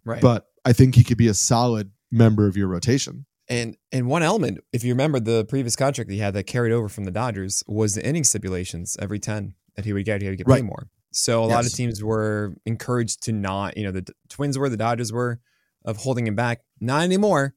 Right. 0.04 0.20
But 0.20 0.46
I 0.64 0.72
think 0.72 0.94
he 0.94 1.04
could 1.04 1.18
be 1.18 1.28
a 1.28 1.34
solid 1.34 1.90
member 2.10 2.46
of 2.46 2.56
your 2.56 2.68
rotation. 2.68 3.26
And 3.48 3.76
and 3.92 4.08
one 4.08 4.22
element, 4.22 4.58
if 4.72 4.82
you 4.82 4.92
remember 4.92 5.20
the 5.20 5.44
previous 5.44 5.76
contract 5.76 6.10
he 6.10 6.18
had 6.18 6.34
that 6.34 6.44
carried 6.44 6.72
over 6.72 6.88
from 6.88 7.04
the 7.04 7.12
Dodgers, 7.12 7.62
was 7.66 7.94
the 7.94 8.06
inning 8.06 8.24
stipulations 8.24 8.96
every 9.00 9.20
10 9.20 9.54
that 9.76 9.84
he 9.84 9.92
would 9.92 10.04
get, 10.04 10.20
he 10.20 10.28
would 10.28 10.38
get 10.38 10.48
right. 10.48 10.56
paid 10.56 10.64
more. 10.64 10.88
So 11.12 11.44
a 11.44 11.46
yes. 11.46 11.54
lot 11.54 11.66
of 11.66 11.72
teams 11.72 12.02
were 12.02 12.56
encouraged 12.66 13.22
to 13.24 13.32
not, 13.32 13.76
you 13.76 13.84
know, 13.84 13.92
the 13.92 14.06
Twins 14.28 14.58
were, 14.58 14.68
the 14.68 14.76
Dodgers 14.76 15.12
were, 15.12 15.40
of 15.84 15.98
holding 15.98 16.26
him 16.26 16.34
back. 16.34 16.60
Not 16.80 17.04
anymore. 17.04 17.54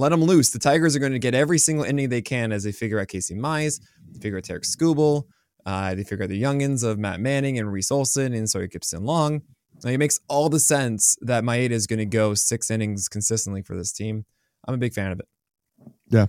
Let 0.00 0.08
them 0.08 0.24
loose. 0.24 0.48
The 0.48 0.58
Tigers 0.58 0.96
are 0.96 0.98
going 0.98 1.12
to 1.12 1.18
get 1.18 1.34
every 1.34 1.58
single 1.58 1.84
inning 1.84 2.08
they 2.08 2.22
can 2.22 2.52
as 2.52 2.64
they 2.64 2.72
figure 2.72 2.98
out 2.98 3.08
Casey 3.08 3.34
Mize, 3.34 3.82
they 4.10 4.18
figure 4.18 4.38
out 4.38 4.44
Tarik 4.44 4.62
Skubal, 4.62 5.24
uh, 5.66 5.94
they 5.94 6.04
figure 6.04 6.24
out 6.24 6.30
the 6.30 6.42
youngins 6.42 6.82
of 6.82 6.98
Matt 6.98 7.20
Manning 7.20 7.58
and 7.58 7.70
Reese 7.70 7.90
Olson 7.90 8.32
and 8.32 8.48
Sawyer 8.48 8.66
Gipson-Long. 8.66 9.42
Now, 9.84 9.90
it 9.90 9.98
makes 9.98 10.18
all 10.26 10.48
the 10.48 10.58
sense 10.58 11.18
that 11.20 11.44
Maeda 11.44 11.72
is 11.72 11.86
going 11.86 11.98
to 11.98 12.06
go 12.06 12.32
six 12.32 12.70
innings 12.70 13.08
consistently 13.08 13.60
for 13.60 13.76
this 13.76 13.92
team. 13.92 14.24
I'm 14.66 14.72
a 14.72 14.78
big 14.78 14.94
fan 14.94 15.12
of 15.12 15.20
it. 15.20 15.28
Yeah. 16.08 16.28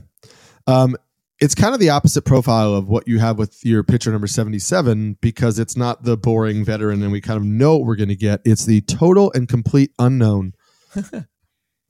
Um, 0.67 0.97
it's 1.39 1.55
kind 1.55 1.73
of 1.73 1.79
the 1.79 1.91
opposite 1.91 2.23
profile 2.23 2.73
of 2.73 2.89
what 2.89 3.07
you 3.07 3.19
have 3.19 3.37
with 3.37 3.63
your 3.63 3.83
pitcher 3.83 4.11
number 4.11 4.27
77 4.27 5.17
because 5.21 5.59
it's 5.59 5.77
not 5.77 6.03
the 6.03 6.17
boring 6.17 6.65
veteran 6.65 7.01
and 7.03 7.11
we 7.13 7.21
kind 7.21 7.37
of 7.37 7.45
know 7.45 7.77
what 7.77 7.87
we're 7.87 7.95
going 7.95 8.09
to 8.09 8.15
get. 8.17 8.41
It's 8.43 8.65
the 8.65 8.81
total 8.81 9.31
and 9.33 9.47
complete 9.47 9.91
unknown. 9.97 10.55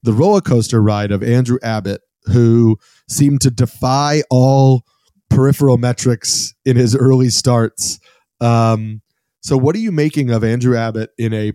the 0.03 0.13
roller 0.13 0.41
coaster 0.41 0.81
ride 0.81 1.11
of 1.11 1.23
Andrew 1.23 1.57
Abbott 1.63 2.01
who 2.25 2.77
seemed 3.09 3.41
to 3.41 3.51
defy 3.51 4.21
all 4.29 4.83
peripheral 5.29 5.77
metrics 5.77 6.53
in 6.65 6.75
his 6.75 6.95
early 6.95 7.29
starts. 7.29 7.99
Um, 8.39 9.01
so, 9.41 9.57
what 9.57 9.75
are 9.75 9.79
you 9.79 9.91
making 9.91 10.29
of 10.29 10.43
Andrew 10.43 10.77
Abbott 10.77 11.11
in 11.17 11.33
a 11.33 11.53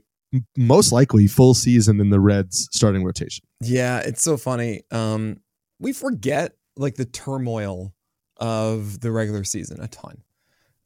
most 0.57 0.93
likely 0.93 1.27
full 1.27 1.55
season 1.55 2.01
in 2.01 2.11
the 2.11 2.21
Reds 2.21 2.69
starting 2.73 3.05
rotation? 3.05 3.45
Yeah, 3.61 4.01
it's 4.01 4.23
so 4.23 4.37
funny. 4.37 4.83
Um, 4.91 5.41
we 5.79 5.93
forget 5.93 6.53
like 6.77 6.97
the 6.97 7.05
turmoil 7.05 7.95
of 8.39 9.01
the 9.01 9.13
regular 9.13 9.45
season 9.45 9.81
a 9.81 9.89
ton. 9.89 10.23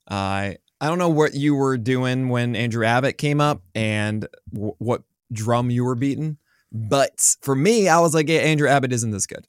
I 0.08 0.48
uh, 0.48 0.54
I 0.82 0.88
don't 0.88 0.98
know 0.98 1.10
what 1.10 1.34
you 1.34 1.54
were 1.54 1.76
doing 1.76 2.30
when 2.30 2.56
Andrew 2.56 2.86
Abbott 2.86 3.18
came 3.18 3.38
up 3.38 3.62
and 3.74 4.26
w- 4.50 4.74
what 4.78 5.02
drum 5.30 5.70
you 5.70 5.84
were 5.84 5.94
beating, 5.94 6.38
but 6.72 7.36
for 7.42 7.54
me, 7.54 7.88
I 7.88 8.00
was 8.00 8.14
like, 8.14 8.28
hey, 8.28 8.50
Andrew 8.50 8.68
Abbott 8.68 8.92
isn't 8.92 9.10
this 9.10 9.26
good. 9.26 9.46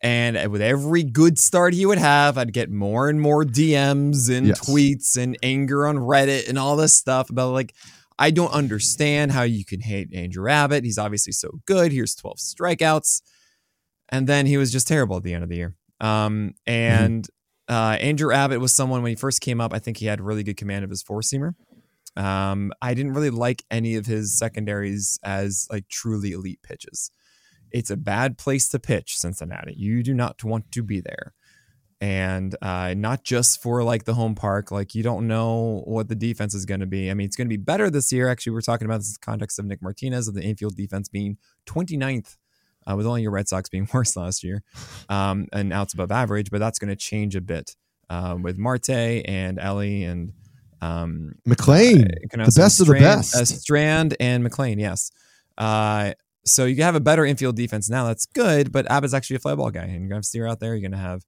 And 0.00 0.50
with 0.50 0.62
every 0.62 1.02
good 1.02 1.38
start 1.38 1.74
he 1.74 1.84
would 1.84 1.98
have, 1.98 2.38
I'd 2.38 2.52
get 2.52 2.70
more 2.70 3.08
and 3.08 3.20
more 3.20 3.44
DMs 3.44 4.34
and 4.34 4.48
yes. 4.48 4.60
tweets 4.60 5.16
and 5.16 5.36
anger 5.42 5.86
on 5.86 5.96
Reddit 5.96 6.48
and 6.48 6.58
all 6.58 6.76
this 6.76 6.94
stuff 6.94 7.30
about 7.30 7.52
like, 7.52 7.74
I 8.18 8.30
don't 8.30 8.52
understand 8.52 9.32
how 9.32 9.42
you 9.42 9.64
can 9.64 9.80
hate 9.80 10.12
Andrew 10.14 10.48
Abbott. 10.48 10.84
He's 10.84 10.98
obviously 10.98 11.32
so 11.32 11.50
good. 11.66 11.92
Here's 11.92 12.14
12 12.14 12.36
strikeouts. 12.38 13.22
And 14.08 14.26
then 14.26 14.46
he 14.46 14.56
was 14.56 14.72
just 14.72 14.88
terrible 14.88 15.16
at 15.16 15.22
the 15.22 15.34
end 15.34 15.42
of 15.42 15.50
the 15.50 15.56
year. 15.56 15.74
Um, 16.00 16.08
mm-hmm. 16.08 16.70
and 16.70 17.24
mm-hmm. 17.68 17.74
uh, 17.74 17.96
Andrew 17.96 18.32
Abbott 18.32 18.60
was 18.60 18.72
someone 18.72 19.02
when 19.02 19.10
he 19.10 19.16
first 19.16 19.40
came 19.40 19.60
up, 19.60 19.74
I 19.74 19.78
think 19.80 19.98
he 19.98 20.06
had 20.06 20.20
really 20.20 20.44
good 20.44 20.56
command 20.56 20.84
of 20.84 20.90
his 20.90 21.02
four 21.02 21.20
seamer. 21.20 21.54
Um, 22.16 22.72
I 22.82 22.94
didn't 22.94 23.14
really 23.14 23.30
like 23.30 23.64
any 23.70 23.94
of 23.94 24.06
his 24.06 24.36
secondaries 24.36 25.18
as 25.22 25.66
like 25.70 25.88
truly 25.88 26.32
elite 26.32 26.62
pitches. 26.62 27.10
It's 27.70 27.90
a 27.90 27.96
bad 27.96 28.38
place 28.38 28.68
to 28.70 28.78
pitch, 28.78 29.16
Cincinnati. 29.16 29.74
You 29.76 30.02
do 30.02 30.14
not 30.14 30.42
want 30.42 30.72
to 30.72 30.82
be 30.82 31.00
there. 31.00 31.34
And 32.00 32.54
uh, 32.62 32.94
not 32.96 33.24
just 33.24 33.60
for 33.60 33.82
like 33.82 34.04
the 34.04 34.14
home 34.14 34.36
park, 34.36 34.70
like 34.70 34.94
you 34.94 35.02
don't 35.02 35.26
know 35.26 35.82
what 35.84 36.08
the 36.08 36.14
defense 36.14 36.54
is 36.54 36.64
going 36.64 36.80
to 36.80 36.86
be. 36.86 37.10
I 37.10 37.14
mean, 37.14 37.26
it's 37.26 37.36
going 37.36 37.46
to 37.48 37.52
be 37.52 37.56
better 37.56 37.90
this 37.90 38.12
year. 38.12 38.28
Actually, 38.28 38.52
we're 38.52 38.60
talking 38.60 38.86
about 38.86 38.98
this 38.98 39.08
in 39.08 39.14
the 39.14 39.26
context 39.26 39.58
of 39.58 39.64
Nick 39.64 39.82
Martinez 39.82 40.28
of 40.28 40.34
the 40.34 40.42
infield 40.42 40.76
defense 40.76 41.08
being 41.08 41.38
29th, 41.66 42.36
uh, 42.88 42.94
with 42.94 43.06
only 43.06 43.22
your 43.22 43.32
Red 43.32 43.48
Sox 43.48 43.68
being 43.68 43.88
worse 43.94 44.16
last 44.16 44.44
year 44.44 44.62
um, 45.08 45.46
and 45.52 45.72
outs 45.72 45.92
above 45.92 46.12
average. 46.12 46.50
But 46.50 46.60
that's 46.60 46.78
going 46.78 46.90
to 46.90 46.96
change 46.96 47.34
a 47.34 47.40
bit 47.40 47.74
uh, 48.08 48.36
with 48.40 48.58
Marte 48.58 48.90
and 48.90 49.58
Elly 49.58 50.04
and 50.04 50.32
um, 50.80 51.32
McLain, 51.46 52.10
uh, 52.32 52.44
the 52.44 52.52
best 52.56 52.78
Strand, 52.78 52.80
of 52.80 52.86
the 52.86 52.94
best. 52.94 53.34
Uh, 53.34 53.44
Strand 53.44 54.16
and 54.20 54.44
McLain, 54.44 54.78
yes. 54.78 55.10
Uh, 55.56 56.12
so 56.44 56.64
you 56.64 56.82
have 56.82 56.94
a 56.94 57.00
better 57.00 57.24
infield 57.26 57.56
defense 57.56 57.90
now. 57.90 58.06
That's 58.06 58.26
good, 58.26 58.72
but 58.72 58.90
Abbott's 58.90 59.14
actually 59.14 59.36
a 59.36 59.40
fly 59.40 59.54
ball 59.54 59.70
guy, 59.70 59.82
and 59.82 59.92
you're 59.92 60.08
gonna 60.08 60.16
have 60.16 60.24
Steer 60.24 60.46
out 60.46 60.60
there. 60.60 60.74
You're 60.74 60.88
gonna 60.88 61.02
have 61.02 61.22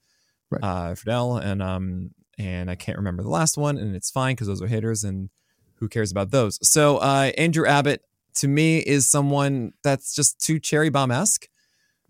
right. 0.51 0.63
uh, 0.63 0.95
Friedl 0.95 1.43
and 1.43 1.63
um 1.63 2.11
and 2.39 2.71
I 2.71 2.75
can't 2.75 2.97
remember 2.97 3.23
the 3.23 3.29
last 3.29 3.59
one, 3.59 3.77
and 3.77 3.95
it's 3.95 4.11
fine 4.11 4.35
because 4.35 4.47
those 4.47 4.63
are 4.63 4.67
hitters, 4.67 5.05
and 5.05 5.29
who 5.75 5.89
cares 5.89 6.11
about 6.11 6.31
those? 6.31 6.59
So 6.67 6.99
uh, 6.99 7.33
Andrew 7.37 7.67
Abbott 7.67 8.03
to 8.35 8.49
me 8.49 8.79
is 8.79 9.09
someone 9.09 9.73
that's 9.83 10.15
just 10.15 10.41
too 10.41 10.59
cherry 10.59 10.89
bomb 10.89 11.11
esque. 11.11 11.49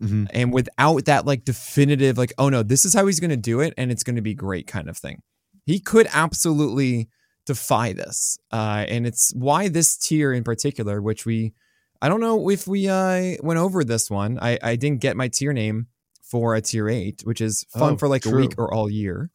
Mm-hmm. 0.01 0.25
And 0.31 0.53
without 0.53 1.05
that 1.05 1.25
like 1.25 1.45
definitive, 1.45 2.17
like, 2.17 2.33
oh 2.37 2.49
no, 2.49 2.63
this 2.63 2.85
is 2.85 2.93
how 2.93 3.05
he's 3.05 3.19
going 3.19 3.29
to 3.29 3.37
do 3.37 3.59
it 3.59 3.73
and 3.77 3.91
it's 3.91 4.03
going 4.03 4.15
to 4.15 4.21
be 4.21 4.33
great 4.33 4.67
kind 4.67 4.89
of 4.89 4.97
thing. 4.97 5.21
He 5.65 5.79
could 5.79 6.07
absolutely 6.11 7.09
defy 7.45 7.93
this. 7.93 8.37
Uh, 8.51 8.85
and 8.87 9.05
it's 9.05 9.33
why 9.35 9.67
this 9.67 9.97
tier 9.97 10.33
in 10.33 10.43
particular, 10.43 11.01
which 11.01 11.25
we 11.25 11.53
I 12.01 12.09
don't 12.09 12.19
know 12.19 12.49
if 12.49 12.67
we 12.67 12.87
uh, 12.87 13.35
went 13.43 13.59
over 13.59 13.83
this 13.83 14.09
one. 14.09 14.39
I, 14.41 14.57
I 14.63 14.75
didn't 14.75 15.01
get 15.01 15.15
my 15.15 15.27
tier 15.27 15.53
name 15.53 15.87
for 16.23 16.55
a 16.55 16.61
tier 16.61 16.89
eight, 16.89 17.21
which 17.25 17.41
is 17.41 17.65
fun 17.69 17.93
oh, 17.93 17.97
for 17.97 18.07
like 18.07 18.23
true. 18.23 18.33
a 18.33 18.35
week 18.41 18.55
or 18.57 18.73
all 18.73 18.89
year. 18.89 19.29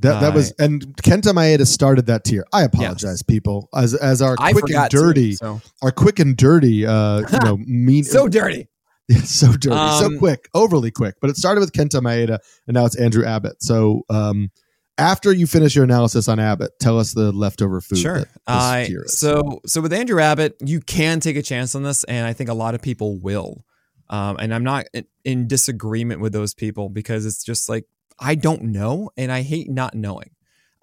That 0.00 0.20
that 0.20 0.32
uh, 0.32 0.36
was 0.36 0.52
and 0.58 0.82
Kenta 0.98 1.32
Maeda 1.32 1.66
started 1.66 2.06
that 2.06 2.24
tier. 2.24 2.44
I 2.52 2.62
apologize, 2.62 3.02
yes. 3.02 3.22
people. 3.22 3.68
As 3.74 3.94
as 3.94 4.22
our 4.22 4.36
I 4.38 4.52
quick 4.52 4.70
and 4.70 4.88
dirty, 4.90 5.32
so. 5.32 5.60
our 5.82 5.90
quick 5.90 6.18
and 6.18 6.36
dirty, 6.36 6.86
uh, 6.86 7.20
you 7.32 7.38
know, 7.40 7.56
mean 7.56 8.04
so 8.04 8.28
dirty. 8.28 8.68
So 9.24 9.52
dirty, 9.52 9.74
um, 9.74 9.98
so 9.98 10.18
quick, 10.18 10.50
overly 10.52 10.90
quick. 10.90 11.14
But 11.22 11.30
it 11.30 11.36
started 11.36 11.60
with 11.60 11.72
Kenta 11.72 12.02
Maeda, 12.02 12.40
and 12.66 12.74
now 12.74 12.84
it's 12.84 12.94
Andrew 12.94 13.24
Abbott. 13.24 13.62
So, 13.62 14.02
um, 14.10 14.50
after 14.98 15.32
you 15.32 15.46
finish 15.46 15.74
your 15.74 15.84
analysis 15.84 16.28
on 16.28 16.38
Abbott, 16.38 16.72
tell 16.80 16.98
us 16.98 17.14
the 17.14 17.32
leftover 17.32 17.80
food. 17.80 17.98
Sure. 17.98 18.24
Uh, 18.46 18.84
so 19.06 19.60
so 19.64 19.80
with 19.80 19.92
Andrew 19.92 20.20
Abbott, 20.20 20.56
you 20.60 20.80
can 20.80 21.20
take 21.20 21.36
a 21.36 21.42
chance 21.42 21.74
on 21.74 21.84
this, 21.84 22.04
and 22.04 22.26
I 22.26 22.32
think 22.32 22.50
a 22.50 22.54
lot 22.54 22.74
of 22.74 22.82
people 22.82 23.18
will. 23.18 23.64
Um, 24.10 24.36
and 24.40 24.54
I'm 24.54 24.64
not 24.64 24.86
in 25.24 25.46
disagreement 25.46 26.20
with 26.20 26.32
those 26.32 26.54
people 26.54 26.88
because 26.88 27.26
it's 27.26 27.44
just 27.44 27.68
like 27.68 27.84
I 28.18 28.34
don't 28.34 28.64
know, 28.64 29.10
and 29.16 29.30
I 29.30 29.42
hate 29.42 29.70
not 29.70 29.94
knowing. 29.94 30.30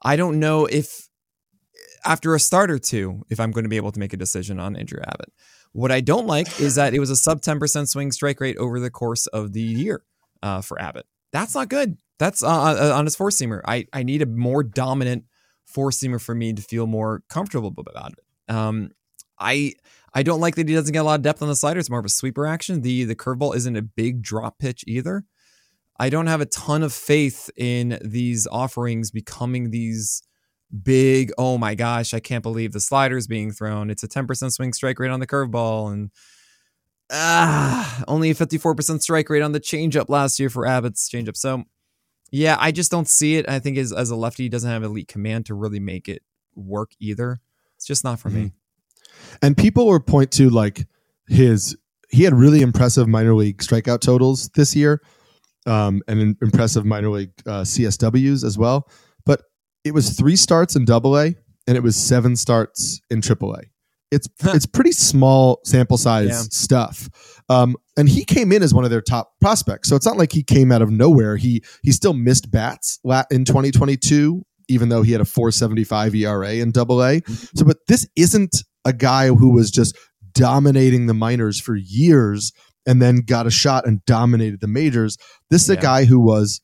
I 0.01 0.16
don't 0.16 0.39
know 0.39 0.66
if 0.66 1.09
after 2.05 2.36
a 2.36 2.39
start 2.39 2.72
or 2.72 2.80
two, 2.80 3.24
if 3.30 3.39
I'm 3.39 3.51
going 3.51 3.63
to 3.66 3.70
be 3.70 3.78
able 3.78 3.91
to 3.91 3.99
make 3.99 4.13
a 4.13 4.18
decision 4.18 4.59
on 4.59 4.76
Andrew 4.76 5.01
Abbott. 5.01 5.34
What 5.72 5.91
I 5.91 5.99
don't 5.99 6.28
like 6.28 6.61
is 6.61 6.76
that 6.76 6.93
it 6.93 6.99
was 6.99 7.09
a 7.09 7.16
sub 7.16 7.41
10% 7.41 7.89
swing 7.89 8.11
strike 8.11 8.39
rate 8.39 8.55
over 8.57 8.80
the 8.80 8.91
course 8.91 9.28
of 9.28 9.51
the 9.51 9.61
year 9.61 10.03
uh, 10.41 10.61
for 10.61 10.80
Abbott. 10.80 11.05
That's 11.36 11.53
not 11.53 11.67
good. 11.67 11.97
That's 12.17 12.41
uh, 12.41 12.47
uh, 12.47 12.93
on 12.95 13.03
his 13.03 13.17
four 13.17 13.29
seamer. 13.29 13.59
I, 13.67 13.88
I 13.91 14.03
need 14.03 14.21
a 14.21 14.25
more 14.25 14.63
dominant 14.63 15.25
four 15.65 15.89
seamer 15.89 16.21
for 16.21 16.33
me 16.33 16.53
to 16.53 16.61
feel 16.61 16.88
more 16.88 17.23
comfortable 17.27 17.73
about 17.77 18.13
it. 18.13 18.53
Um, 18.55 18.91
I 19.38 19.73
I 20.13 20.23
don't 20.23 20.39
like 20.39 20.55
that 20.55 20.69
he 20.69 20.73
doesn't 20.73 20.93
get 20.93 20.99
a 20.99 21.03
lot 21.03 21.19
of 21.19 21.23
depth 21.23 21.41
on 21.41 21.49
the 21.49 21.55
slider. 21.57 21.77
It's 21.77 21.89
more 21.89 21.99
of 21.99 22.05
a 22.05 22.09
sweeper 22.09 22.47
action. 22.47 22.83
The 22.83 23.03
the 23.03 23.17
curveball 23.17 23.53
isn't 23.53 23.75
a 23.75 23.81
big 23.81 24.21
drop 24.21 24.59
pitch 24.59 24.86
either. 24.88 25.25
I 25.99 26.09
don't 26.09 26.27
have 26.27 26.39
a 26.39 26.45
ton 26.45 26.83
of 26.83 26.93
faith 26.93 27.49
in 27.57 27.99
these 28.01 28.47
offerings 28.47 29.11
becoming 29.11 29.71
these 29.71 30.23
big. 30.83 31.33
Oh 31.38 31.57
my 31.57 31.75
gosh, 31.75 32.13
I 32.13 32.21
can't 32.21 32.43
believe 32.43 32.71
the 32.71 32.79
slider's 32.79 33.27
being 33.27 33.51
thrown. 33.51 33.89
It's 33.89 34.03
a 34.03 34.07
ten 34.07 34.25
percent 34.25 34.53
swing 34.53 34.71
strike 34.71 34.99
rate 34.99 35.11
on 35.11 35.19
the 35.19 35.27
curveball 35.27 35.91
and 35.91 36.11
ah, 37.11 38.03
only 38.07 38.29
a 38.29 38.35
fifty 38.35 38.57
four 38.57 38.75
percent 38.75 39.03
strike 39.03 39.29
rate 39.29 39.41
on 39.41 39.51
the 39.51 39.59
changeup 39.59 40.09
last 40.09 40.39
year 40.39 40.49
for 40.49 40.65
Abbott's 40.65 41.09
changeup. 41.09 41.37
So 41.37 41.63
yeah, 42.31 42.57
I 42.59 42.71
just 42.71 42.91
don't 42.91 43.07
see 43.07 43.35
it. 43.37 43.47
I 43.47 43.59
think 43.59 43.77
as, 43.77 43.93
as 43.93 44.09
a 44.09 44.15
lefty, 44.15 44.43
he 44.43 44.49
doesn't 44.49 44.69
have 44.69 44.83
elite 44.83 45.07
command 45.07 45.45
to 45.47 45.53
really 45.53 45.79
make 45.79 46.09
it 46.09 46.21
work 46.55 46.91
either. 46.99 47.39
It's 47.75 47.85
just 47.85 48.03
not 48.03 48.19
for 48.19 48.29
mm-hmm. 48.29 48.45
me. 48.45 48.51
And 49.41 49.55
people 49.55 49.87
will 49.87 49.99
point 49.99 50.31
to 50.33 50.49
like 50.49 50.87
his 51.27 51.77
he 52.09 52.23
had 52.23 52.33
really 52.33 52.61
impressive 52.61 53.07
minor 53.07 53.33
league 53.33 53.57
strikeout 53.57 54.01
totals 54.01 54.49
this 54.49 54.75
year, 54.75 55.01
um, 55.65 56.01
and 56.07 56.35
impressive 56.41 56.85
minor 56.85 57.09
league 57.09 57.31
uh, 57.45 57.61
CSWs 57.61 58.43
as 58.43 58.57
well. 58.57 58.89
But 59.25 59.43
it 59.83 59.93
was 59.93 60.11
three 60.11 60.35
starts 60.35 60.75
in 60.75 60.85
Double 60.85 61.17
A, 61.17 61.35
and 61.67 61.77
it 61.77 61.83
was 61.83 61.95
seven 61.95 62.35
starts 62.35 63.01
in 63.09 63.21
Triple 63.21 63.55
A. 63.55 63.61
It's 64.11 64.27
it's 64.45 64.65
pretty 64.65 64.91
small 64.91 65.59
sample 65.63 65.97
size 65.97 66.29
yeah. 66.29 66.41
stuff. 66.51 67.09
Um, 67.49 67.75
and 67.97 68.09
he 68.09 68.23
came 68.23 68.51
in 68.51 68.63
as 68.63 68.73
one 68.73 68.83
of 68.83 68.91
their 68.91 69.01
top 69.01 69.33
prospects. 69.39 69.89
So 69.89 69.95
it's 69.95 70.05
not 70.05 70.17
like 70.17 70.31
he 70.31 70.43
came 70.43 70.71
out 70.71 70.81
of 70.81 70.91
nowhere. 70.91 71.37
He 71.37 71.63
he 71.83 71.91
still 71.91 72.13
missed 72.13 72.51
bats 72.51 72.99
in 73.31 73.45
2022, 73.45 74.43
even 74.69 74.89
though 74.89 75.01
he 75.01 75.11
had 75.11 75.21
a 75.21 75.25
475 75.25 76.15
ERA 76.15 76.53
in 76.53 76.71
double 76.71 77.03
A. 77.03 77.21
So, 77.55 77.65
but 77.65 77.77
this 77.87 78.07
isn't 78.15 78.55
a 78.85 78.93
guy 78.93 79.27
who 79.27 79.51
was 79.51 79.71
just 79.71 79.97
dominating 80.33 81.07
the 81.07 81.13
minors 81.13 81.59
for 81.59 81.75
years 81.75 82.51
and 82.85 83.01
then 83.01 83.21
got 83.25 83.47
a 83.47 83.51
shot 83.51 83.87
and 83.87 84.03
dominated 84.05 84.61
the 84.61 84.67
majors. 84.67 85.17
This 85.49 85.63
is 85.63 85.69
yeah. 85.69 85.79
a 85.79 85.81
guy 85.81 86.05
who 86.05 86.19
was 86.19 86.61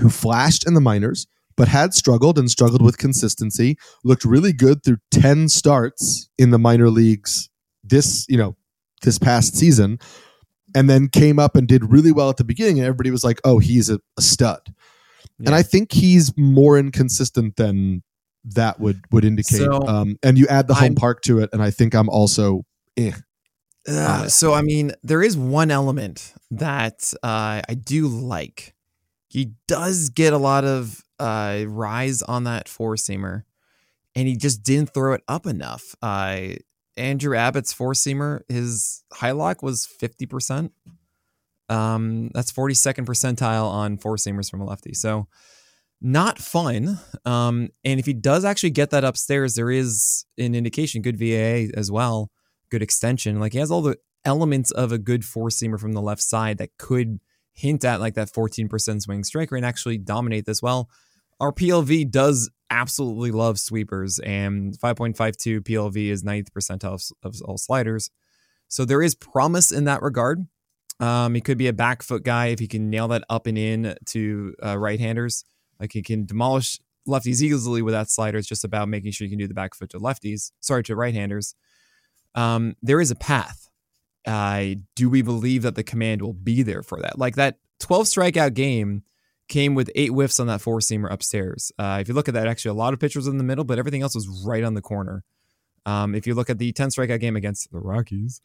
who 0.00 0.10
flashed 0.10 0.66
in 0.66 0.74
the 0.74 0.80
minors, 0.80 1.26
but 1.56 1.68
had 1.68 1.94
struggled 1.94 2.38
and 2.38 2.50
struggled 2.50 2.82
with 2.82 2.98
consistency, 2.98 3.76
looked 4.04 4.24
really 4.24 4.52
good 4.52 4.84
through 4.84 4.98
10 5.10 5.48
starts 5.48 6.28
in 6.38 6.50
the 6.50 6.58
minor 6.58 6.90
leagues 6.90 7.48
this, 7.82 8.26
you 8.28 8.36
know, 8.36 8.56
this 9.02 9.18
past 9.18 9.56
season 9.56 9.98
and 10.74 10.90
then 10.90 11.08
came 11.08 11.38
up 11.38 11.56
and 11.56 11.68
did 11.68 11.90
really 11.90 12.12
well 12.12 12.28
at 12.30 12.36
the 12.36 12.44
beginning 12.44 12.78
and 12.78 12.86
everybody 12.86 13.10
was 13.10 13.24
like 13.24 13.40
oh 13.44 13.58
he's 13.58 13.88
a, 13.88 13.98
a 14.18 14.22
stud 14.22 14.60
yeah. 15.38 15.46
and 15.46 15.54
i 15.54 15.62
think 15.62 15.92
he's 15.92 16.32
more 16.36 16.78
inconsistent 16.78 17.56
than 17.56 18.02
that 18.44 18.78
would 18.78 19.00
would 19.10 19.24
indicate 19.24 19.58
so, 19.58 19.86
um, 19.86 20.16
and 20.22 20.38
you 20.38 20.46
add 20.48 20.68
the 20.68 20.74
home 20.74 20.84
I'm, 20.84 20.94
park 20.94 21.22
to 21.22 21.40
it 21.40 21.50
and 21.52 21.62
i 21.62 21.70
think 21.70 21.94
i'm 21.94 22.08
also 22.08 22.62
eh. 22.96 23.12
Uh, 23.88 24.28
so 24.28 24.52
i 24.52 24.62
mean 24.62 24.92
there 25.02 25.22
is 25.22 25.36
one 25.36 25.70
element 25.70 26.34
that 26.50 27.12
uh, 27.22 27.62
i 27.68 27.74
do 27.74 28.08
like 28.08 28.74
he 29.36 29.52
does 29.68 30.08
get 30.08 30.32
a 30.32 30.38
lot 30.38 30.64
of 30.64 31.04
uh, 31.18 31.64
rise 31.66 32.22
on 32.22 32.44
that 32.44 32.70
four 32.70 32.94
seamer 32.94 33.42
and 34.14 34.26
he 34.26 34.34
just 34.34 34.62
didn't 34.62 34.94
throw 34.94 35.12
it 35.12 35.22
up 35.28 35.44
enough. 35.44 35.94
Uh, 36.00 36.54
Andrew 36.96 37.36
Abbott's 37.36 37.70
four 37.70 37.92
seamer, 37.92 38.40
his 38.48 39.04
high 39.12 39.32
lock 39.32 39.62
was 39.62 39.86
50%. 39.86 40.70
Um, 41.68 42.30
that's 42.32 42.50
42nd 42.50 43.04
percentile 43.04 43.68
on 43.70 43.98
four 43.98 44.16
seamers 44.16 44.50
from 44.50 44.62
a 44.62 44.64
lefty. 44.64 44.94
So 44.94 45.28
not 46.00 46.38
fun. 46.38 46.98
Um, 47.26 47.68
and 47.84 48.00
if 48.00 48.06
he 48.06 48.14
does 48.14 48.42
actually 48.42 48.70
get 48.70 48.88
that 48.88 49.04
upstairs, 49.04 49.54
there 49.54 49.70
is 49.70 50.24
an 50.38 50.54
indication, 50.54 51.02
good 51.02 51.18
VAA 51.18 51.78
as 51.78 51.90
well, 51.90 52.30
good 52.70 52.80
extension. 52.80 53.38
Like 53.38 53.52
he 53.52 53.58
has 53.58 53.70
all 53.70 53.82
the 53.82 53.98
elements 54.24 54.70
of 54.70 54.92
a 54.92 54.98
good 54.98 55.26
four 55.26 55.50
seamer 55.50 55.78
from 55.78 55.92
the 55.92 56.00
left 56.00 56.22
side 56.22 56.56
that 56.56 56.70
could 56.78 57.20
hint 57.56 57.84
at 57.84 58.00
like 58.00 58.14
that 58.14 58.30
14% 58.30 59.02
swing 59.02 59.24
strike 59.24 59.50
rate 59.50 59.58
and 59.58 59.66
actually 59.66 59.98
dominate 59.98 60.44
this 60.44 60.62
well. 60.62 60.88
Our 61.40 61.52
PLV 61.52 62.10
does 62.10 62.50
absolutely 62.70 63.30
love 63.30 63.58
sweepers, 63.58 64.18
and 64.20 64.78
5.52 64.78 65.60
PLV 65.60 66.08
is 66.08 66.22
90th 66.22 66.50
percentile 66.50 66.94
of, 66.94 67.02
of 67.22 67.42
all 67.42 67.58
sliders. 67.58 68.10
So 68.68 68.84
there 68.84 69.02
is 69.02 69.14
promise 69.14 69.70
in 69.70 69.84
that 69.84 70.02
regard. 70.02 70.46
Um, 70.98 71.34
he 71.34 71.40
could 71.40 71.58
be 71.58 71.68
a 71.68 71.72
back 71.72 72.02
foot 72.02 72.24
guy 72.24 72.46
if 72.46 72.58
he 72.58 72.66
can 72.66 72.88
nail 72.88 73.08
that 73.08 73.24
up 73.28 73.46
and 73.46 73.58
in 73.58 73.96
to 74.06 74.54
uh, 74.64 74.78
right 74.78 74.98
handers. 74.98 75.44
Like 75.78 75.92
he 75.92 76.02
can 76.02 76.24
demolish 76.24 76.80
lefties 77.06 77.42
easily 77.42 77.82
with 77.82 77.92
that 77.92 78.10
slider. 78.10 78.38
It's 78.38 78.48
just 78.48 78.64
about 78.64 78.88
making 78.88 79.12
sure 79.12 79.26
you 79.26 79.30
can 79.30 79.38
do 79.38 79.46
the 79.46 79.54
back 79.54 79.74
foot 79.74 79.90
to 79.90 79.98
lefties, 79.98 80.52
sorry, 80.60 80.82
to 80.84 80.96
right 80.96 81.14
handers. 81.14 81.54
Um, 82.34 82.76
there 82.82 83.00
is 83.00 83.10
a 83.10 83.14
path. 83.14 83.68
Uh, 84.26 84.74
do 84.94 85.08
we 85.08 85.22
believe 85.22 85.62
that 85.62 85.76
the 85.76 85.84
command 85.84 86.20
will 86.20 86.32
be 86.32 86.62
there 86.62 86.82
for 86.82 87.00
that? 87.00 87.18
Like 87.18 87.36
that 87.36 87.58
12 87.80 88.06
strikeout 88.06 88.54
game 88.54 89.02
came 89.48 89.74
with 89.74 89.90
eight 89.94 90.10
whiffs 90.10 90.40
on 90.40 90.48
that 90.48 90.60
four 90.60 90.80
seamer 90.80 91.10
upstairs. 91.10 91.70
Uh, 91.78 91.98
if 92.00 92.08
you 92.08 92.14
look 92.14 92.28
at 92.28 92.34
that, 92.34 92.48
actually, 92.48 92.70
a 92.70 92.74
lot 92.74 92.92
of 92.92 92.98
pitchers 92.98 93.26
in 93.26 93.38
the 93.38 93.44
middle, 93.44 93.64
but 93.64 93.78
everything 93.78 94.02
else 94.02 94.14
was 94.14 94.26
right 94.44 94.64
on 94.64 94.74
the 94.74 94.82
corner. 94.82 95.22
Um, 95.84 96.14
if 96.14 96.26
you 96.26 96.34
look 96.34 96.50
at 96.50 96.58
the 96.58 96.72
10 96.72 96.88
strikeout 96.88 97.20
game 97.20 97.36
against 97.36 97.70
the 97.70 97.78
Rockies, 97.78 98.40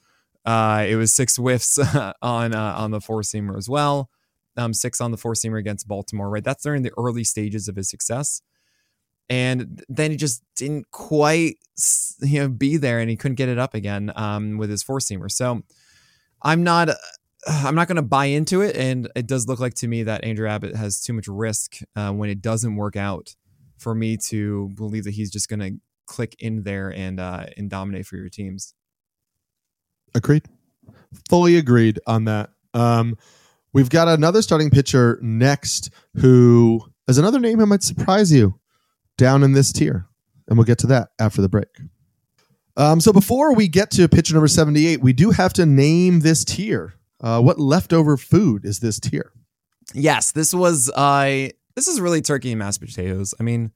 uh, 0.46 0.86
it 0.88 0.96
was 0.96 1.14
six 1.14 1.38
whiffs 1.38 1.78
on 2.22 2.54
uh, 2.54 2.76
on 2.78 2.92
the 2.92 3.02
four 3.02 3.22
seamer 3.22 3.58
as 3.58 3.70
well. 3.70 4.10
Um, 4.58 4.74
six 4.74 5.00
on 5.00 5.12
the 5.12 5.18
four 5.18 5.34
seamer 5.34 5.60
against 5.60 5.88
Baltimore. 5.88 6.30
Right, 6.30 6.44
that's 6.44 6.64
during 6.64 6.84
the 6.84 6.92
early 6.98 7.24
stages 7.24 7.68
of 7.68 7.76
his 7.76 7.90
success, 7.90 8.42
and 9.32 9.82
then 9.88 10.12
he 10.12 10.18
just 10.18 10.44
didn't 10.58 10.92
quite 10.92 11.56
you 12.20 12.42
know 12.42 12.50
be 12.50 12.76
there, 12.76 13.00
and 13.00 13.10
he 13.10 13.16
couldn't 13.16 13.36
get 13.36 13.48
it 13.48 13.58
up 13.58 13.74
again 13.74 14.12
um, 14.16 14.58
with 14.58 14.70
his 14.70 14.84
four 14.84 15.00
seamer. 15.00 15.32
So 15.32 15.64
I'm 16.44 16.64
not. 16.64 16.90
I'm 17.48 17.74
not 17.74 17.88
going 17.88 17.96
to 17.96 18.04
buy 18.04 18.26
into 18.26 18.62
it, 18.62 18.76
and 18.76 19.10
it 19.16 19.26
does 19.26 19.48
look 19.48 19.60
like 19.60 19.74
to 19.76 19.88
me 19.88 20.04
that 20.04 20.24
Andrew 20.24 20.48
Abbott 20.48 20.76
has 20.76 21.02
too 21.02 21.14
much 21.14 21.28
risk 21.28 21.78
uh, 21.96 22.12
when 22.12 22.30
it 22.30 22.40
doesn't 22.40 22.76
work 22.76 22.96
out 22.96 23.36
for 23.80 23.96
me 23.96 24.16
to 24.28 24.70
believe 24.76 25.06
that 25.06 25.16
he's 25.16 25.32
just 25.32 25.50
going 25.50 25.60
to 25.60 25.72
click 26.06 26.36
in 26.38 26.62
there 26.64 26.94
and 26.94 27.20
uh, 27.20 27.46
and 27.56 27.70
dominate 27.70 28.06
for 28.06 28.18
your 28.18 28.30
teams. 28.30 28.76
Agreed. 30.14 30.44
Fully 31.30 31.56
agreed 31.56 32.00
on 32.06 32.26
that. 32.26 32.50
Um, 32.74 33.18
we've 33.72 33.90
got 33.90 34.10
another 34.10 34.42
starting 34.42 34.70
pitcher 34.70 35.18
next 35.22 35.90
who 36.16 36.82
is 37.08 37.18
another 37.18 37.40
name 37.40 37.60
that 37.60 37.66
might 37.68 37.82
surprise 37.82 38.32
you 38.32 38.61
down 39.18 39.43
in 39.43 39.53
this 39.53 39.72
tier. 39.72 40.07
And 40.47 40.57
we'll 40.57 40.66
get 40.66 40.80
to 40.80 40.88
that 40.88 41.09
after 41.20 41.41
the 41.41 41.49
break. 41.49 41.68
Um, 42.78 42.99
so 42.99 43.14
before 43.14 43.53
we 43.53 43.68
get 43.68 43.91
to 43.91 44.07
pitcher 44.07 44.34
number 44.34 44.47
78, 44.47 45.01
we 45.01 45.14
do 45.14 45.32
have 45.32 45.53
to 45.53 45.66
name 45.66 46.22
this 46.22 46.43
tier. 46.43 46.93
Uh, 47.20 47.41
what 47.41 47.59
leftover 47.59 48.18
food 48.18 48.66
is 48.66 48.80
this 48.80 48.99
tier? 48.99 49.32
Yes, 49.93 50.32
this 50.32 50.53
was 50.53 50.89
uh, 50.89 51.49
this 51.76 51.88
is 51.88 51.99
really 51.99 52.22
turkey 52.22 52.51
and 52.51 52.59
mashed 52.59 52.82
potatoes. 52.82 53.34
I 53.39 53.43
mean, 53.43 53.72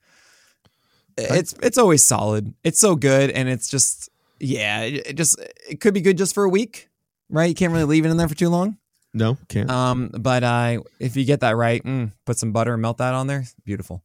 it's 1.17 1.53
it's 1.61 1.77
always 1.77 2.03
solid. 2.03 2.53
It's 2.63 2.79
so 2.79 2.95
good, 2.95 3.29
and 3.31 3.49
it's 3.49 3.69
just 3.69 4.09
yeah, 4.39 4.81
it 4.81 5.15
just 5.15 5.39
it 5.69 5.81
could 5.81 5.93
be 5.93 6.01
good 6.01 6.17
just 6.17 6.33
for 6.33 6.43
a 6.43 6.49
week, 6.49 6.89
right? 7.29 7.49
You 7.49 7.55
can't 7.55 7.73
really 7.73 7.85
leave 7.85 8.05
it 8.05 8.09
in 8.09 8.17
there 8.17 8.27
for 8.27 8.35
too 8.35 8.49
long. 8.49 8.77
No, 9.13 9.37
can't. 9.47 9.69
Um, 9.69 10.09
but 10.13 10.43
uh, 10.43 10.81
if 10.99 11.15
you 11.15 11.25
get 11.25 11.41
that 11.41 11.55
right, 11.55 11.83
mm, 11.83 12.11
put 12.25 12.37
some 12.37 12.51
butter 12.51 12.73
and 12.73 12.81
melt 12.81 12.97
that 12.97 13.13
on 13.13 13.27
there. 13.27 13.45
Beautiful. 13.63 14.03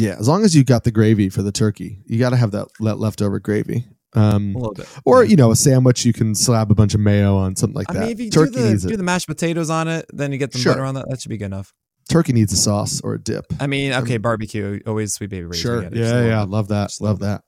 Yeah, 0.00 0.16
as 0.18 0.28
long 0.28 0.44
as 0.44 0.54
you 0.56 0.64
got 0.64 0.84
the 0.84 0.90
gravy 0.90 1.28
for 1.28 1.42
the 1.42 1.52
turkey, 1.52 1.98
you 2.06 2.18
got 2.18 2.30
to 2.30 2.36
have 2.36 2.52
that 2.52 2.68
leftover 2.80 3.38
gravy. 3.38 3.86
Um, 4.12 4.56
a 4.56 4.58
little 4.58 4.74
bit, 4.74 4.88
or 5.04 5.22
you 5.22 5.36
know, 5.36 5.52
a 5.52 5.56
sandwich 5.56 6.04
you 6.04 6.12
can 6.12 6.34
slap 6.34 6.70
a 6.70 6.74
bunch 6.74 6.94
of 6.94 7.00
mayo 7.00 7.36
on, 7.36 7.54
something 7.54 7.76
like 7.76 7.90
I 7.90 7.94
that. 7.94 8.00
Mean, 8.00 8.10
if 8.10 8.20
you 8.20 8.30
turkey 8.30 8.52
do 8.52 8.76
the, 8.76 8.88
do 8.88 8.96
the 8.96 9.04
mashed 9.04 9.28
potatoes 9.28 9.70
on 9.70 9.86
it, 9.86 10.06
then 10.12 10.32
you 10.32 10.38
get 10.38 10.52
some 10.52 10.62
sure. 10.62 10.72
butter 10.72 10.84
on 10.84 10.94
that. 10.96 11.08
That 11.08 11.20
should 11.20 11.28
be 11.28 11.36
good 11.36 11.46
enough. 11.46 11.72
Turkey 12.08 12.32
needs 12.32 12.52
a 12.52 12.56
sauce 12.56 13.00
or 13.02 13.14
a 13.14 13.20
dip. 13.20 13.46
I 13.60 13.68
mean, 13.68 13.92
okay, 13.92 14.16
barbecue 14.16 14.80
always 14.84 15.14
sweet 15.14 15.30
baby. 15.30 15.56
Sure, 15.56 15.82
yeah, 15.92 16.24
yeah, 16.24 16.42
love 16.42 16.68
that, 16.68 16.92
love 17.00 17.20
that. 17.20 17.44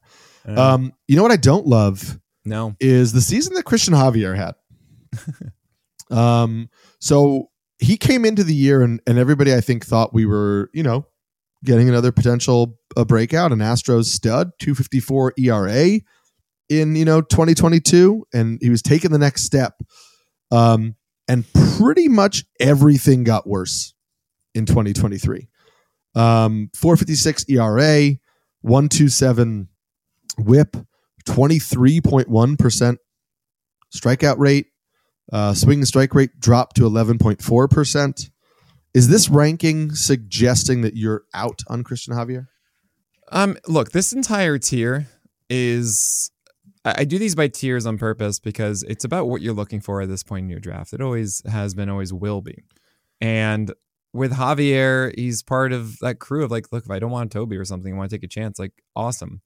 Um, 0.46 0.92
you 1.08 1.16
know 1.16 1.22
what 1.22 1.32
I 1.32 1.36
don't 1.36 1.66
love 1.66 2.18
no. 2.44 2.74
Is 2.80 3.12
the 3.12 3.20
season 3.20 3.54
that 3.54 3.64
Cristian 3.64 3.94
Javier 3.94 4.36
had. 4.36 4.54
um, 6.16 6.68
so 7.00 7.50
he 7.78 7.96
came 7.96 8.24
into 8.24 8.44
the 8.44 8.54
year 8.54 8.82
and, 8.82 9.00
and 9.06 9.18
everybody 9.18 9.54
I 9.54 9.60
think 9.60 9.84
thought 9.84 10.12
we 10.12 10.26
were, 10.26 10.70
you 10.72 10.82
know, 10.82 11.06
getting 11.64 11.88
another 11.88 12.12
potential 12.12 12.78
a 12.96 13.04
breakout, 13.04 13.52
an 13.52 13.58
Astros 13.58 14.06
stud, 14.06 14.50
254 14.58 15.34
ERA 15.38 16.00
in, 16.68 16.96
you 16.96 17.04
know, 17.04 17.20
2022. 17.20 18.26
And 18.32 18.58
he 18.60 18.70
was 18.70 18.82
taking 18.82 19.10
the 19.10 19.18
next 19.18 19.44
step. 19.44 19.74
Um, 20.50 20.96
and 21.28 21.44
pretty 21.78 22.08
much 22.08 22.44
everything 22.60 23.24
got 23.24 23.46
worse 23.46 23.94
in 24.54 24.66
2023. 24.66 25.48
Um, 26.14 26.70
456 26.74 27.46
ERA, 27.48 28.10
127 28.60 29.68
whip, 30.38 30.76
23.1% 31.26 32.96
strikeout 33.94 34.38
rate. 34.38 34.66
Uh, 35.32 35.54
swing 35.54 35.84
strike 35.84 36.14
rate 36.14 36.38
dropped 36.38 36.76
to 36.76 36.82
11.4%. 36.82 38.30
Is 38.94 39.08
this 39.08 39.28
ranking 39.28 39.94
suggesting 39.94 40.82
that 40.82 40.96
you're 40.96 41.24
out 41.34 41.62
on 41.68 41.82
Cristian 41.82 42.10
Javier? 42.10 42.48
Um, 43.30 43.56
look, 43.66 43.92
this 43.92 44.12
entire 44.12 44.58
tier 44.58 45.08
is 45.48 46.30
I, 46.84 47.04
do 47.04 47.18
these 47.18 47.34
by 47.34 47.48
tiers 47.48 47.86
on 47.86 47.96
purpose 47.96 48.38
because 48.38 48.82
it's 48.82 49.04
about 49.04 49.28
what 49.28 49.40
you're 49.40 49.54
looking 49.54 49.80
for 49.80 50.02
at 50.02 50.08
this 50.08 50.22
point 50.22 50.44
in 50.44 50.50
your 50.50 50.60
draft. 50.60 50.92
It 50.92 51.00
always 51.00 51.42
has 51.46 51.74
been, 51.74 51.88
always 51.88 52.12
will 52.12 52.42
be. 52.42 52.64
And 53.20 53.72
with 54.12 54.32
Javier, 54.32 55.16
he's 55.16 55.42
part 55.42 55.72
of 55.72 55.98
that 56.00 56.18
crew 56.18 56.44
of 56.44 56.50
like, 56.50 56.72
look, 56.72 56.84
if 56.84 56.90
I 56.90 56.98
don't 56.98 57.10
want 57.10 57.30
Toby 57.30 57.56
or 57.56 57.64
something, 57.64 57.94
I 57.94 57.96
want 57.96 58.10
to 58.10 58.16
take 58.16 58.24
a 58.24 58.28
chance, 58.28 58.58
like, 58.58 58.72
awesome. 58.96 59.42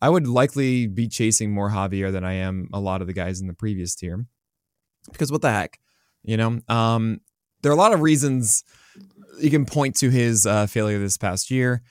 I 0.00 0.08
would 0.08 0.26
likely 0.26 0.86
be 0.86 1.06
chasing 1.06 1.52
more 1.52 1.70
Javier 1.70 2.10
than 2.10 2.24
I 2.24 2.32
am 2.34 2.68
a 2.72 2.80
lot 2.80 3.02
of 3.02 3.06
the 3.06 3.12
guys 3.12 3.40
in 3.40 3.46
the 3.46 3.52
previous 3.52 3.94
tier. 3.94 4.26
Because 5.12 5.30
what 5.30 5.42
the 5.42 5.50
heck? 5.50 5.78
You 6.22 6.38
know, 6.38 6.60
um, 6.68 7.20
there 7.62 7.70
are 7.70 7.74
a 7.74 7.78
lot 7.78 7.92
of 7.92 8.00
reasons 8.00 8.64
you 9.40 9.50
can 9.50 9.66
point 9.66 9.96
to 9.96 10.10
his 10.10 10.46
uh, 10.46 10.66
failure 10.66 10.98
this 10.98 11.16
past 11.16 11.50
year. 11.50 11.82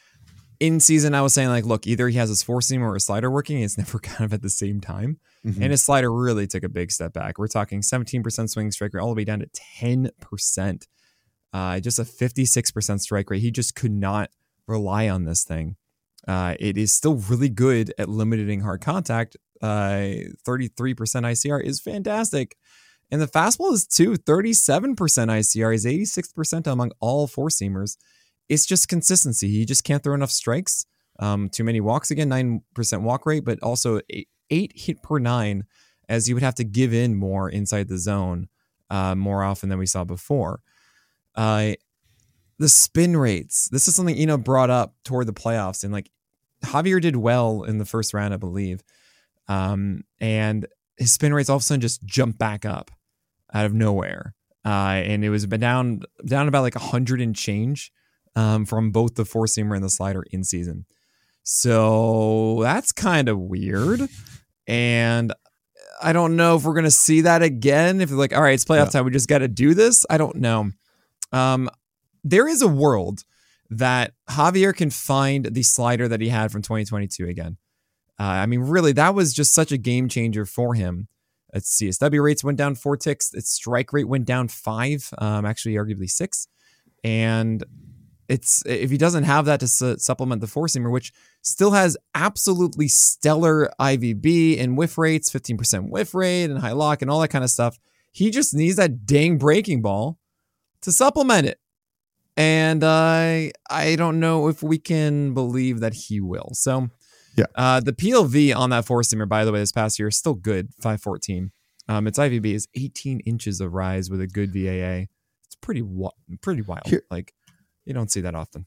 In 0.60 0.80
season, 0.80 1.14
I 1.14 1.22
was 1.22 1.34
saying, 1.34 1.50
like, 1.50 1.66
look, 1.66 1.88
either 1.88 2.10
he 2.10 2.18
has 2.18 2.28
his 2.28 2.44
four 2.44 2.62
seam 2.62 2.84
or 2.84 2.96
a 2.96 3.00
slider 3.00 3.32
working. 3.32 3.62
It's 3.62 3.78
never 3.78 4.00
kind 4.00 4.26
of 4.26 4.34
at 4.34 4.42
the 4.42 4.50
same 4.50 4.82
time. 4.82 5.20
Mm-hmm. 5.46 5.62
And 5.62 5.72
his 5.72 5.84
slider 5.84 6.12
really 6.12 6.48
took 6.48 6.64
a 6.64 6.70
big 6.70 6.92
step 6.92 7.14
back. 7.14 7.38
We're 7.38 7.48
talking 7.48 7.82
17% 7.82 8.50
swing 8.50 8.72
strike 8.72 8.94
rate 8.94 9.02
all 9.02 9.10
the 9.10 9.16
way 9.16 9.24
down 9.24 9.40
to 9.40 9.50
10%. 9.82 10.88
Uh, 11.52 11.80
just 11.80 11.98
a 11.98 12.04
56% 12.04 13.00
strike 13.00 13.30
rate. 13.30 13.42
He 13.42 13.52
just 13.52 13.74
could 13.76 13.92
not 13.92 14.30
rely 14.68 15.10
on 15.10 15.26
this 15.26 15.44
thing. 15.44 15.78
Uh, 16.28 16.56
it 16.60 16.78
is 16.78 16.92
still 16.92 17.16
really 17.16 17.50
good 17.50 17.94
at 17.98 18.10
limiting 18.10 18.62
hard 18.62 18.82
contact. 18.82 19.38
Uh, 19.62 20.30
33% 20.48 20.96
ICR 20.96 21.64
is 21.64 21.80
fantastic. 21.80 22.56
And 23.12 23.22
the 23.22 23.28
fastball 23.28 23.74
is 23.74 23.88
too 23.88 24.14
37% 24.14 24.96
ICR. 24.96 25.74
is 25.74 25.86
86% 25.86 26.68
among 26.68 26.92
all 27.00 27.28
four 27.28 27.50
seamers. 27.50 27.98
It's 28.48 28.66
just 28.66 28.88
consistency. 28.88 29.48
He 29.48 29.66
just 29.66 29.84
can't 29.84 30.04
throw 30.04 30.14
enough 30.14 30.32
strikes. 30.32 30.86
Um, 31.20 31.50
too 31.50 31.64
many 31.64 31.82
walks 31.82 32.12
again, 32.12 32.30
9% 32.30 33.02
walk 33.02 33.26
rate, 33.26 33.44
but 33.44 33.62
also 33.62 34.00
eight, 34.10 34.30
eight, 34.50 34.72
hit 34.76 35.04
per 35.04 35.20
nine, 35.20 35.66
as 36.08 36.30
you 36.30 36.36
would 36.36 36.44
have 36.44 36.56
to 36.56 36.64
give 36.64 36.94
in 36.94 37.16
more 37.16 37.50
inside 37.50 37.88
the 37.88 37.98
zone 37.98 38.48
uh, 38.90 39.16
more 39.16 39.44
often 39.44 39.70
than 39.70 39.80
we 39.80 39.86
saw 39.86 40.04
before. 40.04 40.62
Uh, 41.36 41.74
the 42.58 42.70
spin 42.70 43.18
rates. 43.18 43.70
This 43.70 43.88
is 43.88 43.96
something 43.96 44.16
Eno 44.16 44.38
brought 44.38 44.70
up 44.70 44.96
toward 45.04 45.28
the 45.28 45.34
playoffs, 45.34 45.84
and 45.84 45.94
like 45.94 46.10
Javier 46.64 47.02
did 47.02 47.16
well 47.16 47.64
in 47.64 47.78
the 47.78 47.86
first 47.86 48.14
round, 48.14 48.34
I 48.34 48.38
believe, 48.38 48.82
um, 49.48 50.04
and 50.20 50.68
his 50.98 51.14
spin 51.14 51.34
rates 51.34 51.50
all 51.50 51.58
of 51.58 51.62
a 51.62 51.66
sudden 51.66 51.82
just 51.82 52.04
jumped 52.06 52.38
back 52.38 52.66
up 52.66 52.92
out 53.54 53.66
of 53.66 53.74
nowhere, 53.74 54.34
uh, 54.66 55.02
and 55.04 55.24
it 55.24 55.30
was 55.30 55.46
down 55.46 56.02
down 56.26 56.48
about 56.48 56.62
like 56.62 56.76
a 56.76 56.80
hundred 56.80 57.22
and 57.22 57.36
change 57.36 57.92
um, 58.36 58.66
from 58.66 58.92
both 58.92 59.16
the 59.16 59.26
four 59.26 59.46
seamer 59.46 59.76
and 59.76 59.84
the 59.84 59.90
slider 59.90 60.24
in 60.32 60.44
season. 60.44 60.86
So 61.44 62.60
that's 62.62 62.92
kind 62.92 63.30
of 63.30 63.40
weird, 63.40 64.08
and 64.68 65.34
I 66.02 66.14
don't 66.14 66.36
know 66.36 66.56
if 66.56 66.64
we're 66.64 66.76
gonna 66.76 66.92
see 66.92 67.22
that 67.22 67.42
again. 67.42 68.02
If 68.02 68.12
like, 68.12 68.36
all 68.36 68.42
right, 68.42 68.54
it's 68.54 68.66
playoff 68.66 68.86
yeah. 68.86 68.92
time, 68.92 69.06
we 69.06 69.12
just 69.12 69.30
got 69.30 69.40
to 69.40 69.48
do 69.48 69.74
this. 69.74 70.06
I 70.10 70.18
don't 70.18 70.38
know. 70.38 70.72
Um, 71.32 71.70
there 72.24 72.48
is 72.48 72.62
a 72.62 72.68
world 72.68 73.24
that 73.70 74.14
Javier 74.30 74.76
can 74.76 74.90
find 74.90 75.46
the 75.46 75.64
slider 75.64 76.08
that 76.08 76.22
he 76.22 76.30
had 76.30 76.52
from 76.52 76.62
2022 76.62 77.28
again. 77.28 77.58
Uh, 78.20 78.24
I 78.24 78.46
mean, 78.48 78.62
really, 78.62 78.92
that 78.94 79.16
was 79.16 79.34
just 79.34 79.54
such 79.54 79.72
a 79.72 79.78
game 79.78 80.10
changer 80.10 80.46
for 80.46 80.74
him. 80.74 81.08
Its 81.54 81.80
CSW 81.80 82.24
rates 82.24 82.44
went 82.44 82.58
down 82.58 82.76
four 82.76 82.98
ticks. 82.98 83.34
Its 83.34 83.50
strike 83.52 83.92
rate 83.94 84.08
went 84.08 84.26
down 84.26 84.48
five, 84.48 85.10
um, 85.18 85.46
actually, 85.46 85.76
arguably 85.76 86.10
six. 86.10 86.48
And 87.04 87.64
it's 88.28 88.64
if 88.66 88.92
he 88.92 88.98
doesn't 88.98 89.24
have 89.24 89.46
that 89.46 89.60
to 89.62 89.68
su- 89.68 89.98
supplement 89.98 90.42
the 90.42 90.48
four 90.48 90.68
seamer, 90.68 90.92
which 90.92 91.12
still 91.42 91.72
has 91.72 91.98
absolutely 92.14 92.88
stellar 92.88 93.70
IVB 93.80 94.60
and 94.60 94.78
whiff 94.78 94.98
rates, 94.98 95.32
15% 95.32 95.90
whiff 95.90 96.14
rate 96.14 96.46
and 96.46 96.60
high 96.60 96.72
lock 96.74 97.02
and 97.02 97.10
all 97.10 97.20
that 97.22 97.30
kind 97.30 97.44
of 97.44 97.50
stuff. 97.50 97.80
He 98.12 98.30
just 98.30 98.54
needs 98.54 98.76
that 98.76 99.06
dang 99.06 99.38
breaking 99.38 99.82
ball 99.82 100.20
to 100.82 100.92
supplement 100.92 101.48
it. 101.48 101.60
And 102.38 102.84
uh, 102.84 103.50
I 103.70 103.96
don't 103.98 104.20
know 104.20 104.48
if 104.48 104.64
we 104.64 104.78
can 104.78 105.34
believe 105.34 105.80
that 105.82 105.94
he 105.94 106.22
will. 106.22 106.52
So, 106.54 106.90
yeah. 107.36 107.46
Uh, 107.56 107.80
the 107.80 107.94
PLV 107.94 108.56
on 108.56 108.70
that 108.72 108.86
four 108.86 109.02
seamer, 109.02 109.28
by 109.28 109.46
the 109.46 109.52
way, 109.52 109.60
this 109.60 109.72
past 109.72 110.00
year 110.00 110.10
is 110.10 110.18
still 110.18 110.34
good, 110.34 110.70
514. 110.82 111.52
Um, 111.88 112.08
its 112.08 112.20
IVB 112.20 112.54
is 112.54 112.68
18 112.76 113.22
inches 113.22 113.62
of 113.62 113.74
rise 113.74 114.10
with 114.10 114.22
a 114.22 114.28
good 114.28 114.54
VAA. 114.54 115.08
It's 115.46 115.56
pretty 115.62 115.84
pretty 116.42 116.62
wild. 116.62 116.86
Here, 116.86 117.04
like 117.10 117.34
you 117.86 117.94
don't 117.94 118.12
see 118.12 118.22
that 118.22 118.36
often. 118.36 118.66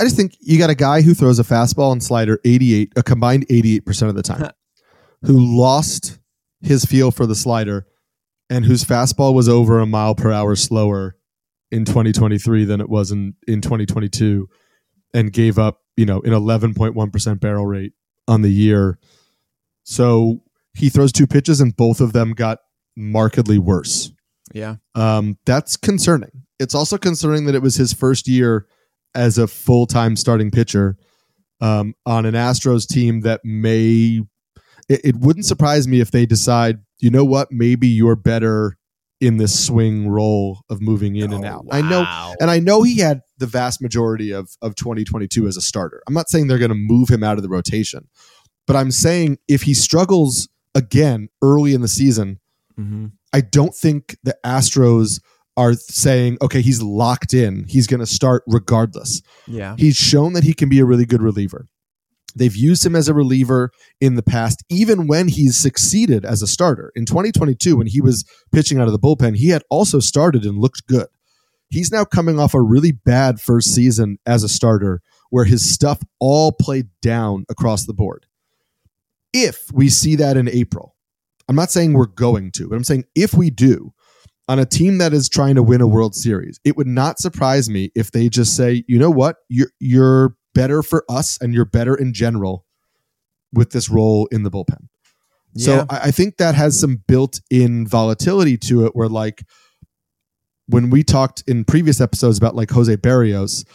I 0.00 0.04
just 0.04 0.16
think 0.16 0.36
you 0.40 0.58
got 0.58 0.70
a 0.70 0.74
guy 0.74 1.02
who 1.02 1.14
throws 1.14 1.38
a 1.38 1.44
fastball 1.44 1.92
and 1.92 2.02
slider 2.02 2.40
88, 2.44 2.92
a 2.96 3.02
combined 3.02 3.46
88% 3.46 4.08
of 4.08 4.16
the 4.16 4.22
time, 4.22 4.50
who 5.22 5.38
lost 5.56 6.18
his 6.60 6.84
feel 6.84 7.12
for 7.12 7.26
the 7.26 7.36
slider 7.36 7.86
and 8.50 8.64
whose 8.64 8.84
fastball 8.84 9.34
was 9.34 9.48
over 9.48 9.78
a 9.78 9.86
mile 9.86 10.14
per 10.14 10.32
hour 10.32 10.56
slower 10.56 11.16
in 11.70 11.84
2023 11.84 12.64
than 12.64 12.80
it 12.80 12.88
was 12.88 13.12
in, 13.12 13.34
in 13.46 13.60
2022 13.60 14.48
and 15.12 15.32
gave 15.32 15.58
up, 15.58 15.80
you 15.96 16.06
know, 16.06 16.20
an 16.22 16.32
11.1% 16.32 17.40
barrel 17.40 17.66
rate 17.66 17.92
on 18.28 18.42
the 18.42 18.50
year. 18.50 18.98
So 19.84 20.42
he 20.74 20.88
throws 20.88 21.12
two 21.12 21.26
pitches 21.26 21.60
and 21.60 21.76
both 21.76 22.00
of 22.00 22.12
them 22.12 22.32
got 22.32 22.58
markedly 22.96 23.58
worse. 23.58 24.12
Yeah. 24.52 24.76
Um, 24.94 25.38
that's 25.46 25.76
concerning. 25.76 26.44
It's 26.58 26.74
also 26.74 26.98
concerning 26.98 27.46
that 27.46 27.54
it 27.54 27.62
was 27.62 27.76
his 27.76 27.92
first 27.92 28.28
year 28.28 28.66
as 29.14 29.38
a 29.38 29.46
full 29.46 29.86
time 29.86 30.16
starting 30.16 30.50
pitcher 30.50 30.96
um, 31.60 31.94
on 32.06 32.26
an 32.26 32.34
Astros 32.34 32.86
team 32.86 33.20
that 33.20 33.40
may. 33.44 34.20
It, 34.86 35.00
it, 35.02 35.16
wouldn't 35.16 35.46
surprise 35.46 35.88
me 35.88 36.00
if 36.00 36.10
they 36.10 36.26
decide, 36.26 36.78
you 37.00 37.08
know 37.08 37.24
what, 37.24 37.50
maybe 37.50 37.88
you're 37.88 38.16
better 38.16 38.76
in 39.18 39.38
this 39.38 39.66
swing 39.66 40.08
role 40.08 40.60
of 40.68 40.82
moving 40.82 41.16
in 41.16 41.32
oh, 41.32 41.36
and 41.36 41.44
out. 41.46 41.64
Wow. 41.64 41.78
I 41.78 41.80
know, 41.80 42.34
and 42.38 42.50
I 42.50 42.58
know 42.58 42.82
he 42.82 42.98
had 42.98 43.22
the 43.44 43.50
vast 43.50 43.82
majority 43.82 44.32
of 44.32 44.56
of 44.62 44.74
2022 44.74 45.46
as 45.46 45.56
a 45.56 45.60
starter. 45.60 46.02
I'm 46.06 46.14
not 46.14 46.30
saying 46.30 46.46
they're 46.46 46.58
going 46.58 46.70
to 46.70 46.74
move 46.74 47.10
him 47.10 47.22
out 47.22 47.36
of 47.36 47.42
the 47.42 47.48
rotation, 47.48 48.08
but 48.66 48.76
I'm 48.76 48.90
saying 48.90 49.38
if 49.48 49.62
he 49.62 49.74
struggles 49.74 50.48
again 50.74 51.28
early 51.42 51.74
in 51.74 51.82
the 51.82 51.88
season, 51.88 52.40
mm-hmm. 52.78 53.06
I 53.32 53.42
don't 53.42 53.74
think 53.74 54.16
the 54.22 54.36
Astros 54.44 55.20
are 55.56 55.74
saying, 55.74 56.38
okay, 56.42 56.62
he's 56.62 56.82
locked 56.82 57.34
in. 57.34 57.64
He's 57.68 57.86
going 57.86 58.00
to 58.00 58.06
start 58.06 58.42
regardless. 58.46 59.22
Yeah. 59.46 59.76
He's 59.78 59.96
shown 59.96 60.32
that 60.32 60.42
he 60.42 60.54
can 60.54 60.68
be 60.68 60.80
a 60.80 60.84
really 60.84 61.04
good 61.04 61.22
reliever. 61.22 61.68
They've 62.36 62.56
used 62.56 62.84
him 62.84 62.96
as 62.96 63.08
a 63.08 63.14
reliever 63.14 63.70
in 64.00 64.16
the 64.16 64.22
past, 64.22 64.64
even 64.68 65.06
when 65.06 65.28
he's 65.28 65.56
succeeded 65.56 66.24
as 66.24 66.42
a 66.42 66.48
starter. 66.48 66.90
In 66.96 67.06
2022, 67.06 67.76
when 67.76 67.86
he 67.86 68.00
was 68.00 68.24
pitching 68.52 68.80
out 68.80 68.88
of 68.88 68.92
the 68.92 68.98
bullpen, 68.98 69.36
he 69.36 69.50
had 69.50 69.62
also 69.70 70.00
started 70.00 70.44
and 70.44 70.58
looked 70.58 70.86
good. 70.88 71.06
He's 71.74 71.90
now 71.90 72.04
coming 72.04 72.38
off 72.38 72.54
a 72.54 72.62
really 72.62 72.92
bad 72.92 73.40
first 73.40 73.74
season 73.74 74.18
as 74.24 74.42
a 74.44 74.48
starter 74.48 75.02
where 75.30 75.44
his 75.44 75.72
stuff 75.72 76.00
all 76.20 76.52
played 76.52 76.88
down 77.02 77.44
across 77.50 77.84
the 77.84 77.92
board. 77.92 78.26
If 79.32 79.70
we 79.72 79.88
see 79.88 80.14
that 80.16 80.36
in 80.36 80.48
April, 80.48 80.94
I'm 81.48 81.56
not 81.56 81.72
saying 81.72 81.92
we're 81.92 82.06
going 82.06 82.52
to, 82.52 82.68
but 82.68 82.76
I'm 82.76 82.84
saying 82.84 83.04
if 83.16 83.34
we 83.34 83.50
do, 83.50 83.92
on 84.48 84.58
a 84.58 84.66
team 84.66 84.98
that 84.98 85.12
is 85.12 85.28
trying 85.28 85.56
to 85.56 85.62
win 85.62 85.80
a 85.80 85.86
World 85.86 86.14
Series, 86.14 86.60
it 86.64 86.76
would 86.76 86.86
not 86.86 87.18
surprise 87.18 87.68
me 87.68 87.90
if 87.94 88.12
they 88.12 88.28
just 88.28 88.56
say, 88.56 88.84
you 88.86 88.98
know 88.98 89.10
what, 89.10 89.36
you're 89.48 89.70
you're 89.80 90.36
better 90.54 90.82
for 90.82 91.04
us 91.08 91.38
and 91.40 91.54
you're 91.54 91.64
better 91.64 91.94
in 91.96 92.12
general 92.12 92.64
with 93.52 93.70
this 93.70 93.88
role 93.88 94.26
in 94.26 94.42
the 94.42 94.50
bullpen. 94.50 94.88
Yeah. 95.54 95.64
So 95.64 95.86
I, 95.90 95.98
I 96.04 96.10
think 96.10 96.36
that 96.36 96.54
has 96.54 96.78
some 96.78 97.02
built-in 97.08 97.86
volatility 97.86 98.56
to 98.58 98.86
it 98.86 98.94
where 98.94 99.08
like 99.08 99.44
when 100.66 100.90
we 100.90 101.02
talked 101.02 101.42
in 101.46 101.64
previous 101.64 102.00
episodes 102.00 102.38
about 102.38 102.54
like 102.54 102.70
Jose 102.70 102.96
Berrios, 102.96 103.66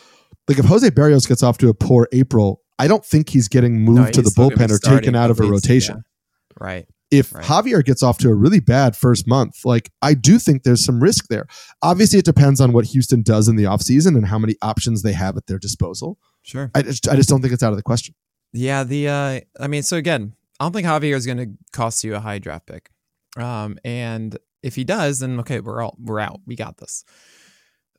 like 0.48 0.58
if 0.60 0.66
Jose 0.66 0.90
Berrios 0.90 1.28
gets 1.28 1.44
off 1.44 1.58
to 1.60 1.70
a 1.70 1.74
poor 1.74 2.08
April, 2.12 2.62
I 2.78 2.88
don't 2.88 3.06
think 3.06 3.30
he's 3.30 3.48
getting 3.48 3.82
moved 3.82 4.00
no, 4.00 4.12
to 4.12 4.22
the 4.22 4.32
bullpen 4.32 4.72
or 4.72 4.80
taken 4.80 5.16
out 5.16 5.32
of 5.32 5.40
a 5.40 5.44
rotation. 5.44 5.98
Yeah. 5.98 6.66
Right 6.66 6.88
if 7.12 7.34
right. 7.34 7.44
Javier 7.44 7.84
gets 7.84 8.04
off 8.04 8.18
to 8.20 8.30
a 8.30 8.34
really 8.34 8.60
bad 8.60 8.96
first 8.96 9.28
month, 9.28 9.66
like 9.66 9.92
I 10.02 10.14
do 10.14 10.38
think 10.38 10.64
there's 10.64 10.84
some 10.84 11.02
risk 11.02 11.28
there. 11.30 11.48
Obviously, 11.82 12.20
it 12.20 12.26
depends 12.26 12.62
on 12.62 12.72
what 12.72 12.86
Houston 12.86 13.22
does 13.22 13.48
in 13.48 13.56
the 13.56 13.64
offseason 13.64 14.16
and 14.16 14.28
how 14.28 14.38
many 14.38 14.56
options 14.62 15.02
they 15.02 15.14
have 15.14 15.36
at 15.38 15.48
their 15.48 15.58
disposal. 15.58 16.18
Sure. 16.44 16.72
I 16.76 16.82
just, 16.82 17.08
I 17.08 17.16
just 17.16 17.30
don't 17.30 17.42
think 17.42 17.54
it's 17.54 17.64
out 17.64 17.72
of 17.72 17.78
the 17.78 17.84
question. 17.84 18.16
Yeah. 18.54 18.84
The, 18.84 19.08
uh, 19.08 19.40
I 19.60 19.68
mean, 19.68 19.84
so 19.84 19.98
again, 19.98 20.34
I 20.60 20.66
don't 20.66 20.74
think 20.74 20.88
Javier 20.88 21.16
is 21.16 21.26
going 21.26 21.38
to 21.38 21.50
cost 21.72 22.04
you 22.04 22.16
a 22.16 22.20
high 22.20 22.40
draft 22.40 22.68
pick. 22.68 22.90
Um, 23.38 23.78
and 23.84 24.38
if 24.64 24.76
he 24.76 24.84
does, 24.84 25.20
then 25.20 25.40
okay, 25.40 25.60
we're 25.60 25.82
all, 25.82 25.96
we're 26.00 26.20
out. 26.20 26.42
We 26.46 26.56
got 26.56 26.78
this. 26.78 27.04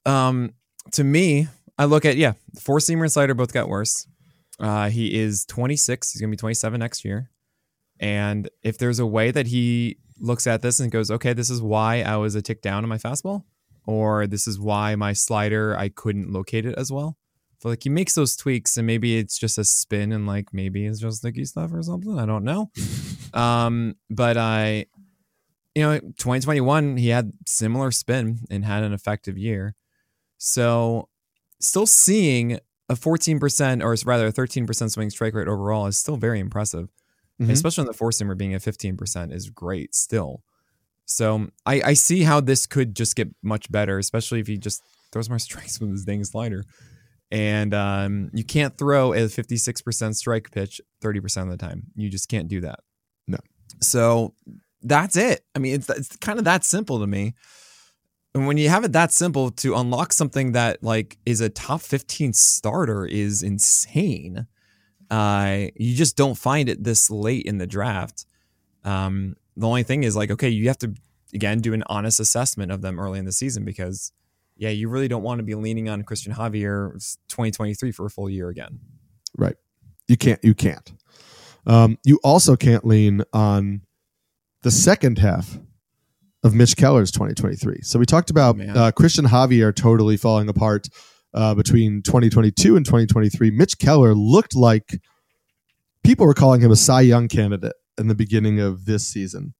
Um, 0.06 0.54
to 0.92 1.04
me, 1.04 1.48
I 1.78 1.84
look 1.84 2.04
at, 2.04 2.16
yeah, 2.16 2.34
four 2.58 2.78
seamer 2.78 3.02
and 3.02 3.12
slider 3.12 3.34
both 3.34 3.52
got 3.52 3.68
worse. 3.68 4.06
Uh, 4.58 4.90
he 4.90 5.18
is 5.18 5.44
26. 5.46 6.12
He's 6.12 6.20
going 6.20 6.30
to 6.30 6.36
be 6.36 6.38
27 6.38 6.78
next 6.78 7.04
year. 7.04 7.30
And 7.98 8.48
if 8.62 8.78
there's 8.78 8.98
a 8.98 9.06
way 9.06 9.30
that 9.30 9.46
he 9.46 9.98
looks 10.18 10.46
at 10.46 10.62
this 10.62 10.80
and 10.80 10.90
goes, 10.90 11.10
okay, 11.10 11.32
this 11.32 11.50
is 11.50 11.62
why 11.62 12.02
I 12.02 12.16
was 12.16 12.34
a 12.34 12.42
tick 12.42 12.62
down 12.62 12.82
on 12.82 12.88
my 12.88 12.98
fastball, 12.98 13.44
or 13.86 14.26
this 14.26 14.46
is 14.46 14.58
why 14.58 14.94
my 14.96 15.12
slider, 15.12 15.76
I 15.76 15.88
couldn't 15.88 16.32
locate 16.32 16.66
it 16.66 16.74
as 16.76 16.92
well. 16.92 17.16
So 17.58 17.68
like 17.68 17.82
he 17.82 17.90
makes 17.90 18.14
those 18.14 18.36
tweaks 18.36 18.78
and 18.78 18.86
maybe 18.86 19.18
it's 19.18 19.38
just 19.38 19.58
a 19.58 19.64
spin 19.64 20.12
and 20.12 20.26
like 20.26 20.54
maybe 20.54 20.86
it's 20.86 21.00
just 21.00 21.18
sticky 21.18 21.44
stuff 21.44 21.72
or 21.74 21.82
something. 21.82 22.18
I 22.18 22.24
don't 22.24 22.44
know. 22.44 22.70
um, 23.34 23.96
but 24.08 24.38
I, 24.38 24.86
you 25.74 25.82
know, 25.82 25.98
2021, 25.98 26.96
he 26.96 27.08
had 27.08 27.32
similar 27.46 27.90
spin 27.90 28.40
and 28.50 28.64
had 28.64 28.82
an 28.82 28.92
effective 28.92 29.38
year. 29.38 29.74
So 30.38 31.08
still 31.60 31.86
seeing 31.86 32.58
a 32.88 32.94
14% 32.94 33.82
or 33.82 33.96
rather 34.08 34.26
a 34.26 34.32
13% 34.32 34.90
swing 34.90 35.10
strike 35.10 35.34
rate 35.34 35.48
overall 35.48 35.86
is 35.86 35.98
still 35.98 36.16
very 36.16 36.40
impressive 36.40 36.88
mm-hmm. 37.40 37.50
especially 37.50 37.82
on 37.82 37.86
the 37.86 37.92
four 37.92 38.10
seamer 38.10 38.36
being 38.36 38.54
at 38.54 38.62
15% 38.62 39.32
is 39.32 39.50
great 39.50 39.94
still. 39.94 40.42
So 41.06 41.48
I, 41.66 41.82
I 41.82 41.92
see 41.94 42.22
how 42.22 42.40
this 42.40 42.66
could 42.66 42.94
just 42.94 43.16
get 43.16 43.28
much 43.42 43.70
better, 43.70 43.98
especially 43.98 44.40
if 44.40 44.46
he 44.46 44.58
just 44.58 44.82
throws 45.12 45.28
more 45.28 45.38
strikes 45.38 45.80
with 45.80 45.90
his 45.90 46.04
dang 46.04 46.24
slider. 46.24 46.64
And 47.32 47.74
um, 47.74 48.30
you 48.32 48.44
can't 48.44 48.76
throw 48.76 49.12
a 49.12 49.18
56% 49.18 50.14
strike 50.16 50.50
pitch 50.50 50.80
30% 51.02 51.42
of 51.42 51.50
the 51.50 51.56
time. 51.56 51.84
You 51.94 52.08
just 52.10 52.28
can't 52.28 52.48
do 52.48 52.60
that. 52.62 52.80
No. 53.28 53.38
So 53.80 54.34
that's 54.82 55.16
it. 55.16 55.44
I 55.54 55.58
mean, 55.58 55.74
it's, 55.74 55.88
it's 55.90 56.16
kind 56.16 56.38
of 56.38 56.44
that 56.44 56.64
simple 56.64 57.00
to 57.00 57.06
me. 57.06 57.34
And 58.34 58.46
when 58.46 58.58
you 58.58 58.68
have 58.68 58.84
it 58.84 58.92
that 58.92 59.12
simple 59.12 59.50
to 59.52 59.74
unlock 59.74 60.12
something 60.12 60.52
that 60.52 60.82
like 60.82 61.18
is 61.26 61.40
a 61.40 61.48
top 61.48 61.80
15 61.80 62.32
starter 62.32 63.04
is 63.04 63.42
insane. 63.42 64.46
Uh, 65.10 65.66
you 65.74 65.96
just 65.96 66.16
don't 66.16 66.38
find 66.38 66.68
it 66.68 66.84
this 66.84 67.10
late 67.10 67.44
in 67.46 67.58
the 67.58 67.66
draft. 67.66 68.26
Um, 68.84 69.34
the 69.56 69.66
only 69.66 69.82
thing 69.82 70.04
is 70.04 70.14
like, 70.14 70.30
okay, 70.30 70.48
you 70.48 70.68
have 70.68 70.78
to 70.78 70.94
again 71.34 71.60
do 71.60 71.74
an 71.74 71.82
honest 71.86 72.20
assessment 72.20 72.70
of 72.70 72.82
them 72.82 73.00
early 73.00 73.18
in 73.18 73.24
the 73.24 73.32
season 73.32 73.64
because, 73.64 74.12
yeah, 74.56 74.70
you 74.70 74.88
really 74.88 75.08
don't 75.08 75.22
want 75.22 75.40
to 75.40 75.44
be 75.44 75.56
leaning 75.56 75.88
on 75.88 76.04
Cristian 76.04 76.34
Javier 76.34 76.92
2023 77.28 77.90
for 77.90 78.06
a 78.06 78.10
full 78.10 78.30
year 78.30 78.48
again. 78.48 78.78
Right. 79.36 79.56
You 80.06 80.16
can't. 80.16 80.42
You 80.44 80.54
can't. 80.54 80.92
Um, 81.66 81.98
you 82.04 82.20
also 82.22 82.56
can't 82.56 82.84
lean 82.84 83.22
on 83.32 83.82
the 84.62 84.70
second 84.70 85.18
half 85.18 85.58
of 86.42 86.54
Mitch 86.54 86.76
Keller's 86.76 87.10
2023. 87.10 87.80
So 87.82 87.98
we 87.98 88.06
talked 88.06 88.30
about 88.30 88.56
oh, 88.58 88.64
uh, 88.64 88.92
Cristian 88.92 89.26
Javier 89.26 89.74
totally 89.74 90.16
falling 90.16 90.48
apart 90.48 90.88
uh, 91.34 91.54
between 91.54 92.02
2022 92.02 92.76
and 92.76 92.84
2023, 92.84 93.50
Mitch 93.50 93.78
Keller 93.78 94.14
looked 94.14 94.56
like 94.56 95.00
people 96.02 96.26
were 96.26 96.34
calling 96.34 96.60
him 96.60 96.70
a 96.70 96.76
Cy 96.76 97.02
Young 97.02 97.28
candidate 97.28 97.74
in 97.98 98.08
the 98.08 98.14
beginning 98.14 98.60
of 98.60 98.86
this 98.86 99.06
season. 99.06 99.54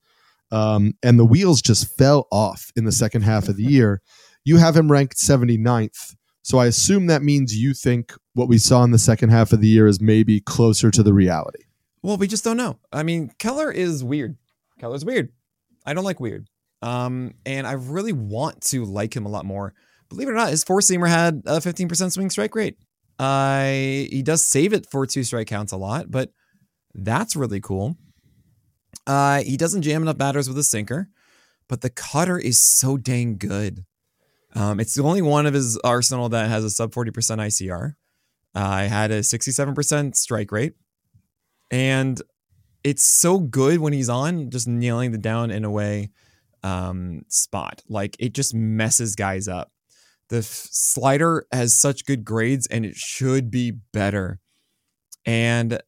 Um, 0.51 0.93
and 1.01 1.17
the 1.17 1.25
wheels 1.25 1.61
just 1.61 1.97
fell 1.97 2.27
off 2.31 2.71
in 2.75 2.83
the 2.83 2.91
second 2.91 3.21
half 3.21 3.47
of 3.47 3.55
the 3.55 3.63
year. 3.71 4.01
You 4.43 4.57
have 4.57 4.75
him 4.75 4.91
ranked 4.91 5.17
79th. 5.17 6.15
So 6.43 6.57
I 6.57 6.65
assume 6.65 7.05
that 7.07 7.21
means 7.21 7.55
you 7.55 7.73
think 7.73 8.13
what 8.33 8.47
we 8.47 8.57
saw 8.57 8.83
in 8.83 8.91
the 8.91 8.99
second 8.99 9.29
half 9.29 9.53
of 9.53 9.61
the 9.61 9.67
year 9.67 9.87
is 9.87 10.01
maybe 10.01 10.41
closer 10.41 10.89
to 10.89 11.03
the 11.03 11.13
reality. 11.13 11.63
Well, 12.01 12.17
we 12.17 12.27
just 12.27 12.43
don't 12.43 12.57
know. 12.57 12.79
I 12.91 13.03
mean, 13.03 13.31
Keller 13.37 13.71
is 13.71 14.03
weird. 14.03 14.37
Keller's 14.81 15.05
weird. 15.05 15.29
I 15.85 15.93
don't 15.93 16.03
like 16.03 16.19
weird. 16.19 16.47
Um, 16.81 17.35
and 17.45 17.65
I 17.65 17.73
really 17.73 18.13
want 18.13 18.61
to 18.63 18.83
like 18.83 19.15
him 19.15 19.25
a 19.25 19.29
lot 19.29 19.45
more 19.45 19.73
believe 20.11 20.27
it 20.27 20.31
or 20.31 20.35
not, 20.35 20.49
his 20.49 20.63
four 20.63 20.81
seamer 20.81 21.07
had 21.07 21.41
a 21.45 21.59
15% 21.59 22.11
swing 22.11 22.29
strike 22.29 22.53
rate. 22.53 22.77
Uh, 23.17 23.65
he 23.65 24.21
does 24.23 24.45
save 24.45 24.73
it 24.73 24.85
for 24.91 25.05
two 25.05 25.23
strike 25.23 25.47
counts 25.47 25.71
a 25.71 25.77
lot, 25.77 26.11
but 26.11 26.31
that's 26.93 27.35
really 27.35 27.61
cool. 27.61 27.95
Uh, 29.07 29.41
he 29.41 29.57
doesn't 29.57 29.83
jam 29.83 30.01
enough 30.01 30.17
batters 30.17 30.47
with 30.47 30.57
a 30.57 30.63
sinker, 30.63 31.07
but 31.69 31.81
the 31.81 31.89
cutter 31.89 32.37
is 32.37 32.59
so 32.59 32.97
dang 32.97 33.37
good. 33.37 33.85
Um, 34.53 34.81
it's 34.81 34.95
the 34.95 35.03
only 35.03 35.21
one 35.21 35.45
of 35.45 35.53
his 35.53 35.77
arsenal 35.77 36.27
that 36.29 36.49
has 36.49 36.65
a 36.65 36.69
sub 36.69 36.91
40% 36.91 37.11
ICR. 37.11 37.93
I 38.53 38.83
had 38.83 39.11
a 39.11 39.19
67% 39.19 40.15
strike 40.15 40.51
rate. 40.51 40.73
And 41.71 42.21
it's 42.83 43.03
so 43.03 43.39
good 43.39 43.79
when 43.79 43.93
he's 43.93 44.09
on, 44.09 44.49
just 44.49 44.67
nailing 44.67 45.11
the 45.11 45.17
down 45.17 45.51
in 45.51 45.63
a 45.63 45.71
way 45.71 46.09
um, 46.63 47.23
spot. 47.27 47.81
Like 47.87 48.15
it 48.19 48.33
just 48.33 48.53
messes 48.53 49.15
guys 49.15 49.47
up. 49.47 49.71
The 50.29 50.37
f- 50.37 50.67
slider 50.71 51.45
has 51.51 51.79
such 51.79 52.05
good 52.05 52.23
grades 52.23 52.67
and 52.67 52.85
it 52.85 52.95
should 52.95 53.51
be 53.51 53.71
better. 53.71 54.39
And 55.25 55.81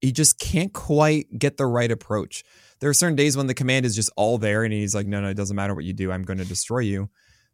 he 0.00 0.12
just 0.12 0.38
can't 0.38 0.72
quite 0.72 1.38
get 1.38 1.56
the 1.56 1.66
right 1.66 1.90
approach. 1.90 2.44
There 2.80 2.90
are 2.90 2.94
certain 2.94 3.16
days 3.16 3.36
when 3.36 3.48
the 3.48 3.54
command 3.54 3.86
is 3.86 3.96
just 3.96 4.10
all 4.16 4.38
there 4.38 4.62
and 4.62 4.72
he's 4.72 4.94
like, 4.94 5.06
no, 5.06 5.20
no, 5.20 5.28
it 5.28 5.36
doesn't 5.36 5.56
matter 5.56 5.74
what 5.74 5.84
you 5.84 5.92
do. 5.92 6.12
I'm 6.12 6.22
going 6.22 6.38
to 6.38 6.44
destroy 6.44 6.80
you. 6.80 7.10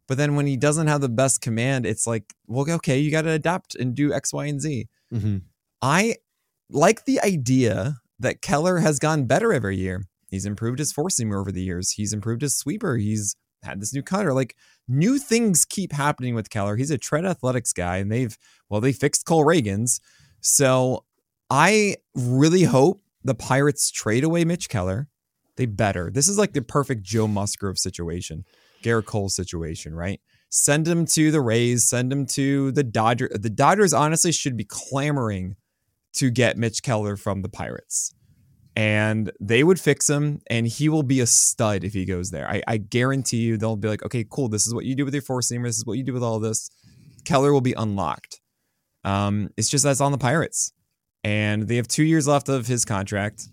But 0.06 0.18
then 0.18 0.36
when 0.36 0.46
he 0.46 0.58
doesn't 0.58 0.88
have 0.88 1.00
the 1.00 1.08
best 1.08 1.40
command, 1.40 1.86
it's 1.86 2.06
like, 2.06 2.34
well, 2.46 2.70
okay, 2.70 2.98
you 2.98 3.10
got 3.10 3.22
to 3.22 3.30
adapt 3.30 3.74
and 3.74 3.94
do 3.94 4.12
X, 4.12 4.34
Y, 4.34 4.44
and 4.46 4.60
Z. 4.60 4.88
Mm-hmm. 5.12 5.38
I 5.80 6.16
like 6.68 7.06
the 7.06 7.22
idea 7.22 7.96
that 8.18 8.42
Keller 8.42 8.78
has 8.78 8.98
gotten 8.98 9.26
better 9.26 9.52
every 9.52 9.76
year. 9.76 10.04
He's 10.30 10.46
improved 10.46 10.78
his 10.78 10.92
seamer 10.92 11.38
over 11.38 11.52
the 11.52 11.62
years. 11.62 11.92
He's 11.92 12.12
improved 12.12 12.42
his 12.42 12.56
sweeper. 12.56 12.96
He's 12.96 13.36
had 13.62 13.80
this 13.80 13.94
new 13.94 14.02
cutter. 14.02 14.32
Like 14.32 14.56
new 14.88 15.18
things 15.18 15.64
keep 15.64 15.92
happening 15.92 16.34
with 16.34 16.50
Keller. 16.50 16.76
He's 16.76 16.90
a 16.90 16.98
tread 16.98 17.24
athletics 17.24 17.72
guy, 17.72 17.98
and 17.98 18.10
they've 18.10 18.36
well, 18.68 18.80
they 18.80 18.92
fixed 18.92 19.26
Cole 19.26 19.44
Ragans. 19.44 20.00
So 20.40 21.04
I 21.50 21.96
really 22.14 22.64
hope 22.64 23.02
the 23.22 23.34
Pirates 23.34 23.90
trade 23.90 24.24
away 24.24 24.44
Mitch 24.44 24.68
Keller. 24.68 25.08
They 25.56 25.66
better. 25.66 26.10
This 26.10 26.28
is 26.28 26.38
like 26.38 26.52
the 26.52 26.62
perfect 26.62 27.02
Joe 27.02 27.28
Musgrove 27.28 27.78
situation, 27.78 28.44
Gerrit 28.82 29.06
Cole 29.06 29.28
situation, 29.28 29.94
right? 29.94 30.20
Send 30.50 30.86
him 30.86 31.06
to 31.06 31.30
the 31.30 31.40
Rays. 31.40 31.88
Send 31.88 32.12
him 32.12 32.26
to 32.26 32.72
the 32.72 32.84
Dodgers. 32.84 33.30
The 33.38 33.50
Dodgers 33.50 33.92
honestly 33.92 34.32
should 34.32 34.56
be 34.56 34.64
clamoring 34.64 35.56
to 36.14 36.30
get 36.30 36.56
Mitch 36.56 36.82
Keller 36.82 37.16
from 37.16 37.42
the 37.42 37.48
Pirates. 37.48 38.14
And 38.76 39.30
they 39.40 39.62
would 39.62 39.80
fix 39.80 40.10
him, 40.10 40.40
and 40.50 40.66
he 40.66 40.88
will 40.88 41.04
be 41.04 41.20
a 41.20 41.26
stud 41.26 41.84
if 41.84 41.92
he 41.92 42.04
goes 42.04 42.30
there. 42.30 42.48
I, 42.48 42.62
I 42.66 42.76
guarantee 42.78 43.36
you, 43.38 43.56
they'll 43.56 43.76
be 43.76 43.88
like, 43.88 44.04
okay, 44.04 44.24
cool. 44.28 44.48
This 44.48 44.66
is 44.66 44.74
what 44.74 44.84
you 44.84 44.96
do 44.96 45.04
with 45.04 45.14
your 45.14 45.22
four 45.22 45.40
seamer. 45.40 45.64
This 45.64 45.78
is 45.78 45.86
what 45.86 45.96
you 45.96 46.02
do 46.02 46.12
with 46.12 46.24
all 46.24 46.40
this. 46.40 46.70
Keller 47.24 47.52
will 47.52 47.60
be 47.60 47.74
unlocked. 47.74 48.40
Um, 49.04 49.50
it's 49.56 49.68
just 49.68 49.84
that's 49.84 50.00
on 50.00 50.12
the 50.12 50.18
Pirates, 50.18 50.72
and 51.22 51.68
they 51.68 51.76
have 51.76 51.86
two 51.86 52.02
years 52.02 52.26
left 52.26 52.48
of 52.48 52.66
his 52.66 52.84
contract. 52.84 53.48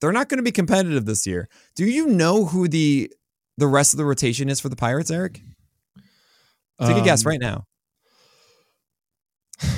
They're 0.00 0.12
not 0.12 0.28
going 0.28 0.38
to 0.38 0.42
be 0.42 0.50
competitive 0.50 1.06
this 1.06 1.26
year. 1.26 1.48
Do 1.76 1.84
you 1.84 2.06
know 2.08 2.46
who 2.46 2.66
the 2.66 3.12
the 3.58 3.68
rest 3.68 3.94
of 3.94 3.98
the 3.98 4.04
rotation 4.04 4.48
is 4.48 4.60
for 4.60 4.70
the 4.70 4.76
Pirates, 4.76 5.10
Eric? 5.10 5.40
Take 6.80 6.96
um, 6.96 7.02
a 7.02 7.04
guess 7.04 7.24
um, 7.24 7.30
right 7.30 7.40
now. 7.40 7.64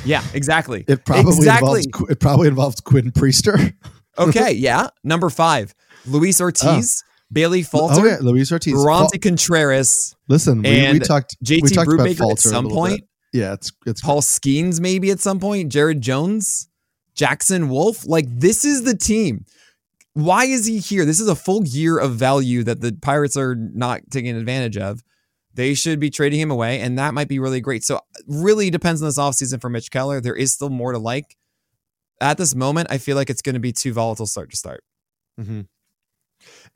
Yeah, 0.05 0.23
exactly. 0.35 0.85
It 0.87 1.05
probably 1.05 1.37
exactly. 1.37 1.83
Involves, 1.85 2.11
it 2.11 2.21
probably 2.21 2.49
involves 2.49 2.81
Quinn 2.81 3.11
Priester. 3.11 3.75
okay, 4.19 4.53
yeah. 4.53 4.89
Number 5.03 5.31
five, 5.31 5.75
Luis 6.07 6.41
oh. 6.41 6.45
Ortiz, 6.45 7.03
oh. 7.05 7.11
Bailey 7.33 7.63
Falter, 7.63 8.01
oh, 8.01 8.05
yeah. 8.05 8.19
Luis 8.21 8.53
Ortiz, 8.53 8.75
Roansy 8.75 9.13
Fal- 9.13 9.21
Contreras. 9.21 10.17
Listen, 10.29 10.63
we, 10.63 10.93
we 10.93 10.99
talked 11.01 11.37
JT 11.45 11.63
we 11.63 11.69
talked 11.71 11.89
Brubaker 11.89 12.31
at 12.31 12.39
some 12.39 12.69
point. 12.69 13.01
Bit. 13.01 13.09
Yeah, 13.41 13.53
it's 13.55 13.73
it's 13.87 14.01
Paul 14.01 14.23
Skenes 14.23 14.81
maybe 14.81 15.11
at 15.11 15.21
some 15.21 15.41
point. 15.41 15.73
Jared 15.73 16.01
Jones, 16.01 16.69
Jackson 17.15 17.69
Wolf. 17.69 18.07
Like 18.07 18.27
this 18.29 18.65
is 18.65 18.85
the 18.85 18.97
team. 18.97 19.45
Why 20.13 20.45
is 20.45 20.67
he 20.67 20.79
here? 20.79 21.05
This 21.05 21.19
is 21.19 21.29
a 21.29 21.35
full 21.35 21.65
year 21.65 21.99
of 21.99 22.13
value 22.15 22.63
that 22.63 22.81
the 22.81 22.93
Pirates 22.93 23.37
are 23.37 23.57
not 23.57 24.03
taking 24.11 24.37
advantage 24.37 24.77
of. 24.77 25.03
They 25.55 25.75
should 25.75 26.01
be 26.01 26.11
trading 26.11 26.41
him 26.41 26.51
away, 26.51 26.81
and 26.81 26.99
that 26.99 27.15
might 27.15 27.29
be 27.29 27.39
really 27.39 27.61
great. 27.61 27.85
So, 27.85 28.01
really 28.27 28.71
depends 28.71 29.01
on 29.03 29.09
this 29.09 29.19
offseason 29.19 29.61
for 29.61 29.71
Mitch 29.71 29.91
Keller. 29.91 30.21
There 30.21 30.35
is 30.35 30.53
still 30.53 30.71
more 30.71 30.93
to 30.93 30.99
like. 30.99 31.37
At 32.21 32.39
this 32.39 32.55
moment, 32.55 32.89
I 32.91 32.99
feel 32.99 33.17
like 33.17 33.31
it's 33.31 33.43
going 33.43 33.55
to 33.55 33.61
be 33.61 33.73
too 33.73 33.93
volatile 33.93 34.27
start 34.27 34.51
to 34.51 34.57
start. 34.57 34.83
Mm-hmm. 35.41 35.63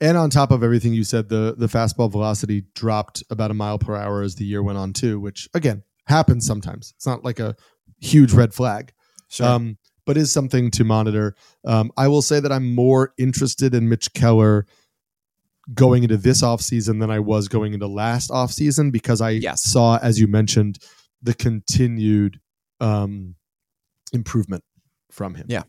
And 0.01 0.17
on 0.17 0.29
top 0.29 0.51
of 0.51 0.63
everything 0.63 0.93
you 0.93 1.03
said, 1.03 1.29
the 1.29 1.55
the 1.57 1.67
fastball 1.67 2.11
velocity 2.11 2.63
dropped 2.73 3.23
about 3.29 3.51
a 3.51 3.53
mile 3.53 3.77
per 3.77 3.95
hour 3.95 4.21
as 4.21 4.35
the 4.35 4.45
year 4.45 4.63
went 4.63 4.77
on 4.77 4.93
too, 4.93 5.19
which 5.19 5.49
again 5.53 5.83
happens 6.07 6.45
sometimes. 6.45 6.93
It's 6.95 7.05
not 7.05 7.23
like 7.23 7.39
a 7.39 7.55
huge 7.99 8.33
red 8.33 8.53
flag, 8.53 8.93
sure. 9.29 9.47
um, 9.47 9.77
but 10.05 10.17
is 10.17 10.31
something 10.31 10.71
to 10.71 10.83
monitor. 10.83 11.35
Um, 11.65 11.91
I 11.97 12.07
will 12.07 12.21
say 12.21 12.39
that 12.39 12.51
I'm 12.51 12.73
more 12.73 13.13
interested 13.17 13.73
in 13.75 13.89
Mitch 13.89 14.13
Keller 14.13 14.65
going 15.73 16.03
into 16.03 16.17
this 16.17 16.41
offseason 16.41 16.99
than 16.99 17.11
I 17.11 17.19
was 17.19 17.47
going 17.47 17.73
into 17.73 17.87
last 17.87 18.29
offseason 18.29 18.91
because 18.91 19.21
I 19.21 19.31
yes. 19.31 19.63
saw, 19.63 19.97
as 19.97 20.19
you 20.19 20.27
mentioned, 20.27 20.79
the 21.21 21.33
continued 21.33 22.39
um, 22.79 23.35
improvement 24.13 24.63
from 25.11 25.35
him. 25.35 25.45
Yeah. 25.49 25.63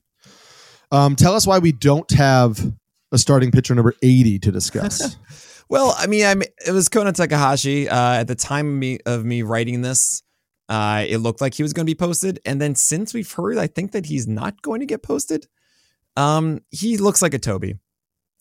Um, 0.93 1.17
tell 1.17 1.35
us 1.35 1.47
why 1.47 1.59
we 1.59 1.73
don't 1.73 2.11
have 2.13 2.73
a 3.13 3.19
starting 3.19 3.51
pitcher 3.51 3.75
number 3.75 3.95
80 4.03 4.39
to 4.41 4.53
discuss. 4.53 5.17
well, 5.69 5.95
I 5.99 6.07
mean, 6.07 6.25
I'm, 6.25 6.43
it 6.43 6.73
was 6.73 6.89
Kona 6.89 7.13
Takahashi. 7.13 7.89
Uh, 7.89 8.15
at 8.15 8.29
the 8.29 8.35
time 8.35 8.69
of 8.69 8.75
me, 8.75 8.99
of 9.07 9.25
me 9.25 9.43
writing 9.43 9.83
this, 9.83 10.23
uh, 10.69 11.05
it 11.07 11.19
looked 11.19 11.41
like 11.41 11.55
he 11.55 11.63
was 11.63 11.73
going 11.73 11.87
to 11.87 11.91
be 11.91 11.97
posted. 11.97 12.41
And 12.45 12.61
then 12.61 12.75
since 12.75 13.13
we've 13.13 13.31
heard, 13.31 13.59
I 13.59 13.67
think 13.67 13.93
that 13.93 14.07
he's 14.07 14.27
not 14.27 14.63
going 14.63 14.81
to 14.81 14.87
get 14.87 15.03
posted. 15.03 15.47
Um, 16.17 16.61
he 16.71 16.97
looks 16.97 17.23
like 17.23 17.35
a 17.35 17.39
Toby. 17.39 17.75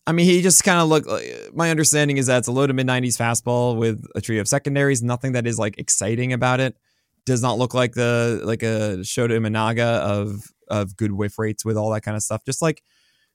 I 0.07 0.11
mean, 0.11 0.25
he 0.25 0.41
just 0.41 0.63
kind 0.63 0.79
of 0.79 0.87
looked. 0.87 1.07
My 1.53 1.69
understanding 1.69 2.17
is 2.17 2.27
that 2.27 2.39
it's 2.39 2.47
a 2.47 2.51
low 2.51 2.65
to 2.65 2.73
mid 2.73 2.87
90s 2.87 3.17
fastball 3.17 3.77
with 3.77 4.05
a 4.15 4.21
tree 4.21 4.39
of 4.39 4.47
secondaries. 4.47 5.03
Nothing 5.03 5.33
that 5.33 5.45
is 5.45 5.59
like 5.59 5.77
exciting 5.77 6.33
about 6.33 6.59
it. 6.59 6.75
Does 7.25 7.41
not 7.41 7.59
look 7.59 7.73
like 7.73 7.93
the 7.93 8.41
like 8.43 8.63
a 8.63 8.97
Shota 9.01 9.31
Imanaga 9.31 9.99
of 9.99 10.43
of 10.67 10.95
good 10.97 11.11
whiff 11.11 11.37
rates 11.37 11.63
with 11.63 11.77
all 11.77 11.91
that 11.91 12.01
kind 12.01 12.17
of 12.17 12.23
stuff. 12.23 12.43
Just 12.43 12.61
like 12.61 12.81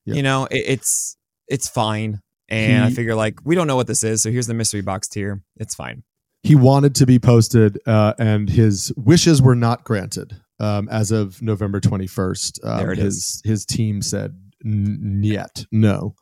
you 0.05 0.23
know, 0.23 0.47
it, 0.51 0.65
it's 0.67 1.17
it's 1.49 1.69
fine. 1.69 2.21
And 2.49 2.85
he, 2.85 2.91
I 2.91 2.95
figure 2.95 3.15
like 3.15 3.39
we 3.45 3.55
don't 3.55 3.67
know 3.67 3.77
what 3.77 3.87
this 3.87 4.03
is, 4.03 4.23
so 4.23 4.31
here's 4.31 4.47
the 4.47 4.55
mystery 4.55 4.83
box 4.83 5.09
tier. 5.09 5.43
It's 5.57 5.75
fine. 5.75 6.03
He 6.43 6.55
wanted 6.55 6.95
to 6.97 7.07
be 7.07 7.19
posted, 7.19 7.79
uh, 7.87 8.12
and 8.19 8.51
his 8.51 8.93
wishes 8.97 9.41
were 9.41 9.55
not 9.55 9.85
granted. 9.85 10.37
Um, 10.61 10.89
as 10.89 11.11
of 11.11 11.43
November 11.43 11.81
21st, 11.81 12.65
um, 12.65 12.79
there 12.79 12.93
it 12.93 12.99
his 12.99 13.17
is. 13.17 13.43
his 13.45 13.67
team 13.67 14.03
said 14.03 14.39
yet 14.62 15.65
no. 15.73 16.15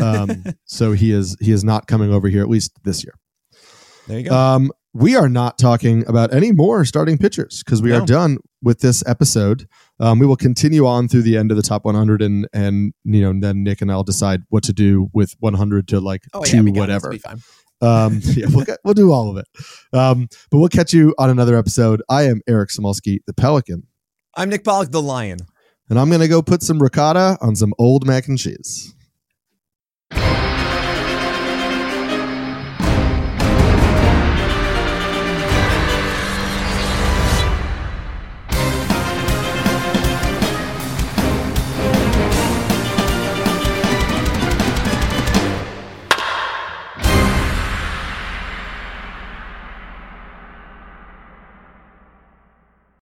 Um, 0.00 0.44
so 0.64 0.92
he 0.92 1.12
is 1.12 1.36
he 1.40 1.52
is 1.52 1.64
not 1.64 1.86
coming 1.86 2.12
over 2.12 2.28
here 2.28 2.42
at 2.42 2.48
least 2.48 2.72
this 2.84 3.04
year. 3.04 3.14
There 4.06 4.18
you 4.18 4.28
go. 4.28 4.34
Um, 4.34 4.72
we 4.94 5.16
are 5.16 5.28
not 5.28 5.58
talking 5.58 6.06
about 6.08 6.32
any 6.32 6.50
more 6.50 6.84
starting 6.84 7.18
pitchers 7.18 7.62
because 7.62 7.82
we 7.82 7.90
no. 7.90 8.00
are 8.00 8.06
done 8.06 8.38
with 8.62 8.80
this 8.80 9.04
episode. 9.06 9.68
Um, 10.00 10.18
we 10.18 10.26
will 10.26 10.36
continue 10.36 10.86
on 10.86 11.08
through 11.08 11.22
the 11.22 11.36
end 11.36 11.50
of 11.50 11.56
the 11.56 11.62
top 11.62 11.84
100, 11.84 12.22
and 12.22 12.48
and 12.52 12.92
you 13.04 13.20
know 13.20 13.38
then 13.38 13.62
Nick 13.62 13.82
and 13.82 13.92
I'll 13.92 14.04
decide 14.04 14.42
what 14.48 14.64
to 14.64 14.72
do 14.72 15.08
with 15.12 15.34
100 15.40 15.88
to 15.88 16.00
like 16.00 16.22
oh, 16.34 16.42
two 16.42 16.64
yeah, 16.64 16.80
whatever. 16.80 17.12
Um, 17.80 18.20
yeah, 18.22 18.46
we'll 18.50 18.64
get, 18.64 18.78
we'll 18.84 18.94
do 18.94 19.12
all 19.12 19.30
of 19.30 19.36
it. 19.36 19.46
Um, 19.92 20.28
but 20.50 20.58
we'll 20.58 20.68
catch 20.68 20.92
you 20.92 21.14
on 21.18 21.30
another 21.30 21.56
episode. 21.56 22.02
I 22.08 22.24
am 22.24 22.40
Eric 22.48 22.70
Samulski, 22.70 23.18
the 23.26 23.34
Pelican. 23.34 23.86
I'm 24.36 24.48
Nick 24.48 24.64
Pollack, 24.64 24.90
the 24.90 25.02
Lion. 25.02 25.38
And 25.90 25.98
I'm 25.98 26.10
gonna 26.10 26.28
go 26.28 26.42
put 26.42 26.62
some 26.62 26.82
ricotta 26.82 27.38
on 27.40 27.56
some 27.56 27.72
old 27.78 28.06
mac 28.06 28.28
and 28.28 28.38
cheese. 28.38 28.94